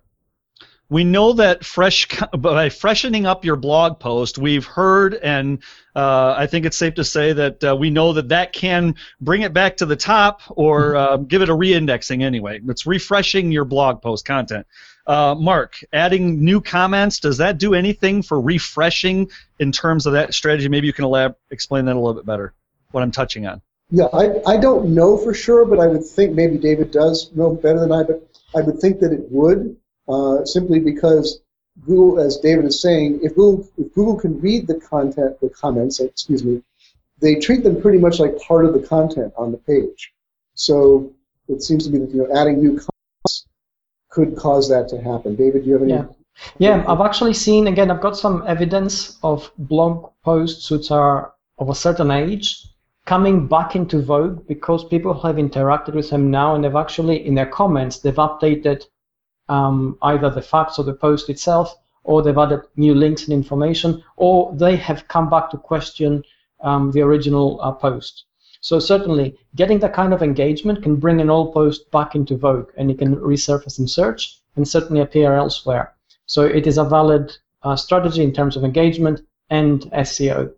We 0.89 1.05
know 1.05 1.31
that 1.33 1.63
fresh 1.63 2.05
by 2.37 2.67
freshening 2.67 3.25
up 3.25 3.45
your 3.45 3.55
blog 3.55 3.97
post, 3.97 4.37
we've 4.37 4.65
heard, 4.65 5.13
and 5.15 5.63
uh, 5.95 6.35
I 6.37 6.47
think 6.47 6.65
it's 6.65 6.77
safe 6.77 6.95
to 6.95 7.05
say 7.05 7.31
that 7.31 7.63
uh, 7.63 7.77
we 7.79 7.91
know 7.91 8.11
that 8.11 8.27
that 8.27 8.51
can 8.51 8.93
bring 9.21 9.43
it 9.43 9.53
back 9.53 9.77
to 9.77 9.85
the 9.85 9.95
top 9.95 10.41
or 10.49 10.97
uh, 10.97 11.15
give 11.15 11.41
it 11.41 11.47
a 11.47 11.55
reindexing 11.55 12.21
anyway. 12.21 12.59
It's 12.67 12.85
refreshing 12.85 13.53
your 13.53 13.63
blog 13.63 14.01
post 14.01 14.25
content. 14.25 14.67
Uh, 15.07 15.35
Mark, 15.37 15.83
adding 15.93 16.43
new 16.43 16.61
comments, 16.61 17.19
does 17.19 17.37
that 17.37 17.57
do 17.57 17.73
anything 17.75 18.23
for 18.23 18.39
refreshing 18.41 19.29
in 19.59 19.71
terms 19.71 20.05
of 20.05 20.13
that 20.13 20.33
strategy? 20.33 20.67
Maybe 20.67 20.87
you 20.87 20.93
can 20.93 21.05
elab- 21.05 21.35
explain 21.51 21.85
that 21.85 21.95
a 21.95 21.99
little 21.99 22.15
bit 22.15 22.25
better, 22.25 22.53
what 22.91 23.03
I'm 23.03 23.11
touching 23.11 23.45
on. 23.45 23.61
Yeah, 23.91 24.05
I, 24.05 24.41
I 24.47 24.57
don't 24.57 24.95
know 24.95 25.15
for 25.15 25.33
sure, 25.33 25.63
but 25.65 25.79
I 25.79 25.85
would 25.85 26.03
think 26.03 26.33
maybe 26.33 26.57
David 26.57 26.91
does 26.91 27.31
know 27.35 27.53
better 27.53 27.79
than 27.79 27.91
I, 27.91 28.01
but 28.03 28.27
I 28.55 28.61
would 28.61 28.79
think 28.79 28.99
that 29.01 29.13
it 29.13 29.31
would 29.31 29.77
uh, 30.07 30.43
simply 30.43 30.79
because 30.79 31.41
Google, 31.85 32.19
as 32.19 32.37
David 32.37 32.65
is 32.65 32.81
saying, 32.81 33.19
if 33.21 33.35
Google, 33.35 33.67
if 33.77 33.93
Google 33.93 34.15
can 34.15 34.39
read 34.39 34.65
the 34.65 34.79
content, 34.79 35.39
the 35.39 35.49
comments, 35.49 35.99
excuse 35.99 36.43
me, 36.43 36.63
they 37.19 37.35
treat 37.35 37.63
them 37.63 37.81
pretty 37.81 37.99
much 37.99 38.19
like 38.19 38.37
part 38.39 38.65
of 38.65 38.73
the 38.73 38.79
content 38.79 39.33
on 39.37 39.51
the 39.51 39.57
page. 39.57 40.13
So 40.55 41.13
it 41.47 41.61
seems 41.61 41.85
to 41.85 41.91
be 41.91 41.99
that 41.99 42.09
you 42.09 42.23
know 42.23 42.39
adding 42.39 42.61
new 42.61 42.79
could 44.15 44.35
cause 44.37 44.69
that 44.69 44.87
to 44.89 44.97
happen. 45.01 45.35
David, 45.35 45.63
do 45.63 45.67
you 45.67 45.73
have 45.73 45.83
any? 45.83 45.93
Yeah. 45.93 46.05
Yeah, 46.57 46.83
I've 46.87 47.01
actually 47.01 47.33
seen 47.33 47.67
again. 47.67 47.91
I've 47.91 48.01
got 48.01 48.17
some 48.17 48.43
evidence 48.47 49.17
of 49.23 49.51
blog 49.57 50.11
posts 50.23 50.69
which 50.71 50.91
are 50.91 51.33
of 51.59 51.69
a 51.69 51.75
certain 51.75 52.11
age 52.11 52.47
coming 53.05 53.47
back 53.47 53.75
into 53.75 54.01
vogue 54.01 54.45
because 54.47 54.83
people 54.83 55.13
have 55.21 55.35
interacted 55.35 55.93
with 55.93 56.09
them 56.09 56.31
now, 56.31 56.55
and 56.55 56.63
they've 56.63 56.83
actually 56.85 57.25
in 57.25 57.35
their 57.35 57.51
comments 57.61 57.99
they've 57.99 58.25
updated 58.29 58.83
um, 59.47 59.97
either 60.01 60.29
the 60.29 60.41
facts 60.41 60.77
of 60.77 60.85
the 60.85 60.93
post 60.93 61.29
itself, 61.29 61.75
or 62.03 62.21
they've 62.21 62.43
added 62.45 62.61
new 62.75 62.95
links 62.95 63.23
and 63.23 63.33
information, 63.33 64.03
or 64.17 64.53
they 64.55 64.75
have 64.75 65.07
come 65.07 65.29
back 65.29 65.49
to 65.49 65.57
question 65.57 66.23
um, 66.61 66.91
the 66.91 67.01
original 67.01 67.59
uh, 67.61 67.71
post. 67.71 68.25
So 68.65 68.79
certainly, 68.79 69.37
getting 69.55 69.77
that 69.81 69.93
kind 69.93 70.11
of 70.11 70.23
engagement 70.23 70.81
can 70.81 70.95
bring 70.95 71.21
an 71.21 71.29
old 71.29 71.53
post 71.53 71.91
back 71.91 72.15
into 72.15 72.35
vogue, 72.35 72.71
and 72.75 72.89
it 72.89 72.97
can 72.97 73.15
resurface 73.17 73.77
in 73.77 73.87
search 73.87 74.39
and 74.55 74.67
certainly 74.67 75.01
appear 75.01 75.35
elsewhere. 75.35 75.93
So 76.25 76.41
it 76.41 76.65
is 76.65 76.79
a 76.79 76.83
valid 76.83 77.37
uh, 77.61 77.75
strategy 77.75 78.23
in 78.23 78.33
terms 78.33 78.57
of 78.57 78.63
engagement 78.63 79.21
and 79.51 79.81
SEO. 79.91 80.51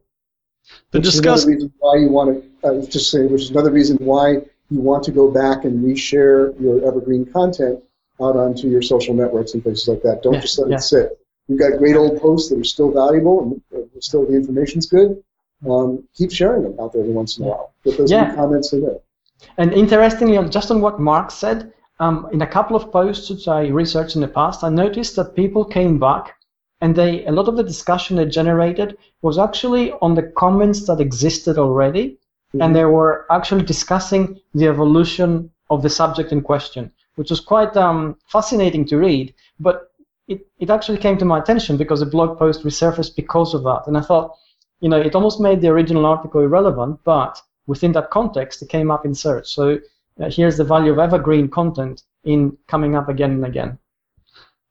The 0.91 1.01
discuss- 1.01 1.45
reason 1.45 1.73
why 1.79 1.97
you 1.97 2.07
want 2.07 2.29
to 2.61 2.67
uh, 2.69 2.85
just 2.85 3.11
say, 3.11 3.25
which 3.25 3.41
is 3.41 3.49
another 3.49 3.71
reason 3.71 3.97
why 3.97 4.35
you 4.69 4.79
want 4.79 5.03
to 5.03 5.11
go 5.11 5.29
back 5.29 5.65
and 5.65 5.83
reshare 5.83 6.57
your 6.61 6.87
evergreen 6.87 7.25
content 7.25 7.83
out 8.21 8.37
onto 8.37 8.69
your 8.69 8.81
social 8.81 9.15
networks 9.15 9.53
and 9.53 9.61
places 9.61 9.85
like 9.85 10.01
that. 10.03 10.23
Don't 10.23 10.35
yeah, 10.35 10.39
just 10.39 10.57
let 10.59 10.69
yeah. 10.69 10.77
it 10.77 10.81
sit. 10.81 11.19
You've 11.49 11.59
got 11.59 11.77
great 11.77 11.97
old 11.97 12.21
posts 12.21 12.49
that 12.51 12.57
are 12.57 12.63
still 12.63 12.89
valuable 12.89 13.61
and 13.73 13.89
still 13.99 14.25
the 14.25 14.33
information's 14.33 14.85
good. 14.85 15.21
Um, 15.67 16.03
keep 16.13 16.31
sharing 16.31 16.63
them 16.63 16.75
out 16.79 16.93
there 16.93 17.01
every 17.01 17.13
once 17.13 17.37
in 17.37 17.45
a 17.45 17.47
while. 17.47 17.73
Get 17.83 17.97
those 17.97 18.11
yeah. 18.11 18.35
comments 18.35 18.73
in 18.73 18.81
there. 18.81 18.99
And 19.57 19.73
interestingly, 19.73 20.37
just 20.49 20.71
on 20.71 20.81
what 20.81 20.99
Mark 20.99 21.31
said, 21.31 21.73
um, 21.99 22.27
in 22.31 22.41
a 22.41 22.47
couple 22.47 22.75
of 22.75 22.91
posts 22.91 23.29
which 23.29 23.47
I 23.47 23.67
researched 23.67 24.15
in 24.15 24.21
the 24.21 24.27
past, 24.27 24.63
I 24.63 24.69
noticed 24.69 25.15
that 25.15 25.35
people 25.35 25.65
came 25.65 25.99
back 25.99 26.35
and 26.81 26.95
they 26.95 27.25
a 27.25 27.31
lot 27.31 27.47
of 27.47 27.57
the 27.57 27.63
discussion 27.63 28.17
they 28.17 28.25
generated 28.25 28.97
was 29.23 29.39
actually 29.39 29.93
on 29.93 30.13
the 30.13 30.23
comments 30.43 30.85
that 30.85 30.99
existed 30.99 31.57
already, 31.57 32.05
mm-hmm. 32.09 32.61
and 32.61 32.75
they 32.75 32.85
were 32.85 33.25
actually 33.31 33.63
discussing 33.63 34.39
the 34.53 34.67
evolution 34.67 35.49
of 35.71 35.81
the 35.81 35.89
subject 35.89 36.31
in 36.31 36.41
question 36.41 36.91
which 37.17 37.31
was 37.31 37.41
quite 37.41 37.75
um, 37.75 38.15
fascinating 38.27 38.85
to 38.85 38.97
read. 38.97 39.33
But 39.59 39.91
it, 40.27 40.47
it 40.59 40.69
actually 40.69 40.99
came 40.99 41.17
to 41.17 41.25
my 41.25 41.39
attention 41.39 41.75
because 41.75 42.01
a 42.01 42.05
blog 42.05 42.37
post 42.37 42.63
resurfaced 42.63 43.15
because 43.15 43.53
of 43.53 43.63
that. 43.63 43.83
And 43.87 43.97
I 43.97 44.01
thought, 44.01 44.37
you 44.79 44.89
know, 44.89 44.99
it 44.99 45.15
almost 45.15 45.39
made 45.39 45.61
the 45.61 45.69
original 45.69 46.05
article 46.05 46.41
irrelevant, 46.41 46.99
but 47.03 47.41
within 47.65 47.91
that 47.93 48.09
context, 48.09 48.61
it 48.61 48.69
came 48.69 48.91
up 48.91 49.05
in 49.05 49.13
search. 49.13 49.47
So 49.53 49.79
uh, 50.19 50.29
here's 50.29 50.57
the 50.57 50.63
value 50.63 50.91
of 50.91 50.99
evergreen 50.99 51.47
content 51.49 52.03
in 52.23 52.57
coming 52.67 52.95
up 52.95 53.09
again 53.09 53.31
and 53.31 53.45
again. 53.45 53.77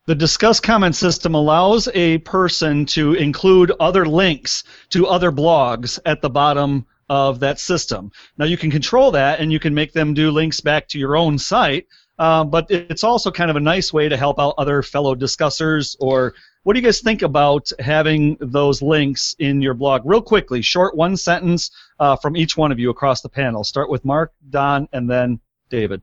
The 0.06 0.14
Disqus 0.14 0.62
comment 0.62 0.94
system 0.94 1.34
allows 1.34 1.88
a 1.92 2.18
person 2.18 2.86
to 2.86 3.14
include 3.14 3.72
other 3.80 4.06
links 4.06 4.62
to 4.90 5.08
other 5.08 5.32
blogs 5.32 5.98
at 6.06 6.22
the 6.22 6.30
bottom 6.30 6.86
of 7.08 7.40
that 7.40 7.58
system. 7.58 8.12
Now 8.38 8.44
you 8.44 8.56
can 8.56 8.70
control 8.70 9.10
that 9.12 9.40
and 9.40 9.52
you 9.52 9.58
can 9.58 9.74
make 9.74 9.92
them 9.92 10.14
do 10.14 10.30
links 10.30 10.60
back 10.60 10.86
to 10.88 10.98
your 10.98 11.16
own 11.16 11.38
site, 11.38 11.86
uh, 12.18 12.44
but 12.44 12.70
it's 12.70 13.02
also 13.04 13.32
kind 13.32 13.50
of 13.50 13.56
a 13.56 13.60
nice 13.60 13.92
way 13.92 14.08
to 14.08 14.16
help 14.16 14.38
out 14.38 14.54
other 14.58 14.80
fellow 14.82 15.14
discussers. 15.16 15.96
Or 15.98 16.34
what 16.66 16.74
do 16.74 16.80
you 16.80 16.84
guys 16.84 17.00
think 17.00 17.22
about 17.22 17.70
having 17.78 18.36
those 18.40 18.82
links 18.82 19.36
in 19.38 19.62
your 19.62 19.72
blog? 19.72 20.02
Real 20.04 20.20
quickly, 20.20 20.62
short 20.62 20.96
one 20.96 21.16
sentence 21.16 21.70
uh, 22.00 22.16
from 22.16 22.36
each 22.36 22.56
one 22.56 22.72
of 22.72 22.80
you 22.80 22.90
across 22.90 23.20
the 23.20 23.28
panel. 23.28 23.62
Start 23.62 23.88
with 23.88 24.04
Mark, 24.04 24.32
Don, 24.50 24.88
and 24.92 25.08
then 25.08 25.38
David. 25.70 26.02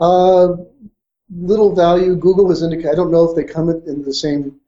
Uh, 0.00 0.56
little 1.30 1.74
value. 1.74 2.16
Google 2.16 2.48
has 2.48 2.62
indicated. 2.62 2.90
I 2.90 2.94
don't 2.94 3.12
know 3.12 3.28
if 3.28 3.36
they 3.36 3.44
come 3.44 3.68
in 3.68 4.04
the 4.04 4.14
same 4.14 4.58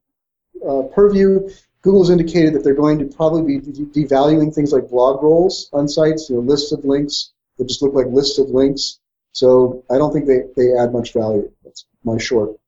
uh, 0.68 0.83
purview. 0.94 1.48
Google 1.80 2.02
has 2.02 2.11
indicated 2.11 2.52
that 2.52 2.62
they're 2.62 2.74
going 2.74 2.98
to 2.98 3.06
probably 3.06 3.59
be 3.59 3.59
devaluing 3.59 4.54
things 4.54 4.70
like 4.70 4.90
blog 4.90 5.22
rolls 5.22 5.70
on 5.72 5.88
sites, 5.88 6.28
you 6.28 6.37
know, 6.37 6.42
lists 6.42 6.72
of 6.72 6.85
links 6.85 7.33
that 7.56 7.68
just 7.68 7.80
look 7.80 7.94
like 7.94 8.09
lists 8.09 8.38
of 8.38 8.50
links. 8.50 9.00
So 9.33 9.83
I 9.90 9.96
don't 9.96 10.12
think 10.12 10.26
they, 10.26 10.42
they 10.59 10.76
add 10.76 10.92
much 10.92 11.14
value. 11.14 11.50
That's 11.64 11.87
my 12.04 12.18
short. 12.18 12.59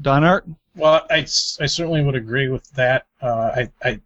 Don 0.00 0.24
Art? 0.24 0.46
Well, 0.76 1.06
I, 1.10 1.18
I 1.18 1.24
certainly 1.24 2.02
would 2.02 2.14
agree 2.14 2.48
with 2.48 2.70
that. 2.72 3.06
Uh, 3.20 3.50
I, 3.54 3.70
I 3.82 4.00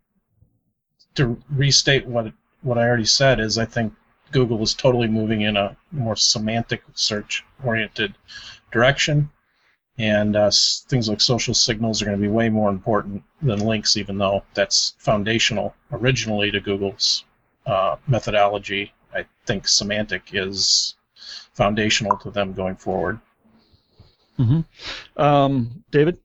to 1.15 1.41
restate 1.51 2.07
what 2.07 2.33
what 2.63 2.79
I 2.79 2.89
already 2.89 3.05
said 3.05 3.39
is 3.39 3.59
I 3.59 3.67
think 3.67 3.93
Google 4.33 4.63
is 4.63 4.75
totally 4.75 5.07
moving 5.07 5.43
in 5.43 5.57
a 5.57 5.77
more 5.93 6.17
semantic 6.17 6.83
search 6.95 7.45
oriented 7.63 8.15
direction, 8.73 9.31
and 9.99 10.35
uh, 10.35 10.51
things 10.89 11.09
like 11.09 11.21
social 11.21 11.55
signals 11.55 12.03
are 12.03 12.07
going 12.07 12.17
to 12.17 12.23
be 12.23 12.29
way 12.29 12.49
more 12.49 12.71
important 12.71 13.23
than 13.43 13.61
links, 13.61 13.97
even 13.97 14.19
though 14.19 14.43
that's 14.55 14.95
foundational 14.99 15.75
originally 15.93 16.51
to 16.51 16.61
Google's 16.61 17.25
uh, 17.67 17.97
methodology. 18.09 18.93
I 19.15 19.27
think 19.47 19.69
semantic 19.69 20.31
is 20.33 20.97
foundational 21.53 22.17
to 22.19 22.31
them 22.31 22.53
going 22.53 22.77
forward. 22.77 23.21
Mm-hmm. 24.39 25.23
Um, 25.23 25.85
David? 25.91 26.19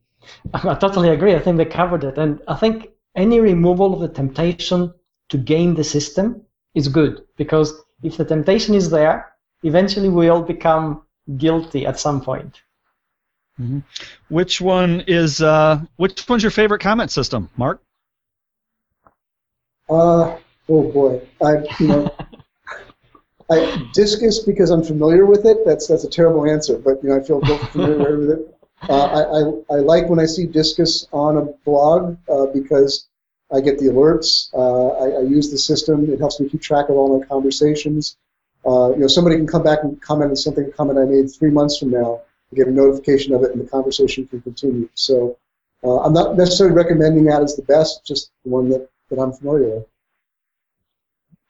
I 0.53 0.75
totally 0.75 1.09
agree. 1.09 1.35
I 1.35 1.39
think 1.39 1.57
they 1.57 1.65
covered 1.65 2.03
it. 2.03 2.17
And 2.17 2.41
I 2.47 2.55
think 2.55 2.89
any 3.15 3.39
removal 3.39 3.93
of 3.93 3.99
the 4.01 4.07
temptation 4.07 4.93
to 5.29 5.37
game 5.37 5.75
the 5.75 5.83
system 5.83 6.43
is 6.75 6.87
good 6.87 7.23
because 7.37 7.73
if 8.03 8.17
the 8.17 8.25
temptation 8.25 8.75
is 8.75 8.89
there, 8.89 9.33
eventually 9.63 10.09
we 10.09 10.29
all 10.29 10.41
become 10.41 11.03
guilty 11.37 11.85
at 11.85 11.99
some 11.99 12.21
point. 12.21 12.61
Mm-hmm. 13.59 13.79
Which 14.29 14.61
one 14.61 15.03
is 15.07 15.41
uh, 15.41 15.81
which 15.97 16.27
one's 16.29 16.43
your 16.43 16.51
favorite 16.51 16.79
comment 16.79 17.11
system, 17.11 17.49
Mark? 17.57 17.81
Uh, 19.89 20.37
oh 20.69 20.91
boy, 20.91 21.21
I 21.43 21.65
you 21.79 21.87
know 21.87 22.15
I, 23.51 23.55
Disqus 23.95 24.45
because 24.45 24.69
I'm 24.69 24.83
familiar 24.83 25.25
with 25.25 25.45
it. 25.45 25.65
That's 25.65 25.87
that's 25.87 26.03
a 26.03 26.09
terrible 26.09 26.49
answer, 26.49 26.77
but 26.77 27.03
you 27.03 27.09
know 27.09 27.17
I 27.17 27.21
feel 27.21 27.41
familiar 27.71 28.17
with 28.17 28.31
it. 28.31 28.55
Uh, 28.87 29.05
I, 29.05 29.75
I, 29.75 29.77
I 29.77 29.79
like 29.81 30.07
when 30.07 30.19
I 30.19 30.25
see 30.25 30.47
Disqus 30.47 31.07
on 31.11 31.37
a 31.37 31.45
blog 31.65 32.17
uh, 32.29 32.45
because 32.53 33.07
I 33.51 33.59
get 33.59 33.79
the 33.79 33.85
alerts. 33.85 34.53
Uh, 34.53 34.89
I, 34.89 35.19
I, 35.19 35.21
use 35.21 35.51
the 35.51 35.57
system. 35.57 36.09
It 36.09 36.19
helps 36.19 36.39
me 36.39 36.47
keep 36.47 36.61
track 36.61 36.87
of 36.87 36.95
all 36.95 37.19
my 37.19 37.25
conversations. 37.25 38.15
Uh, 38.65 38.91
you 38.91 38.99
know, 38.99 39.07
somebody 39.07 39.35
can 39.35 39.47
come 39.47 39.63
back 39.63 39.79
and 39.83 40.01
comment 40.01 40.29
on 40.29 40.35
something, 40.35 40.65
a 40.65 40.71
comment 40.71 40.99
I 40.99 41.05
made 41.05 41.29
three 41.31 41.49
months 41.49 41.77
from 41.77 41.91
now, 41.91 42.21
get 42.55 42.67
a 42.67 42.71
notification 42.71 43.33
of 43.33 43.43
it, 43.43 43.51
and 43.51 43.59
the 43.59 43.69
conversation 43.69 44.27
can 44.27 44.41
continue. 44.41 44.87
So 44.93 45.37
uh, 45.83 45.99
I'm 46.01 46.13
not 46.13 46.37
necessarily 46.37 46.75
recommending 46.75 47.25
that 47.25 47.41
as 47.41 47.55
the 47.55 47.63
best, 47.63 48.05
just 48.05 48.31
the 48.43 48.51
one 48.51 48.69
that, 48.69 48.87
that 49.09 49.19
I'm 49.19 49.33
familiar 49.33 49.75
with. 49.75 49.85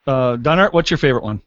Uh, 0.07 0.37
Donart, 0.37 0.73
what's 0.73 0.89
your 0.89 0.97
favorite 0.97 1.23
one? 1.23 1.41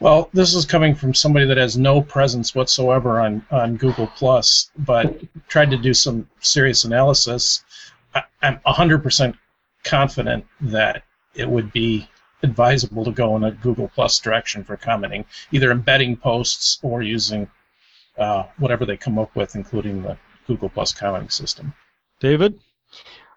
Well, 0.00 0.30
this 0.32 0.54
is 0.54 0.64
coming 0.64 0.94
from 0.94 1.14
somebody 1.14 1.46
that 1.46 1.56
has 1.56 1.76
no 1.76 2.02
presence 2.02 2.54
whatsoever 2.54 3.20
on, 3.20 3.44
on 3.50 3.76
Google 3.76 4.08
Plus, 4.08 4.70
but 4.78 5.20
tried 5.48 5.70
to 5.70 5.76
do 5.76 5.94
some 5.94 6.28
serious 6.40 6.84
analysis. 6.84 7.64
I, 8.14 8.22
I'm 8.42 8.58
100% 8.66 9.36
confident 9.84 10.44
that 10.60 11.04
it 11.34 11.48
would 11.48 11.72
be 11.72 12.08
advisable 12.42 13.04
to 13.04 13.12
go 13.12 13.36
in 13.36 13.44
a 13.44 13.52
Google 13.52 13.88
Plus 13.94 14.18
direction 14.18 14.64
for 14.64 14.76
commenting, 14.76 15.24
either 15.52 15.70
embedding 15.70 16.16
posts 16.16 16.78
or 16.82 17.02
using 17.02 17.48
uh, 18.18 18.44
whatever 18.58 18.84
they 18.84 18.96
come 18.96 19.18
up 19.18 19.34
with, 19.36 19.54
including 19.54 20.02
the 20.02 20.16
Google 20.46 20.68
Plus 20.68 20.92
commenting 20.92 21.30
system. 21.30 21.72
David? 22.20 22.58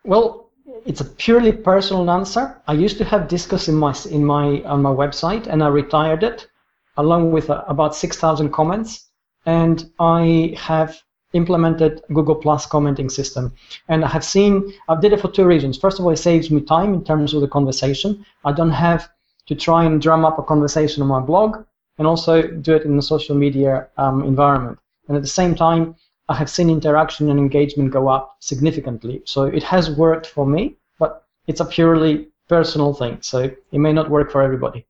Well, 0.03 0.44
it's 0.85 1.01
a 1.01 1.05
purely 1.05 1.51
personal 1.51 2.09
answer. 2.09 2.61
I 2.67 2.73
used 2.73 2.97
to 2.97 3.05
have 3.05 3.27
Disqus 3.27 3.69
in 3.69 3.75
my 3.75 3.93
in 4.09 4.25
my 4.25 4.61
on 4.63 4.81
my 4.81 4.91
website, 4.91 5.47
and 5.47 5.63
I 5.63 5.67
retired 5.67 6.23
it 6.23 6.47
along 6.97 7.31
with 7.31 7.49
uh, 7.49 7.63
about 7.67 7.95
6,000 7.95 8.51
comments, 8.51 9.09
and 9.45 9.91
I 9.99 10.55
have 10.57 11.01
implemented 11.33 12.01
Google 12.13 12.35
Plus 12.35 12.65
commenting 12.65 13.09
system. 13.09 13.53
And 13.89 14.05
I 14.05 14.07
have 14.07 14.23
seen, 14.23 14.73
I 14.87 14.99
did 14.99 15.11
it 15.11 15.19
for 15.19 15.29
two 15.29 15.45
reasons. 15.45 15.77
First 15.77 15.99
of 15.99 16.05
all, 16.05 16.11
it 16.11 16.17
saves 16.17 16.49
me 16.49 16.61
time 16.61 16.93
in 16.93 17.03
terms 17.03 17.33
of 17.33 17.41
the 17.41 17.47
conversation. 17.47 18.25
I 18.45 18.53
don't 18.53 18.71
have 18.71 19.09
to 19.47 19.55
try 19.55 19.83
and 19.83 20.01
drum 20.01 20.23
up 20.23 20.39
a 20.39 20.43
conversation 20.43 21.03
on 21.03 21.09
my 21.09 21.19
blog 21.19 21.65
and 21.97 22.07
also 22.07 22.41
do 22.41 22.73
it 22.75 22.83
in 22.83 22.95
the 22.95 23.01
social 23.01 23.35
media 23.35 23.87
um, 23.97 24.23
environment. 24.23 24.79
And 25.07 25.17
at 25.17 25.23
the 25.23 25.29
same 25.29 25.53
time, 25.55 25.95
I 26.27 26.35
have 26.35 26.49
seen 26.49 26.69
interaction 26.69 27.29
and 27.29 27.39
engagement 27.39 27.91
go 27.91 28.07
up 28.07 28.37
significantly. 28.39 29.21
So 29.25 29.43
it 29.43 29.63
has 29.63 29.91
worked 29.91 30.25
for 30.25 30.45
me, 30.45 30.75
but 30.97 31.23
it's 31.47 31.59
a 31.59 31.65
purely 31.65 32.29
personal 32.49 32.93
thing. 32.93 33.19
So 33.21 33.39
it 33.39 33.79
may 33.79 33.93
not 33.93 34.09
work 34.09 34.31
for 34.31 34.41
everybody. 34.41 34.85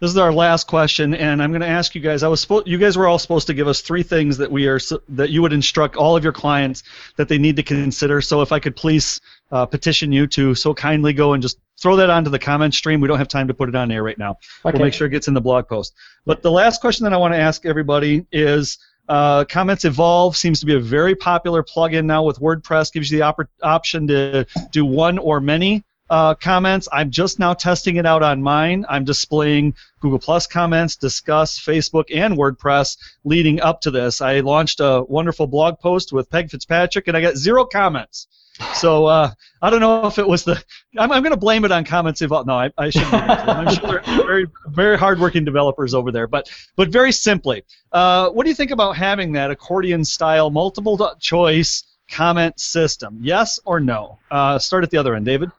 This 0.00 0.10
is 0.10 0.18
our 0.18 0.32
last 0.32 0.66
question, 0.66 1.14
and 1.14 1.42
I'm 1.42 1.50
going 1.50 1.62
to 1.62 1.68
ask 1.68 1.94
you 1.94 2.00
guys. 2.00 2.22
I 2.22 2.28
was 2.28 2.40
supposed, 2.40 2.66
you 2.66 2.76
guys 2.78 2.98
were 2.98 3.06
all 3.06 3.18
supposed 3.18 3.46
to 3.46 3.54
give 3.54 3.68
us 3.68 3.80
three 3.80 4.02
things 4.02 4.36
that 4.38 4.50
we 4.50 4.66
are 4.66 4.80
that 5.08 5.30
you 5.30 5.40
would 5.40 5.52
instruct 5.52 5.96
all 5.96 6.16
of 6.16 6.24
your 6.24 6.32
clients 6.32 6.82
that 7.16 7.28
they 7.28 7.38
need 7.38 7.56
to 7.56 7.62
consider. 7.62 8.20
So 8.20 8.42
if 8.42 8.52
I 8.52 8.58
could 8.58 8.76
please 8.76 9.20
uh, 9.52 9.64
petition 9.64 10.12
you 10.12 10.26
to 10.26 10.54
so 10.54 10.74
kindly 10.74 11.12
go 11.12 11.32
and 11.32 11.42
just 11.42 11.58
throw 11.80 11.96
that 11.96 12.10
onto 12.10 12.28
the 12.28 12.40
comment 12.40 12.74
stream. 12.74 13.00
We 13.00 13.08
don't 13.08 13.18
have 13.18 13.28
time 13.28 13.48
to 13.48 13.54
put 13.54 13.68
it 13.68 13.74
on 13.76 13.90
air 13.90 14.02
right 14.02 14.18
now. 14.18 14.32
Okay. 14.64 14.76
We'll 14.76 14.86
make 14.86 14.94
sure 14.94 15.06
it 15.06 15.10
gets 15.10 15.28
in 15.28 15.34
the 15.34 15.40
blog 15.40 15.68
post. 15.68 15.94
But 16.26 16.42
the 16.42 16.50
last 16.50 16.80
question 16.80 17.04
that 17.04 17.12
I 17.14 17.16
want 17.16 17.32
to 17.32 17.38
ask 17.38 17.64
everybody 17.64 18.26
is. 18.30 18.78
Uh, 19.08 19.44
Comments 19.44 19.84
Evolved 19.84 20.36
seems 20.36 20.60
to 20.60 20.66
be 20.66 20.74
a 20.74 20.80
very 20.80 21.14
popular 21.14 21.62
plugin 21.62 22.06
now 22.06 22.22
with 22.22 22.38
WordPress. 22.38 22.92
Gives 22.92 23.10
you 23.10 23.18
the 23.18 23.24
op- 23.24 23.48
option 23.62 24.06
to 24.08 24.46
do 24.70 24.84
one 24.84 25.18
or 25.18 25.40
many 25.40 25.84
uh, 26.10 26.34
comments. 26.34 26.88
I'm 26.92 27.10
just 27.10 27.38
now 27.38 27.54
testing 27.54 27.96
it 27.96 28.06
out 28.06 28.22
on 28.22 28.42
mine. 28.42 28.84
I'm 28.88 29.04
displaying 29.04 29.74
Google 30.00 30.18
Plus 30.18 30.46
comments, 30.46 30.96
Disqus, 30.96 31.58
Facebook, 31.58 32.04
and 32.14 32.36
WordPress 32.36 32.96
leading 33.24 33.60
up 33.60 33.80
to 33.82 33.90
this. 33.90 34.20
I 34.20 34.40
launched 34.40 34.80
a 34.80 35.02
wonderful 35.08 35.46
blog 35.46 35.78
post 35.80 36.12
with 36.12 36.30
Peg 36.30 36.50
Fitzpatrick, 36.50 37.08
and 37.08 37.16
I 37.16 37.20
got 37.20 37.36
zero 37.36 37.64
comments. 37.64 38.28
So 38.74 39.06
uh, 39.06 39.30
I 39.62 39.70
don't 39.70 39.80
know 39.80 40.06
if 40.06 40.18
it 40.18 40.26
was 40.26 40.44
the. 40.44 40.62
I'm, 40.96 41.10
I'm 41.10 41.22
going 41.22 41.34
to 41.34 41.36
blame 41.36 41.64
it 41.64 41.72
on 41.72 41.84
Comments 41.84 42.20
Evolved. 42.22 42.46
No, 42.46 42.54
I, 42.54 42.70
I 42.78 42.90
shouldn't. 42.90 43.12
I'm 43.12 43.74
sure 43.74 44.00
they're 44.00 44.16
very, 44.24 44.46
very 44.68 44.96
hardworking 44.96 45.44
developers 45.44 45.92
over 45.92 46.12
there. 46.12 46.28
But, 46.28 46.48
but 46.76 46.88
very 46.90 47.10
simply, 47.10 47.64
uh, 47.90 48.28
what 48.30 48.44
do 48.44 48.50
you 48.50 48.54
think 48.54 48.70
about 48.70 48.96
having 48.96 49.32
that 49.32 49.50
accordion-style 49.50 50.50
multiple 50.50 51.16
choice 51.18 51.82
comment 52.08 52.60
system? 52.60 53.18
Yes 53.20 53.58
or 53.64 53.80
no? 53.80 54.18
Uh, 54.30 54.58
start 54.58 54.84
at 54.84 54.90
the 54.90 54.98
other 54.98 55.16
end, 55.16 55.26
David. 55.26 55.50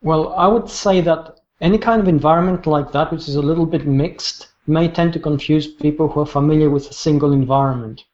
Well, 0.00 0.32
I 0.32 0.46
would 0.46 0.70
say 0.70 1.02
that 1.02 1.40
any 1.60 1.76
kind 1.76 2.00
of 2.00 2.08
environment 2.08 2.66
like 2.66 2.92
that, 2.92 3.12
which 3.12 3.28
is 3.28 3.34
a 3.34 3.42
little 3.42 3.66
bit 3.66 3.86
mixed, 3.86 4.48
may 4.66 4.88
tend 4.88 5.12
to 5.12 5.18
confuse 5.18 5.66
people 5.66 6.08
who 6.08 6.20
are 6.20 6.26
familiar 6.26 6.70
with 6.70 6.88
a 6.88 6.94
single 6.94 7.32
environment. 7.32 8.04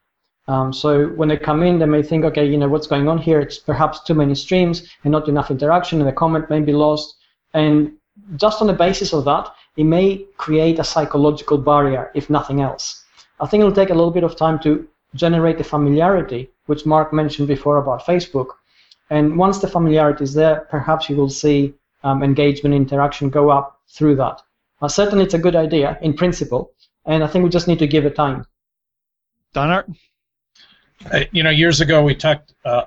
Um, 0.47 0.71
so 0.71 1.07
when 1.07 1.29
they 1.29 1.37
come 1.37 1.63
in, 1.63 1.79
they 1.79 1.85
may 1.85 2.03
think, 2.03 2.23
okay, 2.25 2.45
you 2.45 2.57
know, 2.57 2.67
what's 2.67 2.87
going 2.87 3.07
on 3.07 3.17
here? 3.17 3.39
It's 3.39 3.57
perhaps 3.57 4.03
too 4.03 4.13
many 4.13 4.35
streams 4.35 4.87
and 5.03 5.11
not 5.11 5.27
enough 5.27 5.49
interaction, 5.49 5.99
and 5.99 6.07
the 6.07 6.13
comment 6.13 6.49
may 6.49 6.61
be 6.61 6.73
lost. 6.73 7.15
And 7.53 7.93
just 8.35 8.61
on 8.61 8.67
the 8.67 8.73
basis 8.73 9.13
of 9.13 9.25
that, 9.25 9.49
it 9.75 9.85
may 9.85 10.25
create 10.37 10.79
a 10.79 10.83
psychological 10.83 11.57
barrier, 11.57 12.11
if 12.13 12.29
nothing 12.29 12.61
else. 12.61 13.03
I 13.39 13.47
think 13.47 13.61
it'll 13.61 13.73
take 13.73 13.89
a 13.89 13.95
little 13.95 14.11
bit 14.11 14.23
of 14.23 14.35
time 14.35 14.59
to 14.59 14.87
generate 15.15 15.57
the 15.57 15.63
familiarity, 15.63 16.49
which 16.67 16.85
Mark 16.85 17.11
mentioned 17.11 17.47
before 17.47 17.77
about 17.77 18.05
Facebook, 18.05 18.47
and 19.09 19.37
once 19.37 19.59
the 19.59 19.67
familiarity 19.67 20.23
is 20.23 20.33
there, 20.33 20.67
perhaps 20.69 21.09
you 21.09 21.15
will 21.15 21.29
see 21.29 21.73
um, 22.03 22.23
engagement 22.23 22.75
interaction 22.75 23.29
go 23.29 23.49
up 23.49 23.79
through 23.87 24.15
that. 24.15 24.41
Uh, 24.81 24.87
certainly, 24.87 25.23
it's 25.23 25.33
a 25.33 25.39
good 25.39 25.55
idea 25.55 25.97
in 26.01 26.13
principle, 26.13 26.71
and 27.05 27.23
I 27.23 27.27
think 27.27 27.43
we 27.43 27.49
just 27.49 27.67
need 27.67 27.79
to 27.79 27.87
give 27.87 28.05
it 28.05 28.15
time. 28.15 28.45
Don 29.53 29.71
uh, 29.71 29.83
You 31.31 31.43
know, 31.43 31.49
years 31.49 31.81
ago 31.81 32.03
we 32.03 32.15
talked 32.15 32.53
uh, 32.63 32.85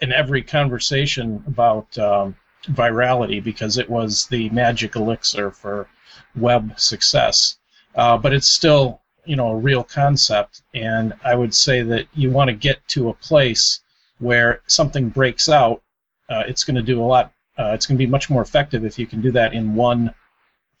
in 0.00 0.12
every 0.12 0.42
conversation 0.42 1.42
about 1.46 1.96
um, 1.98 2.36
virality 2.68 3.42
because 3.42 3.78
it 3.78 3.88
was 3.88 4.26
the 4.26 4.48
magic 4.50 4.96
elixir 4.96 5.50
for 5.50 5.88
web 6.34 6.78
success. 6.78 7.58
Uh, 7.94 8.16
but 8.16 8.32
it's 8.32 8.48
still, 8.48 9.00
you 9.24 9.36
know, 9.36 9.48
a 9.48 9.56
real 9.56 9.82
concept, 9.82 10.62
and 10.74 11.14
I 11.24 11.34
would 11.34 11.54
say 11.54 11.82
that 11.82 12.06
you 12.14 12.30
want 12.30 12.48
to 12.48 12.54
get 12.54 12.86
to 12.88 13.08
a 13.08 13.14
place 13.14 13.80
where 14.18 14.60
something 14.66 15.08
breaks 15.08 15.48
out, 15.48 15.82
uh, 16.28 16.42
it's 16.46 16.64
going 16.64 16.76
to 16.76 16.82
do 16.82 17.02
a 17.02 17.04
lot. 17.04 17.32
Uh, 17.58 17.72
it's 17.74 17.86
going 17.86 17.96
to 17.96 18.04
be 18.04 18.10
much 18.10 18.28
more 18.28 18.42
effective 18.42 18.84
if 18.84 18.98
you 18.98 19.06
can 19.06 19.20
do 19.20 19.32
that 19.32 19.54
in 19.54 19.74
one 19.74 20.12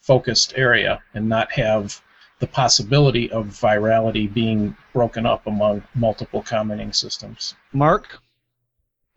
focused 0.00 0.52
area 0.56 1.02
and 1.14 1.28
not 1.28 1.50
have 1.52 2.00
the 2.38 2.46
possibility 2.46 3.30
of 3.30 3.46
virality 3.46 4.32
being 4.32 4.76
broken 4.92 5.24
up 5.24 5.46
among 5.46 5.82
multiple 5.94 6.42
commenting 6.42 6.92
systems. 6.92 7.54
Mark? 7.72 8.20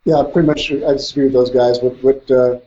Yeah, 0.05 0.23
pretty 0.31 0.47
much 0.47 0.71
I 0.71 0.93
disagree 0.93 1.25
with 1.25 1.33
those 1.33 1.51
guys. 1.51 1.79
What 1.81 2.01
what 2.03 2.31
uh, 2.31 2.59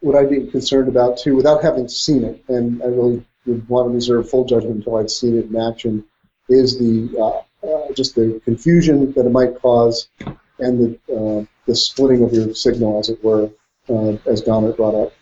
what 0.00 0.16
I'd 0.16 0.30
be 0.30 0.46
concerned 0.46 0.88
about 0.88 1.18
too, 1.18 1.34
without 1.34 1.62
having 1.62 1.88
seen 1.88 2.24
it, 2.24 2.44
and 2.48 2.82
I 2.82 2.86
really 2.86 3.24
would 3.46 3.68
want 3.68 3.88
to 3.88 3.94
reserve 3.94 4.30
full 4.30 4.44
judgment 4.44 4.76
until 4.76 4.96
I'd 4.96 5.10
seen 5.10 5.38
it 5.38 5.46
in 5.46 5.56
action, 5.56 6.04
is 6.48 6.78
the 6.78 7.18
uh, 7.18 7.66
uh, 7.66 7.92
just 7.92 8.14
the 8.14 8.40
confusion 8.44 9.12
that 9.12 9.26
it 9.26 9.32
might 9.32 9.60
cause 9.60 10.08
and 10.60 10.98
the, 11.08 11.14
uh, 11.14 11.44
the 11.66 11.74
splitting 11.74 12.22
of 12.22 12.32
your 12.32 12.54
signal, 12.54 12.98
as 12.98 13.08
it 13.08 13.22
were, 13.22 13.50
uh, 13.88 14.16
as 14.26 14.40
Donald 14.42 14.76
brought 14.76 14.94
up. 14.94 15.12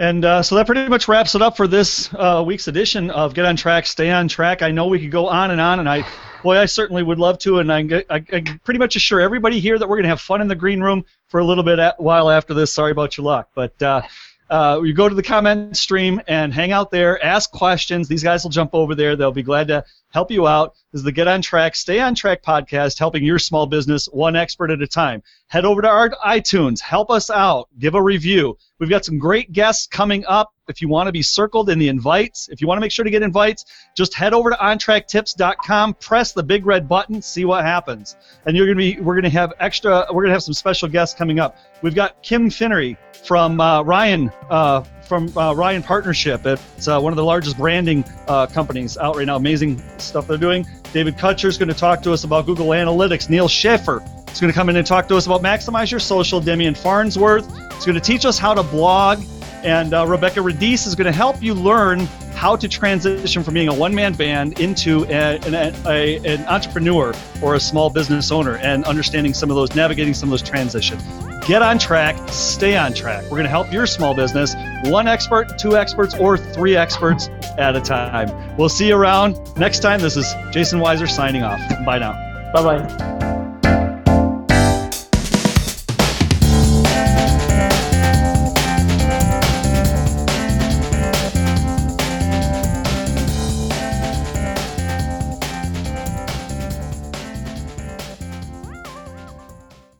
And 0.00 0.24
uh, 0.24 0.42
so 0.44 0.54
that 0.54 0.66
pretty 0.66 0.88
much 0.88 1.08
wraps 1.08 1.34
it 1.34 1.42
up 1.42 1.56
for 1.56 1.66
this 1.66 2.08
uh, 2.14 2.42
week's 2.46 2.68
edition 2.68 3.10
of 3.10 3.34
Get 3.34 3.44
on 3.44 3.56
Track, 3.56 3.84
Stay 3.84 4.10
on 4.12 4.28
Track. 4.28 4.62
I 4.62 4.70
know 4.70 4.86
we 4.86 5.00
could 5.00 5.10
go 5.10 5.26
on 5.26 5.50
and 5.50 5.60
on, 5.60 5.80
and 5.80 5.88
I, 5.88 6.06
boy, 6.44 6.56
I 6.56 6.66
certainly 6.66 7.02
would 7.02 7.18
love 7.18 7.38
to. 7.40 7.58
And 7.58 7.72
I, 7.72 8.04
I, 8.08 8.24
I 8.32 8.58
pretty 8.62 8.78
much 8.78 8.94
assure 8.94 9.20
everybody 9.20 9.58
here 9.58 9.76
that 9.76 9.88
we're 9.88 9.96
going 9.96 10.04
to 10.04 10.10
have 10.10 10.20
fun 10.20 10.40
in 10.40 10.46
the 10.46 10.54
green 10.54 10.80
room 10.80 11.04
for 11.26 11.40
a 11.40 11.44
little 11.44 11.64
bit 11.64 11.80
at, 11.80 12.00
while 12.00 12.30
after 12.30 12.54
this. 12.54 12.72
Sorry 12.72 12.92
about 12.92 13.16
your 13.16 13.24
luck, 13.24 13.50
but 13.56 13.82
uh, 13.82 14.02
uh, 14.50 14.80
you 14.82 14.94
go 14.94 15.08
to 15.08 15.14
the 15.14 15.22
comment 15.22 15.76
stream 15.76 16.20
and 16.26 16.52
hang 16.52 16.72
out 16.72 16.90
there, 16.90 17.22
ask 17.24 17.50
questions. 17.50 18.08
These 18.08 18.22
guys 18.22 18.42
will 18.42 18.50
jump 18.50 18.74
over 18.74 18.94
there. 18.94 19.16
They'll 19.16 19.32
be 19.32 19.42
glad 19.42 19.68
to 19.68 19.84
help 20.10 20.30
you 20.30 20.46
out. 20.46 20.74
This 20.92 21.00
is 21.00 21.04
the 21.04 21.12
Get 21.12 21.28
on 21.28 21.42
Track, 21.42 21.76
Stay 21.76 22.00
on 22.00 22.14
Track 22.14 22.42
podcast, 22.42 22.98
helping 22.98 23.24
your 23.24 23.38
small 23.38 23.66
business 23.66 24.06
one 24.06 24.36
expert 24.36 24.70
at 24.70 24.80
a 24.80 24.86
time. 24.86 25.22
Head 25.48 25.64
over 25.64 25.82
to 25.82 25.88
our 25.88 26.10
iTunes, 26.26 26.80
help 26.80 27.10
us 27.10 27.30
out, 27.30 27.68
give 27.78 27.94
a 27.94 28.02
review. 28.02 28.56
We've 28.78 28.90
got 28.90 29.04
some 29.04 29.18
great 29.18 29.52
guests 29.52 29.86
coming 29.86 30.24
up. 30.26 30.52
If 30.68 30.82
you 30.82 30.88
want 30.88 31.06
to 31.08 31.12
be 31.12 31.22
circled 31.22 31.70
in 31.70 31.78
the 31.78 31.88
invites, 31.88 32.48
if 32.50 32.60
you 32.60 32.66
want 32.66 32.78
to 32.78 32.80
make 32.80 32.92
sure 32.92 33.04
to 33.04 33.10
get 33.10 33.22
invites, 33.22 33.64
just 33.96 34.14
head 34.14 34.34
over 34.34 34.50
to 34.50 34.56
ontracktips.com, 34.56 35.94
press 35.94 36.32
the 36.32 36.42
big 36.42 36.66
red 36.66 36.88
button, 36.88 37.22
see 37.22 37.44
what 37.44 37.64
happens. 37.64 38.16
And 38.46 38.56
you're 38.56 38.66
gonna 38.66 38.76
be, 38.76 39.00
we're 39.00 39.14
gonna 39.14 39.30
have 39.30 39.52
extra, 39.60 40.06
we're 40.12 40.22
gonna 40.22 40.34
have 40.34 40.42
some 40.42 40.54
special 40.54 40.88
guests 40.88 41.16
coming 41.16 41.40
up. 41.40 41.56
We've 41.82 41.94
got 41.94 42.22
Kim 42.22 42.50
Finnery 42.50 42.96
from 43.24 43.60
uh, 43.60 43.82
Ryan 43.82 44.30
uh, 44.50 44.82
from 45.08 45.36
uh, 45.36 45.54
Ryan 45.54 45.82
Partnership. 45.82 46.44
It's 46.46 46.86
uh, 46.86 47.00
one 47.00 47.12
of 47.12 47.16
the 47.16 47.24
largest 47.24 47.56
branding 47.56 48.04
uh, 48.28 48.46
companies 48.46 48.98
out 48.98 49.16
right 49.16 49.26
now. 49.26 49.36
Amazing 49.36 49.82
stuff 49.98 50.26
they're 50.26 50.36
doing. 50.36 50.66
David 50.92 51.16
Kutcher 51.16 51.46
is 51.46 51.58
going 51.58 51.68
to 51.68 51.74
talk 51.74 52.02
to 52.02 52.12
us 52.12 52.24
about 52.24 52.46
Google 52.46 52.68
Analytics. 52.68 53.30
Neal 53.30 53.48
Schaffer 53.48 54.02
is 54.30 54.40
going 54.40 54.52
to 54.52 54.56
come 54.56 54.68
in 54.68 54.76
and 54.76 54.86
talk 54.86 55.08
to 55.08 55.16
us 55.16 55.26
about 55.26 55.42
Maximize 55.42 55.90
Your 55.90 56.00
Social. 56.00 56.40
Demian 56.40 56.76
Farnsworth 56.76 57.46
is 57.78 57.84
going 57.84 57.94
to 57.94 58.00
teach 58.00 58.24
us 58.24 58.38
how 58.38 58.54
to 58.54 58.62
blog. 58.62 59.22
And 59.64 59.94
uh, 59.94 60.06
Rebekah 60.06 60.40
Radice 60.40 60.86
is 60.86 60.94
going 60.94 61.06
to 61.06 61.12
help 61.12 61.42
you 61.42 61.54
learn 61.54 62.00
how 62.34 62.54
to 62.54 62.68
transition 62.68 63.42
from 63.42 63.54
being 63.54 63.68
a 63.68 63.74
one-man 63.74 64.14
band 64.14 64.60
into 64.60 65.04
a, 65.06 65.38
an, 65.40 65.54
a, 65.86 66.16
an 66.24 66.46
entrepreneur 66.46 67.12
or 67.42 67.56
a 67.56 67.60
small 67.60 67.90
business 67.90 68.30
owner 68.30 68.56
and 68.58 68.84
understanding 68.84 69.34
some 69.34 69.50
of 69.50 69.56
those, 69.56 69.74
navigating 69.74 70.14
some 70.14 70.28
of 70.28 70.30
those 70.30 70.48
transitions. 70.48 71.02
Get 71.48 71.62
on 71.62 71.78
track, 71.78 72.16
stay 72.28 72.76
on 72.76 72.92
track. 72.94 73.24
We're 73.24 73.30
going 73.30 73.44
to 73.44 73.48
help 73.48 73.72
your 73.72 73.86
small 73.86 74.14
business, 74.14 74.54
one 74.84 75.08
expert, 75.08 75.58
two 75.58 75.76
experts, 75.76 76.14
or 76.14 76.36
three 76.36 76.76
experts 76.76 77.28
at 77.58 77.74
a 77.74 77.80
time. 77.80 78.56
We'll 78.56 78.68
see 78.68 78.88
you 78.88 78.96
around 78.96 79.56
next 79.56 79.80
time. 79.80 80.00
This 80.00 80.16
is 80.16 80.32
Jason 80.52 80.78
Weiser 80.78 81.08
signing 81.08 81.42
off. 81.42 81.58
Bye 81.84 81.98
now. 81.98 82.12
Bye 82.52 82.78
bye. 82.78 83.47